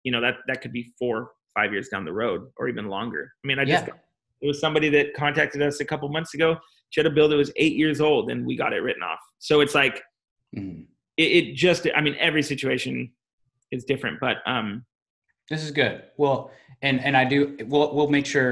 you 0.04 0.12
know 0.12 0.20
that 0.20 0.34
that 0.48 0.60
could 0.60 0.72
be 0.72 0.92
four 0.98 1.30
five 1.54 1.72
years 1.72 1.88
down 1.88 2.04
the 2.04 2.12
road 2.12 2.42
or 2.58 2.68
even 2.68 2.88
longer 2.88 3.32
i 3.42 3.46
mean 3.46 3.58
i 3.58 3.64
just 3.64 3.84
Yeah. 3.84 3.92
got, 3.92 4.00
it 4.46 4.48
was 4.48 4.60
somebody 4.60 4.88
that 4.88 5.12
contacted 5.14 5.60
us 5.62 5.80
a 5.80 5.84
couple 5.84 6.08
months 6.08 6.34
ago 6.34 6.56
she 6.90 7.00
had 7.00 7.06
a 7.06 7.10
bill 7.10 7.28
that 7.28 7.36
was 7.36 7.50
eight 7.56 7.76
years 7.76 8.00
old 8.00 8.30
and 8.30 8.46
we 8.46 8.54
got 8.56 8.72
it 8.72 8.78
written 8.86 9.02
off 9.02 9.18
so 9.38 9.60
it's 9.60 9.74
like 9.74 10.02
Mhm. 10.56 10.86
it, 11.16 11.22
it 11.38 11.54
just 11.54 11.86
i 11.96 12.00
mean 12.00 12.16
every 12.18 12.42
situation 12.42 13.12
is 13.72 13.84
different 13.84 14.18
but 14.20 14.36
um 14.46 14.68
This 15.50 15.62
is 15.64 15.70
good. 15.72 15.96
Well, 16.22 16.38
and 16.82 16.96
and 17.06 17.14
I 17.16 17.24
do. 17.34 17.38
We'll 17.72 17.88
we'll 17.96 18.10
make 18.18 18.26
sure 18.34 18.48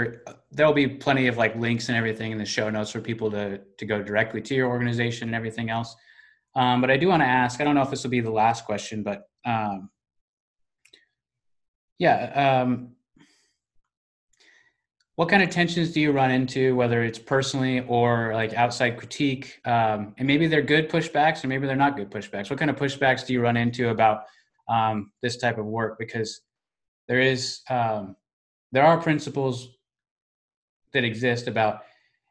there'll 0.56 0.78
be 0.84 0.88
plenty 1.06 1.24
of 1.30 1.36
like 1.42 1.52
links 1.66 1.88
and 1.88 1.96
everything 1.98 2.30
in 2.34 2.38
the 2.38 2.46
show 2.56 2.70
notes 2.70 2.90
for 2.94 3.00
people 3.10 3.28
to 3.36 3.44
to 3.78 3.84
go 3.92 3.96
directly 4.10 4.40
to 4.48 4.52
your 4.58 4.68
organization 4.74 5.24
and 5.28 5.34
everything 5.40 5.68
else. 5.76 5.90
Um, 6.60 6.76
but 6.82 6.90
I 6.94 6.96
do 7.02 7.06
want 7.12 7.22
to 7.26 7.30
ask. 7.42 7.54
I 7.60 7.64
don't 7.64 7.74
know 7.74 7.82
if 7.86 7.90
this 7.90 8.02
will 8.04 8.14
be 8.18 8.22
the 8.30 8.36
last 8.44 8.60
question, 8.70 9.02
but 9.08 9.18
um, 9.54 9.90
yeah. 11.98 12.16
Um, 12.62 12.70
what 15.16 15.28
kind 15.28 15.42
of 15.42 15.50
tensions 15.50 15.92
do 15.92 16.00
you 16.00 16.10
run 16.10 16.30
into, 16.32 16.74
whether 16.74 17.04
it's 17.04 17.18
personally 17.18 17.80
or 17.80 18.34
like 18.34 18.52
outside 18.54 18.96
critique? 18.96 19.60
Um, 19.64 20.14
and 20.18 20.26
maybe 20.26 20.48
they're 20.48 20.62
good 20.62 20.90
pushbacks, 20.90 21.44
or 21.44 21.48
maybe 21.48 21.66
they're 21.66 21.76
not 21.76 21.96
good 21.96 22.10
pushbacks. 22.10 22.50
What 22.50 22.58
kind 22.58 22.70
of 22.70 22.76
pushbacks 22.76 23.24
do 23.24 23.32
you 23.32 23.40
run 23.40 23.56
into 23.56 23.90
about 23.90 24.24
um, 24.68 25.12
this 25.22 25.36
type 25.36 25.58
of 25.58 25.66
work? 25.66 25.98
Because 25.98 26.40
there 27.06 27.20
is 27.20 27.60
um, 27.70 28.16
there 28.72 28.84
are 28.84 29.00
principles 29.00 29.68
that 30.92 31.04
exist 31.04 31.46
about 31.46 31.82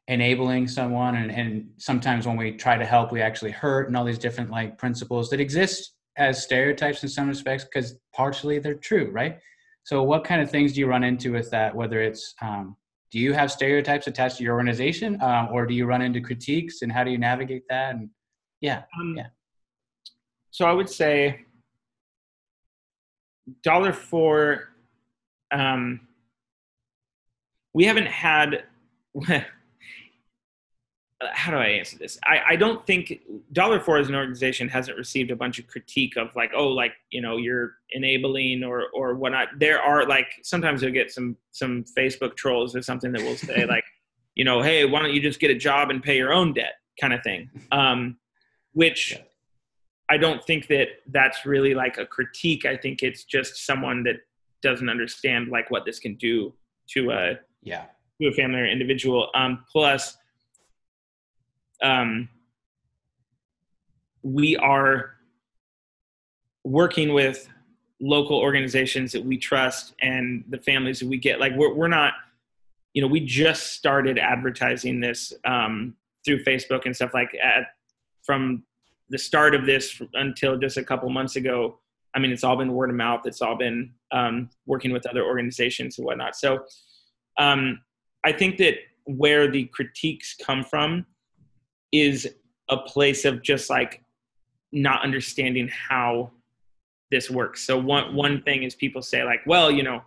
enabling 0.09 0.67
someone 0.67 1.15
and, 1.15 1.31
and 1.31 1.69
sometimes 1.77 2.27
when 2.27 2.35
we 2.35 2.51
try 2.51 2.77
to 2.77 2.85
help 2.85 3.11
we 3.11 3.21
actually 3.21 3.51
hurt 3.51 3.87
and 3.87 3.95
all 3.95 4.03
these 4.03 4.17
different 4.17 4.51
like 4.51 4.77
principles 4.77 5.29
that 5.29 5.39
exist 5.39 5.93
as 6.17 6.43
stereotypes 6.43 7.03
in 7.03 7.09
some 7.09 7.29
respects 7.29 7.63
because 7.63 7.95
partially 8.13 8.59
they're 8.59 8.73
true 8.73 9.09
right 9.11 9.39
so 9.83 10.01
what 10.03 10.23
kind 10.23 10.41
of 10.41 10.49
things 10.49 10.73
do 10.73 10.79
you 10.79 10.87
run 10.87 11.03
into 11.03 11.31
with 11.31 11.49
that 11.51 11.75
whether 11.75 12.01
it's 12.01 12.33
um, 12.41 12.75
do 13.11 13.19
you 13.19 13.33
have 13.33 13.51
stereotypes 13.51 14.07
attached 14.07 14.37
to 14.37 14.43
your 14.43 14.55
organization 14.55 15.21
um, 15.21 15.49
or 15.51 15.65
do 15.65 15.73
you 15.73 15.85
run 15.85 16.01
into 16.01 16.19
critiques 16.19 16.81
and 16.81 16.91
how 16.91 17.03
do 17.03 17.11
you 17.11 17.17
navigate 17.17 17.63
that? 17.69 17.95
And 17.95 18.09
yeah 18.61 18.83
um, 18.99 19.15
yeah. 19.17 19.27
so 20.51 20.65
i 20.65 20.71
would 20.71 20.89
say 20.89 21.41
dollar 23.61 23.93
for 23.93 24.69
um, 25.51 25.99
we 27.73 27.85
haven't 27.85 28.07
had 28.07 28.63
how 31.31 31.51
do 31.51 31.57
I 31.57 31.67
answer 31.67 31.97
this? 31.97 32.19
I, 32.23 32.41
I 32.49 32.55
don't 32.55 32.85
think 32.85 33.21
Dollar 33.51 33.79
for 33.79 33.97
as 33.97 34.09
an 34.09 34.15
organization 34.15 34.67
hasn't 34.67 34.97
received 34.97 35.31
a 35.31 35.35
bunch 35.35 35.59
of 35.59 35.67
critique 35.67 36.17
of 36.17 36.35
like, 36.35 36.51
oh, 36.55 36.67
like, 36.67 36.93
you 37.11 37.21
know, 37.21 37.37
you're 37.37 37.75
enabling 37.91 38.63
or 38.63 38.87
or 38.93 39.15
whatnot. 39.15 39.49
There 39.57 39.81
are 39.81 40.07
like 40.07 40.27
sometimes 40.43 40.81
you'll 40.81 40.91
get 40.91 41.11
some 41.11 41.37
some 41.51 41.85
Facebook 41.97 42.35
trolls 42.35 42.75
or 42.75 42.81
something 42.81 43.11
that 43.11 43.21
will 43.21 43.37
say 43.37 43.65
like, 43.65 43.83
you 44.35 44.45
know, 44.45 44.61
hey, 44.61 44.85
why 44.85 44.99
don't 45.01 45.13
you 45.13 45.21
just 45.21 45.39
get 45.39 45.51
a 45.51 45.55
job 45.55 45.89
and 45.89 46.01
pay 46.01 46.17
your 46.17 46.33
own 46.33 46.53
debt 46.53 46.73
kind 46.99 47.13
of 47.13 47.21
thing. 47.23 47.49
Um, 47.71 48.17
which 48.73 49.13
yeah. 49.13 49.21
I 50.09 50.17
don't 50.17 50.43
think 50.43 50.67
that 50.67 50.87
that's 51.07 51.45
really 51.45 51.73
like 51.73 51.97
a 51.97 52.05
critique. 52.05 52.65
I 52.65 52.77
think 52.77 53.03
it's 53.03 53.23
just 53.23 53.65
someone 53.65 54.03
that 54.03 54.17
doesn't 54.61 54.89
understand 54.89 55.49
like 55.49 55.69
what 55.69 55.85
this 55.85 55.99
can 55.99 56.15
do 56.15 56.53
to 56.89 57.11
a 57.11 57.39
yeah 57.61 57.85
to 58.21 58.27
a 58.27 58.31
family 58.31 58.59
or 58.59 58.65
individual. 58.65 59.29
Um, 59.35 59.65
plus 59.71 60.17
um, 61.81 62.29
we 64.21 64.55
are 64.57 65.11
working 66.63 67.13
with 67.13 67.49
local 67.99 68.37
organizations 68.37 69.11
that 69.11 69.23
we 69.23 69.37
trust 69.37 69.93
and 70.01 70.43
the 70.49 70.57
families 70.57 70.99
that 70.99 71.07
we 71.07 71.17
get. 71.17 71.39
Like 71.39 71.53
we're, 71.55 71.73
we're 71.73 71.87
not 71.87 72.13
you 72.93 73.01
know 73.01 73.07
we 73.07 73.19
just 73.19 73.73
started 73.73 74.17
advertising 74.17 74.99
this 74.99 75.33
um, 75.45 75.95
through 76.23 76.43
facebook 76.43 76.85
and 76.85 76.95
stuff 76.95 77.13
like 77.13 77.35
at 77.43 77.67
from 78.23 78.63
the 79.09 79.17
start 79.17 79.53
of 79.53 79.65
this 79.65 80.01
until 80.13 80.57
just 80.57 80.77
a 80.77 80.83
couple 80.83 81.09
months 81.09 81.35
ago 81.35 81.77
i 82.15 82.19
mean 82.19 82.31
it's 82.31 82.43
all 82.43 82.55
been 82.55 82.73
word 82.73 82.89
of 82.89 82.95
mouth. 82.95 83.21
It's 83.25 83.41
all 83.41 83.57
been 83.57 83.91
um, 84.11 84.49
working 84.65 84.93
with 84.93 85.05
other 85.07 85.23
organizations 85.23 85.97
and 85.97 86.05
whatnot. 86.05 86.35
So 86.35 86.63
um, 87.37 87.81
i 88.23 88.31
think 88.31 88.57
that 88.57 88.75
where 89.05 89.49
the 89.49 89.65
critiques 89.65 90.35
come 90.35 90.63
from 90.63 91.05
is 91.93 92.27
a 92.69 92.77
place 92.77 93.23
of 93.23 93.41
just 93.41 93.69
like 93.69 94.03
not 94.73 95.03
understanding 95.03 95.69
how 95.69 96.31
this 97.11 97.29
works. 97.29 97.65
So 97.65 97.77
one 97.77 98.15
one 98.15 98.41
thing 98.41 98.63
is 98.63 98.75
people 98.75 99.01
say 99.01 99.23
like, 99.23 99.41
well, 99.45 99.71
you 99.71 99.83
know, 99.83 100.01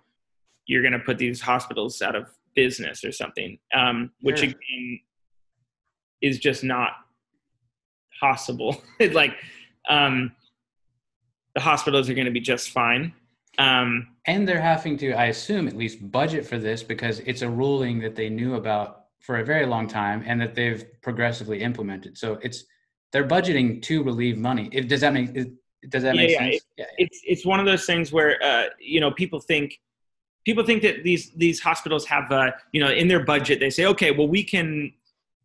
you're 0.66 0.82
going 0.82 0.93
to 0.93 0.99
put 0.99 1.16
these 1.16 1.41
hospitals 1.41 2.03
out 2.03 2.16
of 2.16 2.26
business 2.55 3.05
or 3.05 3.12
something, 3.12 3.59
um, 3.72 4.11
which 4.20 4.41
sure. 4.41 4.49
again 4.49 5.01
is 6.20 6.39
just 6.39 6.64
not 6.64 6.93
possible. 8.20 8.82
like 9.12 9.34
um, 9.89 10.32
the 11.55 11.61
hospitals 11.61 12.11
are 12.11 12.14
going 12.14 12.26
to 12.26 12.32
be 12.32 12.41
just 12.41 12.70
fine. 12.70 13.12
Um, 13.59 14.09
and 14.26 14.47
they're 14.47 14.61
having 14.61 14.99
to, 14.99 15.12
I 15.12 15.26
assume, 15.26 15.68
at 15.68 15.76
least 15.76 16.11
budget 16.11 16.45
for 16.45 16.59
this 16.59 16.82
because 16.82 17.20
it's 17.20 17.43
a 17.43 17.49
ruling 17.49 18.01
that 18.01 18.16
they 18.16 18.28
knew 18.28 18.57
about 18.57 19.05
for 19.21 19.39
a 19.39 19.45
very 19.45 19.67
long 19.67 19.89
time 19.89 20.23
and 20.27 20.41
that 20.41 20.55
they've 20.55 20.85
progressively 21.03 21.61
implemented. 21.61 22.17
So 22.17 22.39
it's 22.43 22.64
they're 23.12 23.27
budgeting 23.27 23.83
to 23.83 24.03
relieve 24.03 24.39
money. 24.39 24.69
If, 24.73 24.89
does 24.89 25.01
that 25.01 25.12
make 25.12 25.33
does 25.89 26.03
that 26.03 26.17
make 26.17 26.31
yeah. 26.31 26.39
sense? 26.39 26.57
It, 26.57 26.62
yeah, 26.79 26.85
It's 26.99 27.21
it's 27.25 27.47
one 27.47 27.61
of 27.61 27.67
those 27.67 27.87
things 27.87 28.12
where 28.12 28.43
uh, 28.43 28.64
you 28.81 29.01
know 29.01 29.11
people 29.11 29.41
think 29.41 29.81
people 30.45 30.64
think 30.64 30.83
that 30.83 31.03
these 31.05 31.33
these 31.37 31.61
hospitals 31.61 32.07
have 32.07 32.31
uh, 32.31 32.51
you 32.73 32.81
know 32.81 32.91
in 32.91 33.09
their 33.09 33.25
budget 33.25 33.61
they 33.61 33.71
say 33.71 33.85
okay 33.87 34.11
well 34.11 34.29
we 34.29 34.43
can 34.43 34.93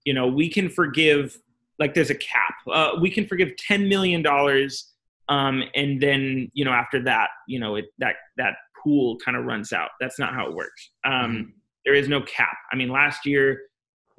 you 0.05 0.13
know 0.13 0.27
we 0.27 0.49
can 0.49 0.69
forgive 0.69 1.37
like 1.79 1.93
there's 1.93 2.09
a 2.09 2.15
cap 2.15 2.53
uh, 2.71 2.91
we 3.01 3.09
can 3.09 3.25
forgive 3.25 3.55
10 3.57 3.89
million 3.89 4.21
dollars 4.21 4.93
um, 5.29 5.63
and 5.75 6.01
then 6.01 6.49
you 6.53 6.63
know 6.63 6.71
after 6.71 7.03
that 7.03 7.29
you 7.47 7.59
know 7.59 7.75
it 7.75 7.85
that 7.97 8.15
that 8.37 8.53
pool 8.81 9.17
kind 9.23 9.35
of 9.37 9.45
runs 9.45 9.73
out 9.73 9.89
that's 9.99 10.17
not 10.17 10.33
how 10.33 10.47
it 10.47 10.53
works 10.53 10.91
um, 11.05 11.13
mm-hmm. 11.13 11.49
There 11.85 11.95
is 11.95 12.07
no 12.07 12.21
cap 12.21 12.57
i 12.71 12.75
mean 12.75 12.89
last 12.89 13.25
year 13.25 13.61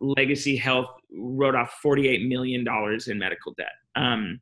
Legacy 0.03 0.57
Health 0.57 0.89
wrote 1.17 1.55
off 1.55 1.75
$48 1.85 2.29
million 2.29 2.67
in 3.07 3.19
medical 3.19 3.55
debt. 3.57 3.73
Um, 3.95 4.41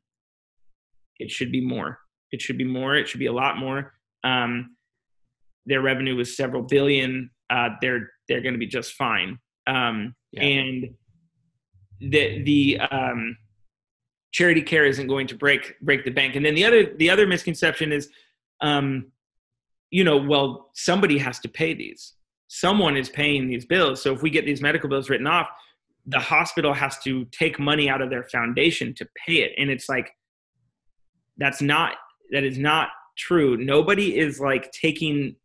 it 1.19 1.29
should 1.29 1.51
be 1.51 1.61
more. 1.61 1.99
It 2.31 2.41
should 2.41 2.57
be 2.57 2.63
more. 2.63 2.95
It 2.95 3.07
should 3.07 3.19
be 3.19 3.27
a 3.27 3.33
lot 3.33 3.57
more. 3.57 3.93
Um, 4.23 4.75
their 5.65 5.81
revenue 5.81 6.15
was 6.15 6.35
several 6.35 6.63
billion. 6.63 7.29
Uh, 7.49 7.69
they're 7.81 8.09
they're 8.27 8.41
going 8.41 8.53
to 8.53 8.59
be 8.59 8.65
just 8.65 8.93
fine. 8.93 9.37
Um, 9.67 10.15
yeah. 10.31 10.41
And 10.41 10.89
the 11.99 12.41
the 12.43 12.79
um, 12.79 13.37
charity 14.31 14.61
care 14.61 14.85
isn't 14.85 15.07
going 15.07 15.27
to 15.27 15.35
break 15.35 15.75
break 15.81 16.03
the 16.05 16.11
bank. 16.11 16.35
And 16.35 16.45
then 16.45 16.55
the 16.55 16.65
other 16.65 16.95
the 16.97 17.09
other 17.09 17.27
misconception 17.27 17.91
is, 17.91 18.09
um, 18.61 19.11
you 19.91 20.03
know, 20.03 20.17
well 20.17 20.71
somebody 20.73 21.19
has 21.19 21.39
to 21.39 21.49
pay 21.49 21.73
these 21.73 22.13
someone 22.53 22.97
is 22.97 23.07
paying 23.07 23.47
these 23.47 23.65
bills. 23.65 24.01
So 24.01 24.11
if 24.11 24.21
we 24.21 24.29
get 24.29 24.45
these 24.45 24.61
medical 24.61 24.89
bills 24.89 25.09
written 25.09 25.25
off, 25.25 25.47
the 26.05 26.19
hospital 26.19 26.73
has 26.73 26.97
to 26.99 27.23
take 27.31 27.57
money 27.59 27.89
out 27.89 28.01
of 28.01 28.09
their 28.09 28.23
foundation 28.23 28.93
to 28.95 29.07
pay 29.25 29.35
it. 29.35 29.53
And 29.57 29.69
it's 29.69 29.87
like, 29.87 30.11
that's 31.37 31.61
not, 31.61 31.93
that 32.31 32.43
is 32.43 32.57
not 32.57 32.89
true. 33.17 33.55
Nobody 33.55 34.19
is 34.19 34.41
like 34.41 34.69
taking 34.73 35.37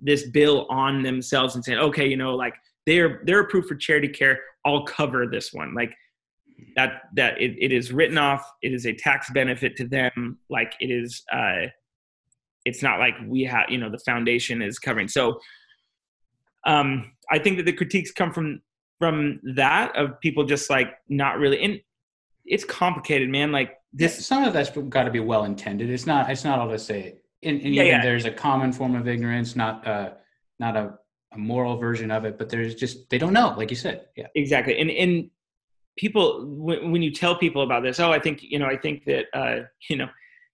this 0.00 0.28
bill 0.28 0.68
on 0.70 1.02
themselves 1.02 1.56
and 1.56 1.64
saying, 1.64 1.78
okay, 1.78 2.06
you 2.06 2.16
know, 2.16 2.36
like 2.36 2.54
they're, 2.86 3.22
they're 3.24 3.40
approved 3.40 3.66
for 3.66 3.74
charity 3.74 4.06
care. 4.06 4.38
I'll 4.64 4.84
cover 4.84 5.26
this 5.26 5.52
one. 5.52 5.74
Like 5.74 5.96
that, 6.76 7.02
that 7.16 7.40
it, 7.40 7.56
it 7.58 7.72
is 7.72 7.92
written 7.92 8.18
off. 8.18 8.48
It 8.62 8.72
is 8.72 8.86
a 8.86 8.92
tax 8.92 9.30
benefit 9.30 9.74
to 9.78 9.88
them. 9.88 10.38
Like 10.48 10.74
it 10.78 10.92
is, 10.92 11.24
uh, 11.32 11.66
it's 12.64 12.84
not 12.84 13.00
like 13.00 13.14
we 13.26 13.42
have, 13.42 13.64
you 13.68 13.78
know, 13.78 13.90
the 13.90 13.98
foundation 13.98 14.62
is 14.62 14.78
covering. 14.78 15.08
So, 15.08 15.40
um, 16.66 17.12
I 17.30 17.38
think 17.38 17.56
that 17.56 17.64
the 17.64 17.72
critiques 17.72 18.10
come 18.10 18.32
from 18.32 18.60
from 18.98 19.40
that 19.54 19.94
of 19.96 20.18
people 20.20 20.44
just 20.44 20.70
like 20.70 20.88
not 21.08 21.38
really 21.38 21.62
and 21.62 21.80
it's 22.46 22.64
complicated, 22.64 23.28
man. 23.28 23.52
Like 23.52 23.76
this, 23.92 24.16
yeah, 24.16 24.20
some 24.20 24.44
of 24.44 24.52
that's 24.52 24.70
got 24.88 25.04
to 25.04 25.10
be 25.10 25.20
well 25.20 25.44
intended. 25.44 25.90
It's 25.90 26.06
not. 26.06 26.30
It's 26.30 26.44
not 26.44 26.58
all 26.58 26.68
to 26.70 26.78
say. 26.78 27.16
And, 27.42 27.60
and 27.60 27.74
yeah, 27.74 27.82
yeah. 27.82 28.02
there's 28.02 28.24
a 28.24 28.30
common 28.30 28.72
form 28.72 28.94
of 28.94 29.08
ignorance, 29.08 29.56
not 29.56 29.86
uh, 29.86 30.10
not 30.58 30.76
a, 30.76 30.94
a 31.32 31.38
moral 31.38 31.76
version 31.76 32.10
of 32.10 32.24
it, 32.24 32.38
but 32.38 32.48
there's 32.48 32.74
just 32.74 33.08
they 33.10 33.18
don't 33.18 33.32
know, 33.32 33.54
like 33.56 33.70
you 33.70 33.76
said. 33.76 34.06
Yeah, 34.16 34.26
exactly. 34.34 34.78
And 34.78 34.90
and 34.90 35.30
people 35.96 36.46
when, 36.46 36.92
when 36.92 37.02
you 37.02 37.10
tell 37.10 37.36
people 37.36 37.62
about 37.62 37.82
this, 37.82 38.00
oh, 38.00 38.12
I 38.12 38.18
think 38.18 38.42
you 38.42 38.58
know, 38.58 38.66
I 38.66 38.76
think 38.76 39.04
that 39.04 39.26
uh, 39.32 39.62
you 39.90 39.96
know, 39.96 40.08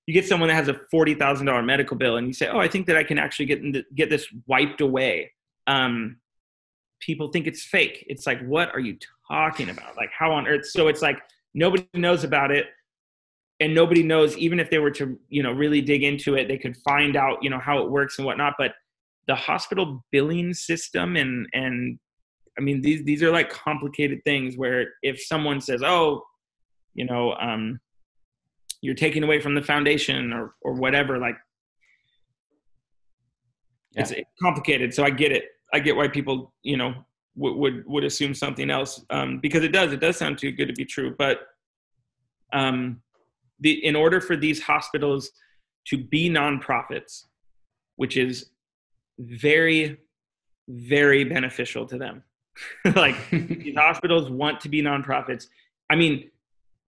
you 0.07 0.15
get 0.15 0.27
someone 0.27 0.49
that 0.49 0.55
has 0.55 0.69
a 0.69 0.81
forty 0.91 1.15
thousand 1.15 1.47
dollar 1.47 1.63
medical 1.63 1.97
bill, 1.97 2.17
and 2.17 2.27
you 2.27 2.33
say, 2.33 2.49
oh, 2.49 2.59
I 2.59 2.69
think 2.69 2.87
that 2.87 2.97
I 2.97 3.05
can 3.05 3.19
actually 3.19 3.47
get 3.47 3.95
get 3.95 4.11
this 4.11 4.27
wiped 4.47 4.81
away 4.81 5.31
um, 5.67 6.17
people 7.01 7.29
think 7.29 7.47
it's 7.47 7.65
fake. 7.65 8.05
It's 8.09 8.27
like, 8.27 8.41
what 8.47 8.75
are 8.75 8.81
you 8.81 8.97
talking 9.31 9.71
about? 9.71 9.97
Like, 9.97 10.11
how 10.17 10.33
on 10.33 10.47
earth? 10.47 10.67
So 10.67 10.89
it's 10.89 11.03
like 11.03 11.19
nobody 11.55 11.87
knows 11.95 12.25
about 12.25 12.51
it, 12.51 12.67
and 13.61 13.75
nobody 13.75 14.03
knows 14.03 14.37
even 14.37 14.59
if 14.59 14.71
they 14.71 14.79
were 14.79 14.91
to, 14.93 15.19
you 15.29 15.43
know, 15.43 15.53
really 15.53 15.81
dig 15.81 16.03
into 16.03 16.35
it, 16.35 16.49
they 16.49 16.59
could 16.59 16.77
find 16.79 17.17
out, 17.17 17.43
you 17.43 17.51
know, 17.51 17.59
how 17.59 17.83
it 17.83 17.91
works 17.91 18.19
and 18.19 18.27
whatnot. 18.27 18.55
But 18.59 18.73
the 19.29 19.35
hospital 19.35 20.05
billing 20.11 20.53
system 20.53 21.17
and 21.17 21.47
and 21.53 21.99
I 22.59 22.61
mean 22.61 22.83
these 22.83 23.05
these 23.05 23.23
are 23.23 23.31
like 23.31 23.51
complicated 23.51 24.21
things 24.25 24.57
where 24.57 24.87
if 25.03 25.23
someone 25.23 25.61
says, 25.61 25.83
oh, 25.83 26.23
you 26.95 27.05
know, 27.05 27.35
um, 27.35 27.81
you're 28.81 28.95
taking 28.95 29.23
away 29.23 29.41
from 29.41 29.55
the 29.55 29.63
foundation 29.63 30.33
or 30.33 30.55
or 30.63 30.75
whatever, 30.75 31.19
like 31.19 31.37
yeah. 33.95 34.03
it's 34.03 34.31
complicated. 34.41 34.95
So 34.95 35.05
I 35.05 35.11
get 35.11 35.33
it. 35.33 35.45
I 35.73 35.81
get 35.81 35.97
why 35.97 36.09
people, 36.09 36.53
you 36.63 36.77
know, 36.77 36.95
would 37.37 37.55
would, 37.57 37.87
would 37.87 38.05
assume 38.05 38.35
something 38.35 38.71
else 38.71 39.05
um, 39.11 39.39
because 39.39 39.65
it 39.65 39.73
does. 39.73 39.93
It 39.93 40.01
does 40.01 40.17
sound 40.17 40.39
too 40.39 40.53
good 40.53 40.69
to 40.69 40.75
be 40.75 40.85
true. 40.85 41.15
But 41.17 41.41
um, 42.53 43.01
the 43.61 43.85
in 43.85 43.97
order 43.97 44.21
for 44.21 44.37
these 44.37 44.61
hospitals 44.61 45.31
to 45.87 45.99
be 45.99 46.29
nonprofits, 46.31 47.25
which 47.97 48.17
is 48.17 48.51
very, 49.19 49.99
very 50.69 51.25
beneficial 51.25 51.87
to 51.87 51.99
them. 51.99 52.23
like 52.97 53.17
these 53.31 53.77
hospitals 53.77 54.31
want 54.31 54.61
to 54.61 54.69
be 54.69 54.83
nonprofits. 54.83 55.47
I 55.91 55.97
mean, 55.97 56.31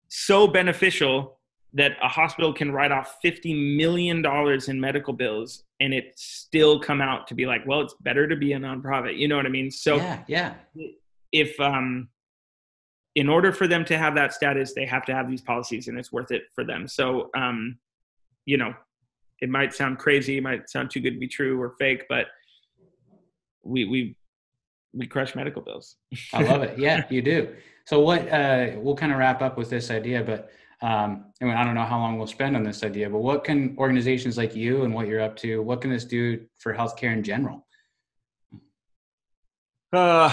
so 0.08 0.46
beneficial 0.46 1.38
that 1.72 1.92
a 2.02 2.08
hospital 2.08 2.52
can 2.52 2.72
write 2.72 2.90
off 2.90 3.16
$50 3.24 3.76
million 3.76 4.24
in 4.68 4.80
medical 4.80 5.12
bills 5.12 5.64
and 5.80 5.94
it 5.94 6.12
still 6.16 6.78
come 6.78 7.00
out 7.00 7.26
to 7.28 7.34
be 7.34 7.46
like, 7.46 7.66
well, 7.66 7.80
it's 7.80 7.94
better 8.00 8.28
to 8.28 8.36
be 8.36 8.52
a 8.52 8.58
nonprofit. 8.58 9.16
You 9.16 9.28
know 9.28 9.36
what 9.36 9.46
I 9.46 9.50
mean? 9.50 9.70
So 9.70 9.96
yeah, 9.96 10.22
yeah. 10.28 10.54
If, 11.32 11.58
um, 11.58 12.08
in 13.14 13.28
order 13.28 13.52
for 13.52 13.66
them 13.66 13.84
to 13.86 13.98
have 13.98 14.14
that 14.14 14.32
status, 14.32 14.74
they 14.74 14.84
have 14.86 15.04
to 15.06 15.14
have 15.14 15.28
these 15.28 15.40
policies, 15.40 15.88
and 15.88 15.98
it's 15.98 16.12
worth 16.12 16.30
it 16.30 16.42
for 16.54 16.64
them. 16.64 16.86
So, 16.86 17.30
um, 17.34 17.78
you 18.44 18.56
know, 18.56 18.74
it 19.40 19.48
might 19.48 19.74
sound 19.74 19.98
crazy, 19.98 20.36
it 20.36 20.42
might 20.42 20.68
sound 20.68 20.90
too 20.90 21.00
good 21.00 21.14
to 21.14 21.18
be 21.18 21.28
true 21.28 21.60
or 21.60 21.74
fake, 21.78 22.04
but 22.08 22.26
we 23.62 23.84
we 23.84 24.16
we 24.92 25.06
crush 25.06 25.34
medical 25.34 25.62
bills. 25.62 25.96
I 26.32 26.42
love 26.42 26.62
it. 26.62 26.78
Yeah, 26.78 27.04
you 27.10 27.22
do. 27.22 27.54
So 27.86 28.00
what 28.00 28.28
uh, 28.30 28.72
we'll 28.76 28.96
kind 28.96 29.12
of 29.12 29.18
wrap 29.18 29.42
up 29.42 29.56
with 29.56 29.70
this 29.70 29.90
idea, 29.90 30.22
but 30.22 30.50
um, 30.82 31.26
I 31.40 31.44
mean, 31.44 31.54
I 31.54 31.64
don't 31.64 31.74
know 31.74 31.84
how 31.84 31.98
long 31.98 32.16
we'll 32.16 32.26
spend 32.26 32.56
on 32.56 32.62
this 32.62 32.82
idea, 32.82 33.10
but 33.10 33.18
what 33.18 33.44
can 33.44 33.76
organizations 33.78 34.38
like 34.38 34.56
you 34.56 34.84
and 34.84 34.94
what 34.94 35.06
you're 35.06 35.20
up 35.20 35.36
to, 35.36 35.60
what 35.62 35.80
can 35.80 35.90
this 35.90 36.04
do 36.04 36.46
for 36.58 36.74
healthcare 36.74 37.12
in 37.12 37.22
general? 37.22 37.66
Uh, 39.92 40.32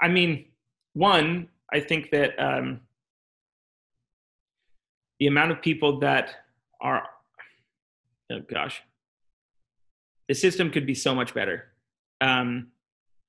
I 0.00 0.08
mean, 0.08 0.46
one, 0.92 1.48
I 1.72 1.80
think 1.80 2.10
that 2.10 2.38
um, 2.38 2.80
the 5.18 5.26
amount 5.26 5.52
of 5.52 5.62
people 5.62 6.00
that 6.00 6.34
are, 6.80 7.04
oh 8.30 8.40
gosh, 8.48 8.82
the 10.28 10.34
system 10.34 10.70
could 10.70 10.86
be 10.86 10.94
so 10.94 11.14
much 11.14 11.34
better. 11.34 11.72
Um, 12.20 12.68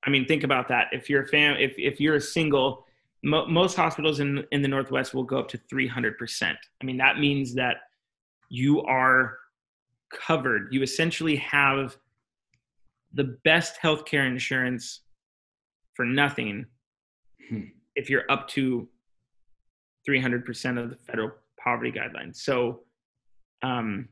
I 0.05 0.09
mean, 0.09 0.25
think 0.25 0.43
about 0.43 0.67
that. 0.69 0.87
If 0.91 1.09
you're 1.09 1.23
a 1.23 1.27
fam, 1.27 1.57
if 1.57 1.73
if 1.77 1.99
you're 1.99 2.15
a 2.15 2.21
single, 2.21 2.85
mo- 3.23 3.47
most 3.47 3.75
hospitals 3.75 4.19
in 4.19 4.43
in 4.51 4.61
the 4.61 4.67
Northwest 4.67 5.13
will 5.13 5.23
go 5.23 5.39
up 5.39 5.47
to 5.49 5.57
300 5.69 6.17
percent. 6.17 6.57
I 6.81 6.85
mean, 6.85 6.97
that 6.97 7.19
means 7.19 7.53
that 7.55 7.77
you 8.49 8.81
are 8.81 9.37
covered. 10.11 10.67
You 10.71 10.83
essentially 10.83 11.37
have 11.37 11.97
the 13.13 13.37
best 13.43 13.75
healthcare 13.81 14.27
insurance 14.27 15.01
for 15.93 16.05
nothing 16.05 16.65
hmm. 17.49 17.61
if 17.95 18.09
you're 18.09 18.29
up 18.29 18.47
to 18.49 18.87
300% 20.07 20.81
of 20.81 20.89
the 20.89 20.95
federal 20.95 21.31
poverty 21.61 21.91
guidelines. 21.91 22.37
So 22.37 22.81
um, 23.61 24.09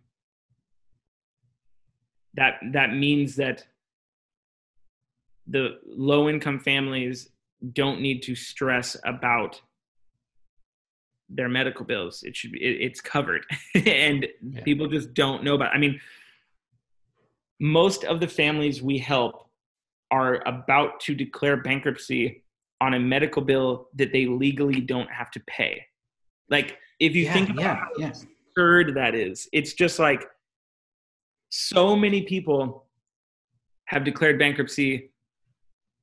that 2.36 2.60
that 2.74 2.94
means 2.94 3.36
that 3.38 3.66
the 5.48 5.80
low 5.86 6.30
income 6.30 6.60
families 6.60 7.30
don't 7.74 8.02
need 8.02 8.24
to 8.24 8.36
stress 8.36 8.96
about 9.06 9.62
their 11.30 11.50
medical 11.50 11.86
bills. 11.86 12.24
It 12.24 12.36
should 12.36 12.52
be 12.52 12.64
it, 12.64 12.82
it's 12.82 13.02
covered, 13.02 13.46
and 13.76 14.28
yeah. 14.42 14.64
people 14.64 14.88
just 14.88 15.14
don't 15.14 15.44
know 15.44 15.56
about. 15.56 15.74
It. 15.74 15.76
I 15.76 15.80
mean, 15.80 16.00
most 17.60 18.04
of 18.04 18.20
the 18.20 18.28
families 18.28 18.82
we 18.82 18.98
help 18.98 19.50
are 20.12 20.42
about 20.48 21.00
to 21.02 21.14
declare 21.14 21.58
bankruptcy 21.58 22.44
on 22.82 22.94
a 22.94 23.00
medical 23.00 23.42
bill 23.42 23.90
that 23.96 24.12
they 24.12 24.26
legally 24.26 24.82
don't 24.82 25.12
have 25.12 25.30
to 25.32 25.40
pay. 25.42 25.86
Like 26.50 26.78
if 27.00 27.16
you 27.16 27.26
yeah, 27.26 27.34
think 27.34 27.50
about 27.50 27.62
yeah, 27.62 27.76
how 27.76 27.90
yeah. 27.98 28.08
absurd 28.08 28.96
that 28.96 29.14
is, 29.16 29.48
it's 29.54 29.74
just 29.74 30.00
like 30.00 30.26
so 31.50 31.96
many 31.96 32.24
people 32.24 32.88
have 33.86 34.04
declared 34.04 34.40
bankruptcy 34.40 35.12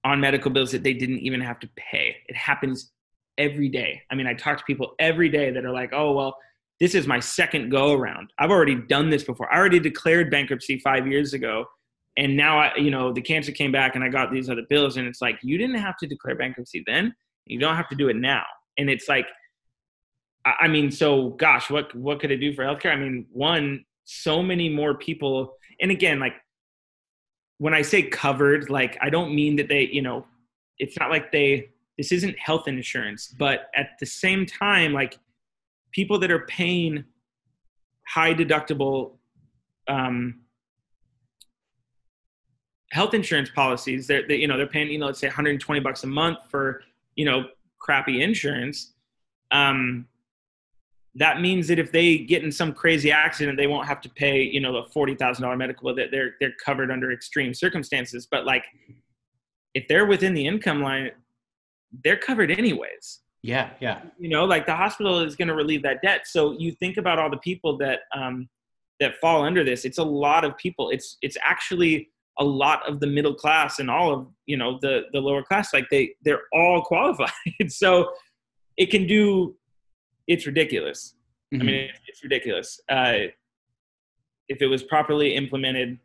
on 0.06 0.20
medical 0.20 0.50
bills 0.50 0.70
that 0.72 0.82
they 0.82 0.94
didn't 0.94 1.18
even 1.18 1.40
have 1.40 1.58
to 1.60 1.68
pay. 1.76 2.16
It 2.28 2.36
happens 2.36 2.92
every 3.36 3.68
day. 3.68 4.00
I 4.10 4.14
mean, 4.14 4.26
I 4.26 4.34
talk 4.34 4.58
to 4.58 4.64
people 4.64 4.94
every 4.98 5.28
day 5.28 5.50
that 5.50 5.64
are 5.64 5.72
like, 5.72 5.90
"Oh, 5.92 6.12
well, 6.12 6.36
this 6.80 6.94
is 6.94 7.06
my 7.06 7.20
second 7.20 7.70
go 7.70 7.92
around. 7.92 8.32
I've 8.38 8.50
already 8.50 8.74
done 8.74 9.10
this 9.10 9.24
before. 9.24 9.52
I 9.52 9.58
already 9.58 9.80
declared 9.80 10.30
bankruptcy 10.30 10.78
5 10.78 11.06
years 11.06 11.34
ago 11.34 11.66
and 12.16 12.36
now 12.36 12.58
I, 12.58 12.76
you 12.76 12.90
know, 12.90 13.12
the 13.12 13.20
cancer 13.20 13.52
came 13.52 13.72
back 13.72 13.94
and 13.94 14.02
I 14.02 14.08
got 14.08 14.32
these 14.32 14.48
other 14.48 14.62
bills 14.68 14.96
and 14.96 15.06
it's 15.06 15.20
like 15.20 15.38
you 15.42 15.58
didn't 15.58 15.76
have 15.76 15.96
to 15.98 16.06
declare 16.06 16.34
bankruptcy 16.34 16.82
then. 16.86 17.14
You 17.44 17.58
don't 17.58 17.76
have 17.76 17.88
to 17.90 17.94
do 17.94 18.08
it 18.08 18.16
now. 18.16 18.44
And 18.78 18.88
it's 18.88 19.08
like 19.08 19.26
I 20.44 20.68
mean, 20.68 20.90
so 20.90 21.30
gosh, 21.30 21.70
what 21.70 21.94
what 21.94 22.20
could 22.20 22.30
it 22.30 22.38
do 22.38 22.54
for 22.54 22.64
healthcare? 22.64 22.92
I 22.92 22.96
mean, 22.96 23.26
one, 23.32 23.84
so 24.04 24.42
many 24.42 24.68
more 24.68 24.94
people 24.94 25.56
and 25.80 25.90
again, 25.90 26.20
like 26.20 26.34
when 27.58 27.74
I 27.74 27.82
say 27.82 28.02
covered, 28.02 28.70
like 28.70 28.98
I 29.00 29.10
don't 29.10 29.34
mean 29.34 29.56
that 29.56 29.68
they, 29.68 29.88
you 29.92 30.02
know, 30.02 30.26
it's 30.78 30.98
not 30.98 31.10
like 31.10 31.32
they 31.32 31.70
this 31.96 32.12
isn't 32.12 32.38
health 32.38 32.68
insurance, 32.68 33.28
but 33.38 33.70
at 33.74 33.90
the 33.98 34.06
same 34.06 34.44
time, 34.44 34.92
like 34.92 35.18
people 35.92 36.18
that 36.18 36.30
are 36.30 36.46
paying 36.46 37.04
high 38.06 38.34
deductible 38.34 39.12
um, 39.88 40.40
health 42.92 43.14
insurance 43.14 43.50
policies, 43.50 44.06
they're, 44.06 44.26
they, 44.28 44.36
you 44.36 44.46
know, 44.46 44.56
they're 44.56 44.66
paying, 44.66 44.90
you 44.90 44.98
know, 44.98 45.06
let's 45.06 45.18
say 45.18 45.26
120 45.26 45.80
bucks 45.80 46.04
a 46.04 46.06
month 46.06 46.38
for, 46.50 46.82
you 47.14 47.24
know, 47.24 47.46
crappy 47.78 48.22
insurance. 48.22 48.92
Um, 49.50 50.06
that 51.18 51.40
means 51.40 51.66
that 51.68 51.78
if 51.78 51.92
they 51.92 52.18
get 52.18 52.44
in 52.44 52.52
some 52.52 52.72
crazy 52.72 53.10
accident, 53.10 53.56
they 53.56 53.66
won't 53.66 53.88
have 53.88 54.00
to 54.02 54.08
pay, 54.10 54.42
you 54.42 54.60
know, 54.60 54.72
the 54.72 54.88
forty 54.90 55.14
thousand 55.14 55.42
dollar 55.42 55.56
medical. 55.56 55.94
That 55.94 56.10
they're 56.10 56.34
they're 56.40 56.54
covered 56.64 56.90
under 56.90 57.10
extreme 57.10 57.54
circumstances. 57.54 58.28
But 58.30 58.44
like, 58.44 58.64
if 59.74 59.88
they're 59.88 60.06
within 60.06 60.34
the 60.34 60.46
income 60.46 60.82
line, 60.82 61.10
they're 62.04 62.18
covered 62.18 62.50
anyways. 62.50 63.20
Yeah, 63.42 63.70
yeah. 63.80 64.02
You 64.18 64.28
know, 64.28 64.44
like 64.44 64.66
the 64.66 64.74
hospital 64.74 65.20
is 65.20 65.36
going 65.36 65.48
to 65.48 65.54
relieve 65.54 65.82
that 65.84 66.02
debt. 66.02 66.26
So 66.26 66.52
you 66.58 66.72
think 66.72 66.96
about 66.96 67.18
all 67.18 67.30
the 67.30 67.38
people 67.38 67.78
that 67.78 68.00
um, 68.14 68.48
that 69.00 69.14
fall 69.20 69.42
under 69.42 69.64
this. 69.64 69.84
It's 69.84 69.98
a 69.98 70.04
lot 70.04 70.44
of 70.44 70.56
people. 70.58 70.90
It's 70.90 71.16
it's 71.22 71.36
actually 71.42 72.10
a 72.38 72.44
lot 72.44 72.86
of 72.86 73.00
the 73.00 73.06
middle 73.06 73.34
class 73.34 73.78
and 73.78 73.90
all 73.90 74.12
of 74.12 74.26
you 74.44 74.58
know 74.58 74.78
the 74.82 75.04
the 75.12 75.20
lower 75.20 75.42
class. 75.42 75.72
Like 75.72 75.88
they 75.90 76.14
they're 76.24 76.42
all 76.52 76.82
qualified. 76.82 77.30
so 77.68 78.10
it 78.76 78.90
can 78.90 79.06
do 79.06 79.56
it's 80.26 80.46
ridiculous. 80.46 81.14
Mm-hmm. 81.54 81.62
I 81.62 81.64
mean, 81.64 81.90
it's 82.06 82.22
ridiculous. 82.22 82.80
Uh, 82.88 83.30
if 84.48 84.60
it 84.60 84.66
was 84.66 84.82
properly 84.82 85.34
implemented, 85.34 85.98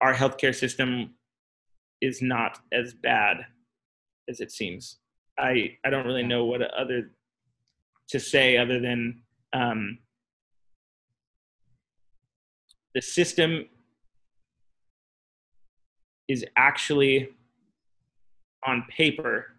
our 0.00 0.14
healthcare 0.14 0.54
system 0.54 1.14
is 2.00 2.20
not 2.20 2.58
as 2.72 2.94
bad 2.94 3.38
as 4.28 4.40
it 4.40 4.52
seems. 4.52 4.98
I 5.38 5.76
I 5.84 5.90
don't 5.90 6.06
really 6.06 6.22
know 6.22 6.44
what 6.44 6.62
other 6.62 7.10
to 8.08 8.20
say 8.20 8.56
other 8.56 8.80
than 8.80 9.22
um, 9.52 9.98
the 12.94 13.00
system 13.00 13.66
is 16.28 16.44
actually 16.56 17.28
on 18.66 18.84
paper. 18.88 19.52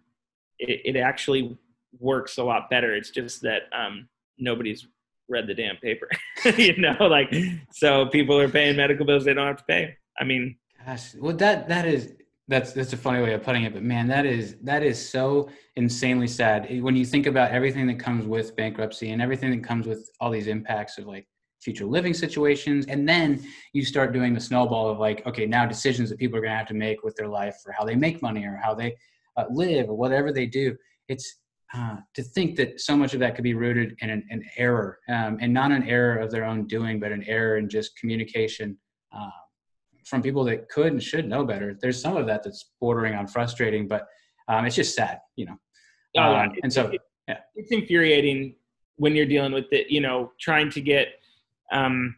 It, 0.58 0.96
it 0.96 0.98
actually 0.98 1.58
works 2.00 2.38
a 2.38 2.44
lot 2.44 2.70
better. 2.70 2.94
It's 2.94 3.10
just 3.10 3.42
that 3.42 3.62
um, 3.72 4.08
nobody's 4.38 4.86
read 5.28 5.46
the 5.46 5.54
damn 5.54 5.76
paper, 5.76 6.08
you 6.56 6.76
know. 6.76 6.96
Like, 7.00 7.34
so 7.72 8.06
people 8.06 8.38
are 8.38 8.48
paying 8.48 8.76
medical 8.76 9.04
bills 9.04 9.24
they 9.24 9.34
don't 9.34 9.46
have 9.46 9.58
to 9.58 9.64
pay. 9.64 9.96
I 10.18 10.24
mean, 10.24 10.56
gosh, 10.84 11.14
well, 11.16 11.36
that 11.36 11.68
that 11.68 11.86
is 11.86 12.12
that's 12.48 12.72
that's 12.72 12.92
a 12.92 12.96
funny 12.96 13.22
way 13.22 13.34
of 13.34 13.42
putting 13.42 13.64
it, 13.64 13.74
but 13.74 13.82
man, 13.82 14.06
that 14.08 14.24
is 14.24 14.56
that 14.62 14.82
is 14.82 15.08
so 15.08 15.48
insanely 15.76 16.28
sad 16.28 16.82
when 16.82 16.96
you 16.96 17.04
think 17.04 17.26
about 17.26 17.50
everything 17.50 17.86
that 17.88 17.98
comes 17.98 18.26
with 18.26 18.56
bankruptcy 18.56 19.10
and 19.10 19.20
everything 19.20 19.50
that 19.50 19.66
comes 19.66 19.86
with 19.86 20.10
all 20.20 20.30
these 20.30 20.46
impacts 20.46 20.98
of 20.98 21.06
like 21.06 21.26
future 21.60 21.86
living 21.86 22.14
situations 22.14 22.86
and 22.86 23.08
then 23.08 23.42
you 23.72 23.84
start 23.84 24.12
doing 24.12 24.32
the 24.32 24.40
snowball 24.40 24.88
of 24.88 24.98
like 24.98 25.26
okay 25.26 25.46
now 25.46 25.66
decisions 25.66 26.08
that 26.08 26.18
people 26.18 26.38
are 26.38 26.40
going 26.40 26.52
to 26.52 26.56
have 26.56 26.66
to 26.66 26.74
make 26.74 27.02
with 27.02 27.16
their 27.16 27.26
life 27.26 27.56
or 27.66 27.72
how 27.72 27.84
they 27.84 27.96
make 27.96 28.22
money 28.22 28.44
or 28.44 28.60
how 28.62 28.74
they 28.74 28.94
uh, 29.36 29.44
live 29.50 29.88
or 29.88 29.96
whatever 29.96 30.30
they 30.30 30.46
do 30.46 30.76
it's 31.08 31.40
uh, 31.74 31.96
to 32.14 32.22
think 32.22 32.56
that 32.56 32.80
so 32.80 32.96
much 32.96 33.14
of 33.14 33.20
that 33.20 33.34
could 33.34 33.44
be 33.44 33.54
rooted 33.54 33.96
in 34.00 34.10
an, 34.10 34.24
an 34.30 34.42
error 34.56 34.98
um, 35.08 35.38
and 35.40 35.52
not 35.52 35.72
an 35.72 35.82
error 35.84 36.18
of 36.18 36.30
their 36.30 36.44
own 36.44 36.66
doing, 36.66 37.00
but 37.00 37.12
an 37.12 37.24
error 37.24 37.58
in 37.58 37.68
just 37.68 37.96
communication 37.98 38.76
uh, 39.12 39.30
from 40.04 40.22
people 40.22 40.44
that 40.44 40.68
could 40.68 40.92
and 40.92 41.02
should 41.02 41.28
know 41.28 41.44
better. 41.44 41.76
There's 41.80 42.00
some 42.00 42.16
of 42.16 42.26
that 42.26 42.42
that's 42.44 42.70
bordering 42.80 43.14
on 43.14 43.26
frustrating, 43.26 43.88
but 43.88 44.06
um, 44.48 44.64
it's 44.64 44.76
just 44.76 44.94
sad, 44.94 45.18
you 45.34 45.46
know. 45.46 45.56
Oh, 46.16 46.36
um, 46.36 46.52
and 46.62 46.72
so, 46.72 46.92
yeah, 47.28 47.38
it's 47.56 47.72
infuriating 47.72 48.54
when 48.96 49.14
you're 49.14 49.26
dealing 49.26 49.52
with 49.52 49.66
it. 49.72 49.90
You 49.90 50.00
know, 50.00 50.32
trying 50.40 50.70
to 50.70 50.80
get 50.80 51.08
um, 51.72 52.14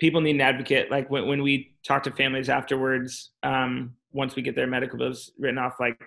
people 0.00 0.20
need 0.20 0.34
an 0.34 0.40
advocate. 0.40 0.90
Like 0.90 1.08
when 1.10 1.28
when 1.28 1.42
we 1.42 1.76
talk 1.86 2.02
to 2.02 2.10
families 2.10 2.48
afterwards, 2.48 3.30
um, 3.42 3.94
once 4.12 4.34
we 4.34 4.42
get 4.42 4.56
their 4.56 4.66
medical 4.66 4.98
bills 4.98 5.30
written 5.38 5.58
off, 5.58 5.74
like 5.78 6.00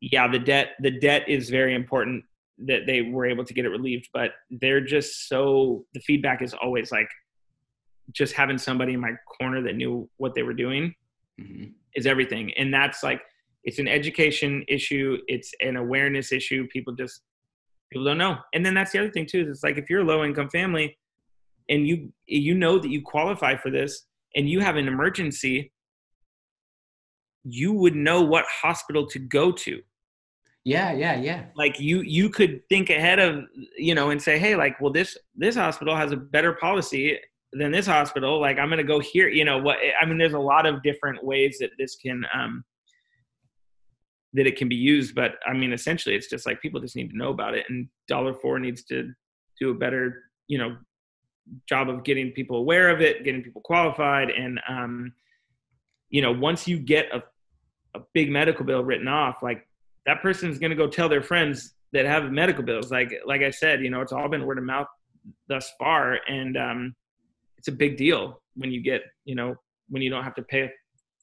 yeah, 0.00 0.28
the 0.28 0.38
debt 0.38 0.70
the 0.80 0.90
debt 0.90 1.28
is 1.28 1.50
very 1.50 1.74
important 1.74 2.24
that 2.66 2.86
they 2.86 3.02
were 3.02 3.26
able 3.26 3.44
to 3.44 3.54
get 3.54 3.64
it 3.64 3.70
relieved, 3.70 4.08
but 4.12 4.32
they're 4.50 4.80
just 4.80 5.28
so 5.28 5.84
the 5.94 6.00
feedback 6.00 6.42
is 6.42 6.54
always 6.54 6.92
like 6.92 7.08
just 8.12 8.34
having 8.34 8.58
somebody 8.58 8.94
in 8.94 9.00
my 9.00 9.12
corner 9.38 9.62
that 9.62 9.76
knew 9.76 10.08
what 10.16 10.34
they 10.34 10.42
were 10.42 10.54
doing 10.54 10.94
mm-hmm. 11.40 11.64
is 11.94 12.06
everything. 12.06 12.52
And 12.56 12.72
that's 12.72 13.02
like 13.02 13.20
it's 13.64 13.78
an 13.78 13.88
education 13.88 14.64
issue, 14.68 15.18
it's 15.28 15.52
an 15.60 15.76
awareness 15.76 16.32
issue. 16.32 16.66
People 16.68 16.94
just 16.94 17.22
people 17.92 18.04
don't 18.04 18.18
know. 18.18 18.38
And 18.54 18.64
then 18.64 18.74
that's 18.74 18.92
the 18.92 19.00
other 19.00 19.10
thing 19.10 19.26
too, 19.26 19.42
is 19.42 19.48
it's 19.48 19.62
like 19.62 19.78
if 19.78 19.90
you're 19.90 20.00
a 20.00 20.04
low 20.04 20.24
income 20.24 20.50
family 20.50 20.98
and 21.68 21.86
you 21.86 22.12
you 22.26 22.54
know 22.54 22.78
that 22.78 22.90
you 22.90 23.02
qualify 23.02 23.56
for 23.56 23.70
this 23.70 24.06
and 24.34 24.48
you 24.48 24.60
have 24.60 24.76
an 24.76 24.88
emergency, 24.88 25.72
you 27.44 27.72
would 27.72 27.94
know 27.94 28.22
what 28.22 28.44
hospital 28.46 29.06
to 29.08 29.18
go 29.18 29.52
to 29.52 29.80
Yeah, 30.64 30.92
yeah, 30.92 31.16
yeah. 31.16 31.44
Like 31.56 31.80
you 31.80 32.02
you 32.02 32.28
could 32.28 32.60
think 32.68 32.90
ahead 32.90 33.18
of 33.18 33.44
you 33.78 33.94
know 33.94 34.10
and 34.10 34.20
say, 34.20 34.38
hey, 34.38 34.56
like, 34.56 34.80
well, 34.80 34.92
this 34.92 35.16
this 35.34 35.56
hospital 35.56 35.96
has 35.96 36.12
a 36.12 36.16
better 36.16 36.52
policy 36.52 37.18
than 37.52 37.72
this 37.72 37.86
hospital. 37.86 38.40
Like, 38.40 38.58
I'm 38.58 38.68
gonna 38.68 38.84
go 38.84 39.00
here. 39.00 39.28
You 39.28 39.44
know 39.44 39.58
what? 39.58 39.78
I 40.00 40.04
mean, 40.04 40.18
there's 40.18 40.34
a 40.34 40.38
lot 40.38 40.66
of 40.66 40.82
different 40.82 41.24
ways 41.24 41.58
that 41.60 41.70
this 41.78 41.96
can 41.96 42.24
um, 42.34 42.62
that 44.34 44.46
it 44.46 44.56
can 44.56 44.68
be 44.68 44.76
used. 44.76 45.14
But 45.14 45.36
I 45.46 45.54
mean, 45.54 45.72
essentially, 45.72 46.14
it's 46.14 46.28
just 46.28 46.44
like 46.44 46.60
people 46.60 46.80
just 46.80 46.96
need 46.96 47.10
to 47.10 47.16
know 47.16 47.30
about 47.30 47.54
it, 47.54 47.64
and 47.70 47.88
Dollar 48.06 48.34
For 48.34 48.58
needs 48.58 48.84
to 48.84 49.10
do 49.58 49.70
a 49.70 49.74
better, 49.74 50.24
you 50.46 50.58
know, 50.58 50.76
job 51.68 51.88
of 51.88 52.04
getting 52.04 52.32
people 52.32 52.58
aware 52.58 52.90
of 52.90 53.00
it, 53.00 53.24
getting 53.24 53.42
people 53.42 53.62
qualified, 53.62 54.28
and 54.28 54.60
um, 54.68 55.14
you 56.10 56.20
know, 56.20 56.32
once 56.32 56.68
you 56.68 56.78
get 56.78 57.06
a 57.14 57.22
a 57.94 58.02
big 58.14 58.30
medical 58.30 58.64
bill 58.64 58.84
written 58.84 59.08
off, 59.08 59.42
like 59.42 59.66
that 60.10 60.22
person's 60.22 60.58
going 60.58 60.70
to 60.70 60.76
go 60.76 60.88
tell 60.88 61.08
their 61.08 61.22
friends 61.22 61.74
that 61.92 62.04
have 62.04 62.32
medical 62.32 62.64
bills. 62.64 62.90
Like 62.90 63.12
like 63.24 63.42
I 63.42 63.50
said, 63.50 63.80
you 63.80 63.90
know, 63.90 64.00
it's 64.00 64.12
all 64.12 64.28
been 64.28 64.44
word 64.44 64.58
of 64.58 64.64
mouth 64.64 64.88
thus 65.48 65.72
far, 65.78 66.18
and 66.28 66.56
um, 66.56 66.96
it's 67.56 67.68
a 67.68 67.72
big 67.72 67.96
deal 67.96 68.42
when 68.56 68.72
you 68.72 68.82
get 68.82 69.02
you 69.24 69.36
know 69.36 69.54
when 69.88 70.02
you 70.02 70.10
don't 70.10 70.24
have 70.24 70.34
to 70.34 70.42
pay 70.42 70.62
a 70.62 70.70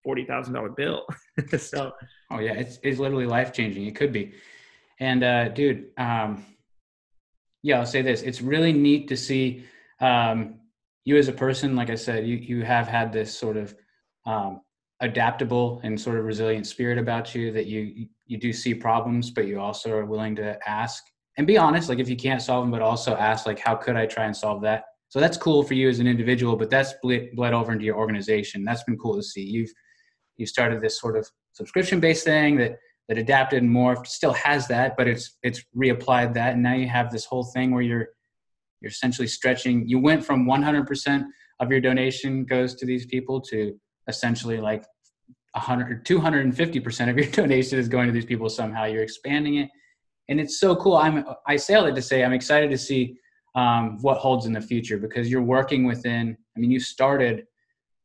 forty 0.04 0.24
thousand 0.24 0.54
dollar 0.54 0.70
bill. 0.70 1.06
so 1.58 1.92
oh 2.32 2.40
yeah, 2.40 2.54
it's 2.54 2.80
it's 2.82 2.98
literally 2.98 3.26
life 3.26 3.52
changing. 3.52 3.86
It 3.86 3.96
could 3.96 4.14
be, 4.14 4.34
and 5.02 5.22
uh, 5.22 5.50
dude, 5.50 5.88
um, 5.98 6.46
yeah, 7.62 7.80
I'll 7.80 7.86
say 7.86 8.02
this: 8.02 8.22
it's 8.22 8.42
really 8.42 8.72
neat 8.72 9.10
to 9.10 9.18
see 9.18 9.66
um, 10.00 10.62
you 11.04 11.18
as 11.18 11.28
a 11.28 11.34
person. 11.34 11.76
Like 11.76 11.90
I 11.90 11.96
said, 11.96 12.26
you 12.26 12.38
you 12.38 12.62
have 12.64 12.88
had 12.88 13.12
this 13.12 13.38
sort 13.38 13.58
of 13.58 13.76
um, 14.26 14.62
adaptable 15.02 15.80
and 15.84 16.00
sort 16.00 16.18
of 16.18 16.26
resilient 16.26 16.66
spirit 16.66 16.98
about 16.98 17.36
you 17.36 17.52
that 17.52 17.68
you 17.68 18.08
you 18.26 18.38
do 18.38 18.52
see 18.52 18.74
problems 18.74 19.30
but 19.30 19.46
you 19.46 19.60
also 19.60 19.92
are 19.92 20.06
willing 20.06 20.36
to 20.36 20.58
ask 20.68 21.04
and 21.38 21.46
be 21.46 21.58
honest 21.58 21.88
like 21.88 22.00
if 22.00 22.10
you 22.10 22.16
can't 22.16 22.42
solve 22.42 22.64
them 22.64 22.72
but 22.72 22.82
also 22.82 23.16
ask 23.16 23.46
like 23.46 23.60
how 23.60 23.76
could 23.76 23.96
i 23.96 24.06
try 24.06 24.26
and 24.26 24.36
solve 24.36 24.62
that? 24.62 24.86
So 25.10 25.22
that's 25.22 25.38
cool 25.38 25.64
for 25.64 25.74
you 25.74 25.88
as 25.88 26.00
an 26.00 26.08
individual 26.08 26.56
but 26.56 26.70
that's 26.70 26.94
bled, 27.02 27.30
over 27.40 27.72
into 27.72 27.86
your 27.86 27.96
organization. 27.96 28.66
That's 28.66 28.84
been 28.84 28.98
cool 28.98 29.16
to 29.16 29.24
see. 29.24 29.44
You've 29.44 29.72
you 30.36 30.46
started 30.46 30.82
this 30.82 31.00
sort 31.00 31.18
of 31.18 31.28
subscription 31.54 32.00
based 32.00 32.26
thing 32.26 32.58
that 32.58 32.78
that 33.08 33.18
adapted 33.18 33.64
and 33.64 33.72
morphed 33.72 34.08
still 34.08 34.34
has 34.34 34.68
that 34.68 34.98
but 34.98 35.08
it's 35.08 35.38
it's 35.44 35.64
reapplied 35.76 36.34
that 36.34 36.54
and 36.54 36.64
now 36.64 36.74
you 36.74 36.90
have 36.90 37.10
this 37.10 37.26
whole 37.26 37.46
thing 37.46 37.72
where 37.72 37.84
you're 37.84 38.08
you're 38.82 38.92
essentially 38.92 39.28
stretching. 39.28 39.88
You 39.88 40.00
went 40.00 40.26
from 40.26 40.46
100% 40.46 41.26
of 41.60 41.72
your 41.72 41.82
donation 41.82 42.46
goes 42.46 42.76
to 42.76 42.86
these 42.86 43.06
people 43.06 43.42
to 43.42 43.80
essentially 44.08 44.60
like 44.60 44.86
100 45.54 46.06
250% 46.06 47.10
of 47.10 47.18
your 47.18 47.28
donation 47.32 47.80
is 47.80 47.88
going 47.88 48.08
to 48.08 48.14
these 48.14 48.26
people 48.26 48.50
somehow. 48.50 48.86
You're 48.86 49.04
expanding 49.04 49.56
it. 49.56 49.70
And 50.30 50.40
it's 50.40 50.60
so 50.60 50.76
cool. 50.76 50.98
I'm 50.98 51.26
i 51.48 51.56
say 51.56 51.76
all 51.76 51.86
that 51.86 51.96
to 51.96 52.02
say 52.02 52.24
i'm 52.24 52.34
excited 52.34 52.70
to 52.70 52.78
see 52.78 53.18
um, 53.56 53.98
what 54.02 54.18
holds 54.18 54.46
in 54.46 54.54
the 54.54 54.62
future 54.62 54.98
because 54.98 55.32
you're 55.32 55.42
working 55.42 55.86
within 55.86 56.38
i 56.56 56.60
mean 56.60 56.70
you 56.70 56.80
started 56.80 57.46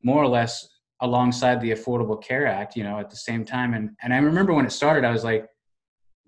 more 0.03 0.23
or 0.23 0.29
less 0.29 0.67
alongside 1.01 1.61
the 1.61 1.73
affordable 1.73 2.23
care 2.23 2.47
act 2.47 2.77
you 2.77 2.85
know 2.85 2.99
at 2.99 3.11
the 3.11 3.17
same 3.17 3.45
time. 3.45 3.75
And 3.75 3.91
and 4.03 4.15
i 4.15 4.19
remember 4.19 4.53
when 4.55 4.65
it 4.65 4.73
started 4.73 5.05
i 5.05 5.11
was 5.11 5.25
like 5.25 5.47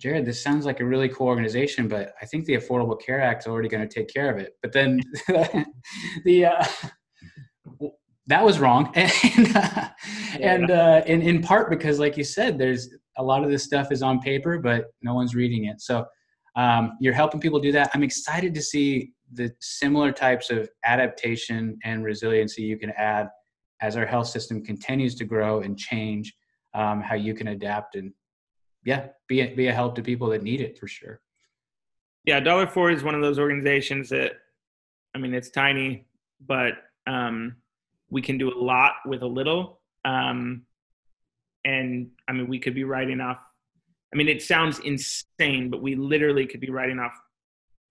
jared 0.01 0.27
this 0.27 0.43
sounds 0.43 0.67
like 0.67 0.81
a 0.81 0.85
really 0.85 1.09
cool 1.09 1.29
organization 1.29 1.87
but 1.87 2.13
i 2.21 2.27
think 2.27 2.45
the 2.45 2.57
affordable 2.57 3.01
care 3.01 3.21
act 3.21 3.45
is 3.45 3.47
already 3.47 3.69
going 3.69 3.87
to 3.89 3.95
take 3.95 4.13
care 4.13 4.31
of 4.31 4.39
it. 4.39 4.57
But 4.63 4.73
then 4.73 5.01
the 6.25 6.47
uh, 6.47 6.65
that 8.27 8.45
was 8.45 8.59
wrong. 8.59 8.93
And 9.37 9.57
uh, 9.57 9.89
yeah. 10.39 10.55
and 10.55 10.71
uh, 10.71 11.03
in, 11.07 11.23
in 11.23 11.43
part 11.43 11.71
because 11.71 11.99
like 11.99 12.17
you 12.17 12.25
said 12.25 12.59
there's 12.59 12.89
a 13.17 13.23
lot 13.23 13.45
of 13.45 13.51
this 13.51 13.63
stuff 13.63 13.93
is 13.93 14.03
on 14.03 14.21
paper 14.21 14.59
but 14.59 14.87
no 15.03 15.15
one's 15.15 15.35
reading 15.35 15.65
it. 15.67 15.81
So 15.81 16.07
um, 16.57 16.97
you're 17.01 17.15
helping 17.15 17.41
people 17.41 17.61
do 17.61 17.73
that. 17.73 17.91
I'm 17.95 18.03
excited 18.03 18.55
to 18.55 18.63
see 18.63 19.13
the 19.33 19.53
similar 19.61 20.13
types 20.13 20.51
of 20.51 20.69
adaptation 20.85 21.79
and 21.85 22.05
resiliency 22.05 22.63
you 22.63 22.79
can 22.79 22.91
add 22.93 23.29
as 23.81 23.97
our 23.97 24.07
health 24.07 24.29
system 24.29 24.65
continues 24.65 25.15
to 25.17 25.25
grow 25.25 25.61
and 25.61 25.79
change 25.79 26.35
um, 26.75 27.01
how 27.01 27.15
you 27.15 27.35
can 27.35 27.49
adapt 27.49 27.95
and 27.97 28.13
yeah 28.85 29.09
be 29.29 29.41
a, 29.41 29.55
be 29.55 29.69
a 29.69 29.73
help 29.73 29.95
to 29.95 30.03
people 30.03 30.29
that 30.29 30.43
need 30.43 30.61
it 30.61 30.79
for 30.79 30.87
sure. 30.87 31.21
Yeah 32.25 32.41
dollar 32.41 32.67
for 32.67 32.91
is 32.91 33.03
one 33.03 33.15
of 33.15 33.23
those 33.23 33.39
organizations 33.39 34.09
that 34.09 34.33
i 35.15 35.19
mean 35.19 35.35
it's 35.35 35.51
tiny 35.51 36.07
but 36.47 36.75
um, 37.07 37.57
we 38.15 38.23
can 38.23 38.39
do 38.39 38.49
a 38.49 38.57
lot 38.57 38.93
with 39.05 39.23
a 39.23 39.27
little. 39.27 39.81
Um, 40.05 40.63
and 41.65 42.11
I 42.29 42.33
mean, 42.33 42.47
we 42.47 42.61
could 42.61 42.75
be 42.75 42.85
writing 42.85 43.21
off. 43.21 43.39
I 44.13 44.17
mean, 44.17 44.29
it 44.29 44.41
sounds 44.41 44.79
insane, 44.79 45.69
but 45.69 45.83
we 45.83 45.97
literally 45.97 46.47
could 46.47 46.61
be 46.61 46.71
writing 46.71 47.01
off 47.01 47.13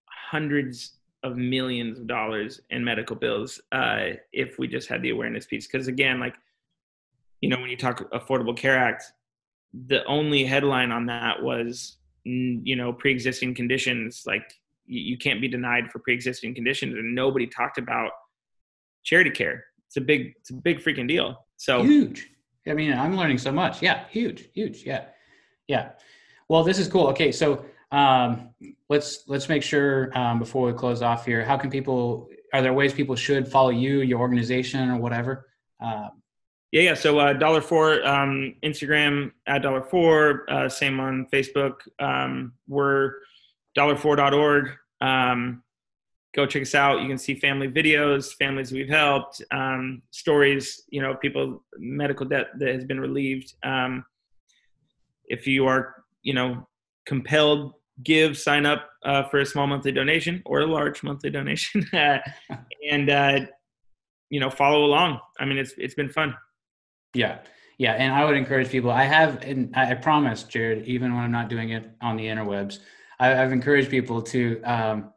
hundreds 0.08 0.94
of 1.24 1.36
millions 1.36 2.00
of 2.00 2.08
dollars 2.08 2.62
in 2.70 2.86
medical 2.86 3.18
bills 3.18 3.60
uh, 3.74 4.12
if 4.32 4.58
we 4.58 4.66
just 4.66 4.88
had 4.88 5.02
the 5.02 5.10
awareness 5.10 5.46
piece. 5.46 5.68
Because 5.68 5.90
again, 5.90 6.22
like 6.22 6.36
you 7.42 7.50
know, 7.50 7.60
when 7.60 7.70
you 7.70 7.76
talk 7.76 8.10
Affordable 8.12 8.56
Care 8.56 8.78
Act, 8.78 9.04
the 9.88 10.06
only 10.06 10.46
headline 10.46 10.94
on 10.94 11.06
that 11.08 11.44
was 11.44 11.98
you 12.24 12.78
know 12.78 12.94
pre-existing 12.94 13.56
conditions. 13.56 14.24
Like 14.26 14.54
you, 14.86 15.02
you 15.02 15.18
can't 15.18 15.42
be 15.42 15.50
denied 15.50 15.92
for 15.92 16.00
pre-existing 16.00 16.56
conditions, 16.56 16.94
and 16.94 17.14
nobody 17.14 17.46
talked 17.46 17.78
about 17.78 18.12
charity 19.04 19.30
care 19.30 19.66
it's 19.94 19.98
a 19.98 20.02
big 20.02 20.34
it's 20.40 20.50
a 20.50 20.54
big 20.56 20.80
freaking 20.80 21.08
deal. 21.08 21.46
So 21.58 21.84
huge. 21.84 22.28
I 22.68 22.74
mean, 22.74 22.94
I'm 22.94 23.16
learning 23.16 23.38
so 23.38 23.52
much. 23.52 23.82
Yeah, 23.82 24.06
huge, 24.10 24.50
huge. 24.54 24.84
Yeah, 24.86 25.06
yeah. 25.68 25.92
Well, 26.50 26.64
this 26.64 26.80
is 26.80 26.88
cool. 26.88 27.08
Okay, 27.10 27.32
so 27.32 27.64
um, 27.92 28.50
let's 28.90 29.26
let's 29.28 29.50
make 29.50 29.62
sure 29.62 30.18
um, 30.18 30.40
before 30.40 30.66
we 30.66 30.74
close 30.74 31.04
off 31.04 31.26
here. 31.28 31.46
How 31.46 31.58
can 31.58 31.70
people? 31.70 32.30
Are 32.54 32.62
there 32.64 32.74
ways 32.74 32.92
people 32.94 33.16
should 33.16 33.48
follow 33.48 33.70
you, 33.70 34.02
your 34.02 34.20
organization, 34.20 34.90
or 34.90 34.98
whatever? 34.98 35.48
Um, 35.80 36.24
yeah, 36.72 36.82
yeah. 36.82 36.94
So 36.96 37.20
uh, 37.20 37.34
dollar 37.34 37.62
for 37.62 38.04
um, 38.08 38.56
Instagram 38.64 39.32
at 39.46 39.62
dollar 39.62 39.84
for. 39.84 40.50
Uh, 40.50 40.70
same 40.70 41.00
on 41.00 41.28
Facebook. 41.32 41.82
Um, 42.00 42.54
we're 42.68 43.14
dollarfor.org. 43.78 44.72
Um, 45.02 45.63
go 46.36 46.46
check 46.46 46.62
us 46.64 46.76
out. 46.76 47.02
You 47.02 47.08
can 47.08 47.18
see 47.18 47.36
family 47.36 47.68
videos, 47.68 48.34
families 48.34 48.72
we've 48.72 48.90
helped, 48.90 49.42
um, 49.52 50.02
stories, 50.12 50.84
you 50.90 51.02
know, 51.02 51.16
people 51.16 51.64
medical 51.78 52.26
debt 52.26 52.48
that 52.60 52.74
has 52.74 52.86
been 52.86 53.00
relieved. 53.00 53.54
Um, 53.64 54.06
if 55.26 55.48
you 55.48 55.68
are, 55.68 56.04
you 56.24 56.34
know, 56.34 56.68
compelled, 57.06 57.74
give, 58.04 58.38
sign 58.38 58.66
up 58.66 58.90
uh, 59.04 59.24
for 59.24 59.40
a 59.40 59.46
small 59.46 59.68
monthly 59.68 59.92
donation 59.92 60.42
or 60.46 60.62
a 60.62 60.66
large 60.66 61.04
monthly 61.04 61.30
donation, 61.30 61.86
and 61.94 63.10
uh, 63.10 63.40
you 64.30 64.40
know, 64.40 64.50
follow 64.50 64.86
along. 64.86 65.20
I 65.40 65.46
mean, 65.46 65.58
it's 65.58 65.74
it's 65.78 65.94
been 65.94 66.10
fun. 66.10 66.36
Yeah. 67.14 67.40
Yeah, 67.80 67.94
and 67.94 68.14
I 68.14 68.24
would 68.24 68.38
encourage 68.38 68.70
people. 68.70 68.92
I 68.92 69.04
have, 69.04 69.42
and 69.42 69.76
I 69.76 69.96
promise, 69.96 70.44
Jared, 70.44 70.86
even 70.86 71.14
when 71.16 71.24
I'm 71.24 71.32
not 71.32 71.50
doing 71.50 71.72
it 71.72 71.90
on 72.02 72.16
the 72.16 72.28
interwebs, 72.28 72.80
I, 73.20 73.30
have 73.30 73.52
encouraged 73.52 73.90
people 73.90 74.22
to 74.22 74.62
um, 74.64 75.13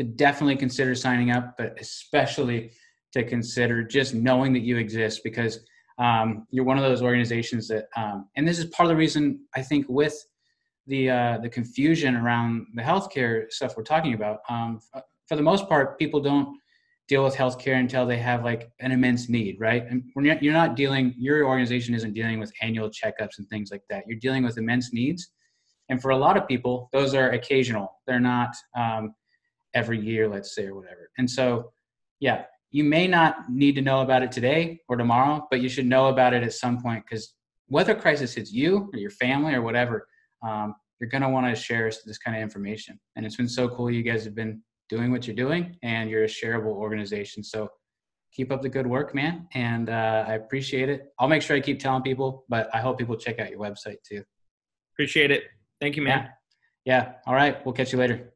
to 0.00 0.04
definitely 0.04 0.56
consider 0.56 0.94
signing 0.94 1.30
up, 1.30 1.58
but 1.58 1.76
especially 1.78 2.72
to 3.12 3.22
consider 3.22 3.84
just 3.84 4.14
knowing 4.14 4.50
that 4.54 4.60
you 4.60 4.78
exist 4.78 5.20
because 5.22 5.60
um, 5.98 6.46
you're 6.50 6.64
one 6.64 6.78
of 6.78 6.82
those 6.82 7.02
organizations 7.02 7.68
that, 7.68 7.84
um, 7.98 8.26
and 8.34 8.48
this 8.48 8.58
is 8.58 8.64
part 8.66 8.86
of 8.86 8.88
the 8.88 8.96
reason 8.96 9.40
I 9.54 9.60
think 9.60 9.84
with 9.90 10.16
the 10.86 11.10
uh, 11.10 11.38
the 11.42 11.50
confusion 11.50 12.16
around 12.16 12.66
the 12.72 12.80
healthcare 12.80 13.52
stuff 13.52 13.76
we're 13.76 13.82
talking 13.82 14.14
about. 14.14 14.38
Um, 14.48 14.80
for 15.28 15.36
the 15.36 15.42
most 15.42 15.68
part, 15.68 15.98
people 15.98 16.20
don't 16.20 16.56
deal 17.06 17.22
with 17.22 17.34
healthcare 17.34 17.78
until 17.78 18.06
they 18.06 18.16
have 18.16 18.42
like 18.42 18.70
an 18.80 18.92
immense 18.92 19.28
need, 19.28 19.56
right? 19.60 19.84
And 19.86 20.02
you're 20.16 20.54
not 20.54 20.76
dealing, 20.76 21.14
your 21.18 21.44
organization 21.44 21.94
isn't 21.94 22.14
dealing 22.14 22.40
with 22.40 22.50
annual 22.62 22.88
checkups 22.88 23.36
and 23.36 23.46
things 23.50 23.70
like 23.70 23.82
that. 23.90 24.04
You're 24.06 24.18
dealing 24.18 24.44
with 24.44 24.56
immense 24.56 24.94
needs, 24.94 25.30
and 25.90 26.00
for 26.00 26.12
a 26.12 26.16
lot 26.16 26.38
of 26.38 26.48
people, 26.48 26.88
those 26.90 27.12
are 27.14 27.32
occasional. 27.32 28.00
They're 28.06 28.18
not 28.18 28.54
um, 28.74 29.14
every 29.74 30.00
year, 30.00 30.28
let's 30.28 30.54
say, 30.54 30.66
or 30.66 30.74
whatever. 30.74 31.10
And 31.18 31.30
so, 31.30 31.72
yeah, 32.20 32.44
you 32.70 32.84
may 32.84 33.06
not 33.06 33.50
need 33.50 33.74
to 33.74 33.82
know 33.82 34.00
about 34.00 34.22
it 34.22 34.30
today 34.30 34.80
or 34.88 34.96
tomorrow, 34.96 35.46
but 35.50 35.60
you 35.60 35.68
should 35.68 35.86
know 35.86 36.06
about 36.08 36.34
it 36.34 36.42
at 36.42 36.52
some 36.52 36.80
point 36.80 37.04
because 37.08 37.34
whether 37.66 37.94
crisis 37.94 38.34
hits 38.34 38.52
you 38.52 38.90
or 38.92 38.98
your 38.98 39.10
family 39.10 39.54
or 39.54 39.62
whatever, 39.62 40.06
um, 40.42 40.74
you're 41.00 41.10
going 41.10 41.22
to 41.22 41.28
want 41.28 41.46
to 41.46 41.60
share 41.60 41.90
this 42.04 42.18
kind 42.18 42.36
of 42.36 42.42
information. 42.42 42.98
And 43.16 43.24
it's 43.24 43.36
been 43.36 43.48
so 43.48 43.68
cool. 43.68 43.90
You 43.90 44.02
guys 44.02 44.24
have 44.24 44.34
been 44.34 44.62
doing 44.88 45.10
what 45.10 45.26
you're 45.26 45.36
doing 45.36 45.76
and 45.82 46.10
you're 46.10 46.24
a 46.24 46.28
shareable 46.28 46.74
organization. 46.74 47.42
So 47.42 47.68
keep 48.32 48.52
up 48.52 48.62
the 48.62 48.68
good 48.68 48.86
work, 48.86 49.14
man. 49.14 49.48
And 49.54 49.88
uh, 49.88 50.24
I 50.26 50.34
appreciate 50.34 50.88
it. 50.88 51.12
I'll 51.18 51.28
make 51.28 51.42
sure 51.42 51.56
I 51.56 51.60
keep 51.60 51.80
telling 51.80 52.02
people, 52.02 52.44
but 52.48 52.68
I 52.74 52.80
hope 52.80 52.98
people 52.98 53.16
check 53.16 53.38
out 53.38 53.50
your 53.50 53.60
website 53.60 54.02
too. 54.06 54.22
Appreciate 54.94 55.30
it. 55.30 55.44
Thank 55.80 55.96
you, 55.96 56.02
man. 56.02 56.28
Yeah. 56.84 56.98
yeah. 56.98 57.12
All 57.26 57.34
right. 57.34 57.64
We'll 57.64 57.74
catch 57.74 57.92
you 57.92 57.98
later. 57.98 58.32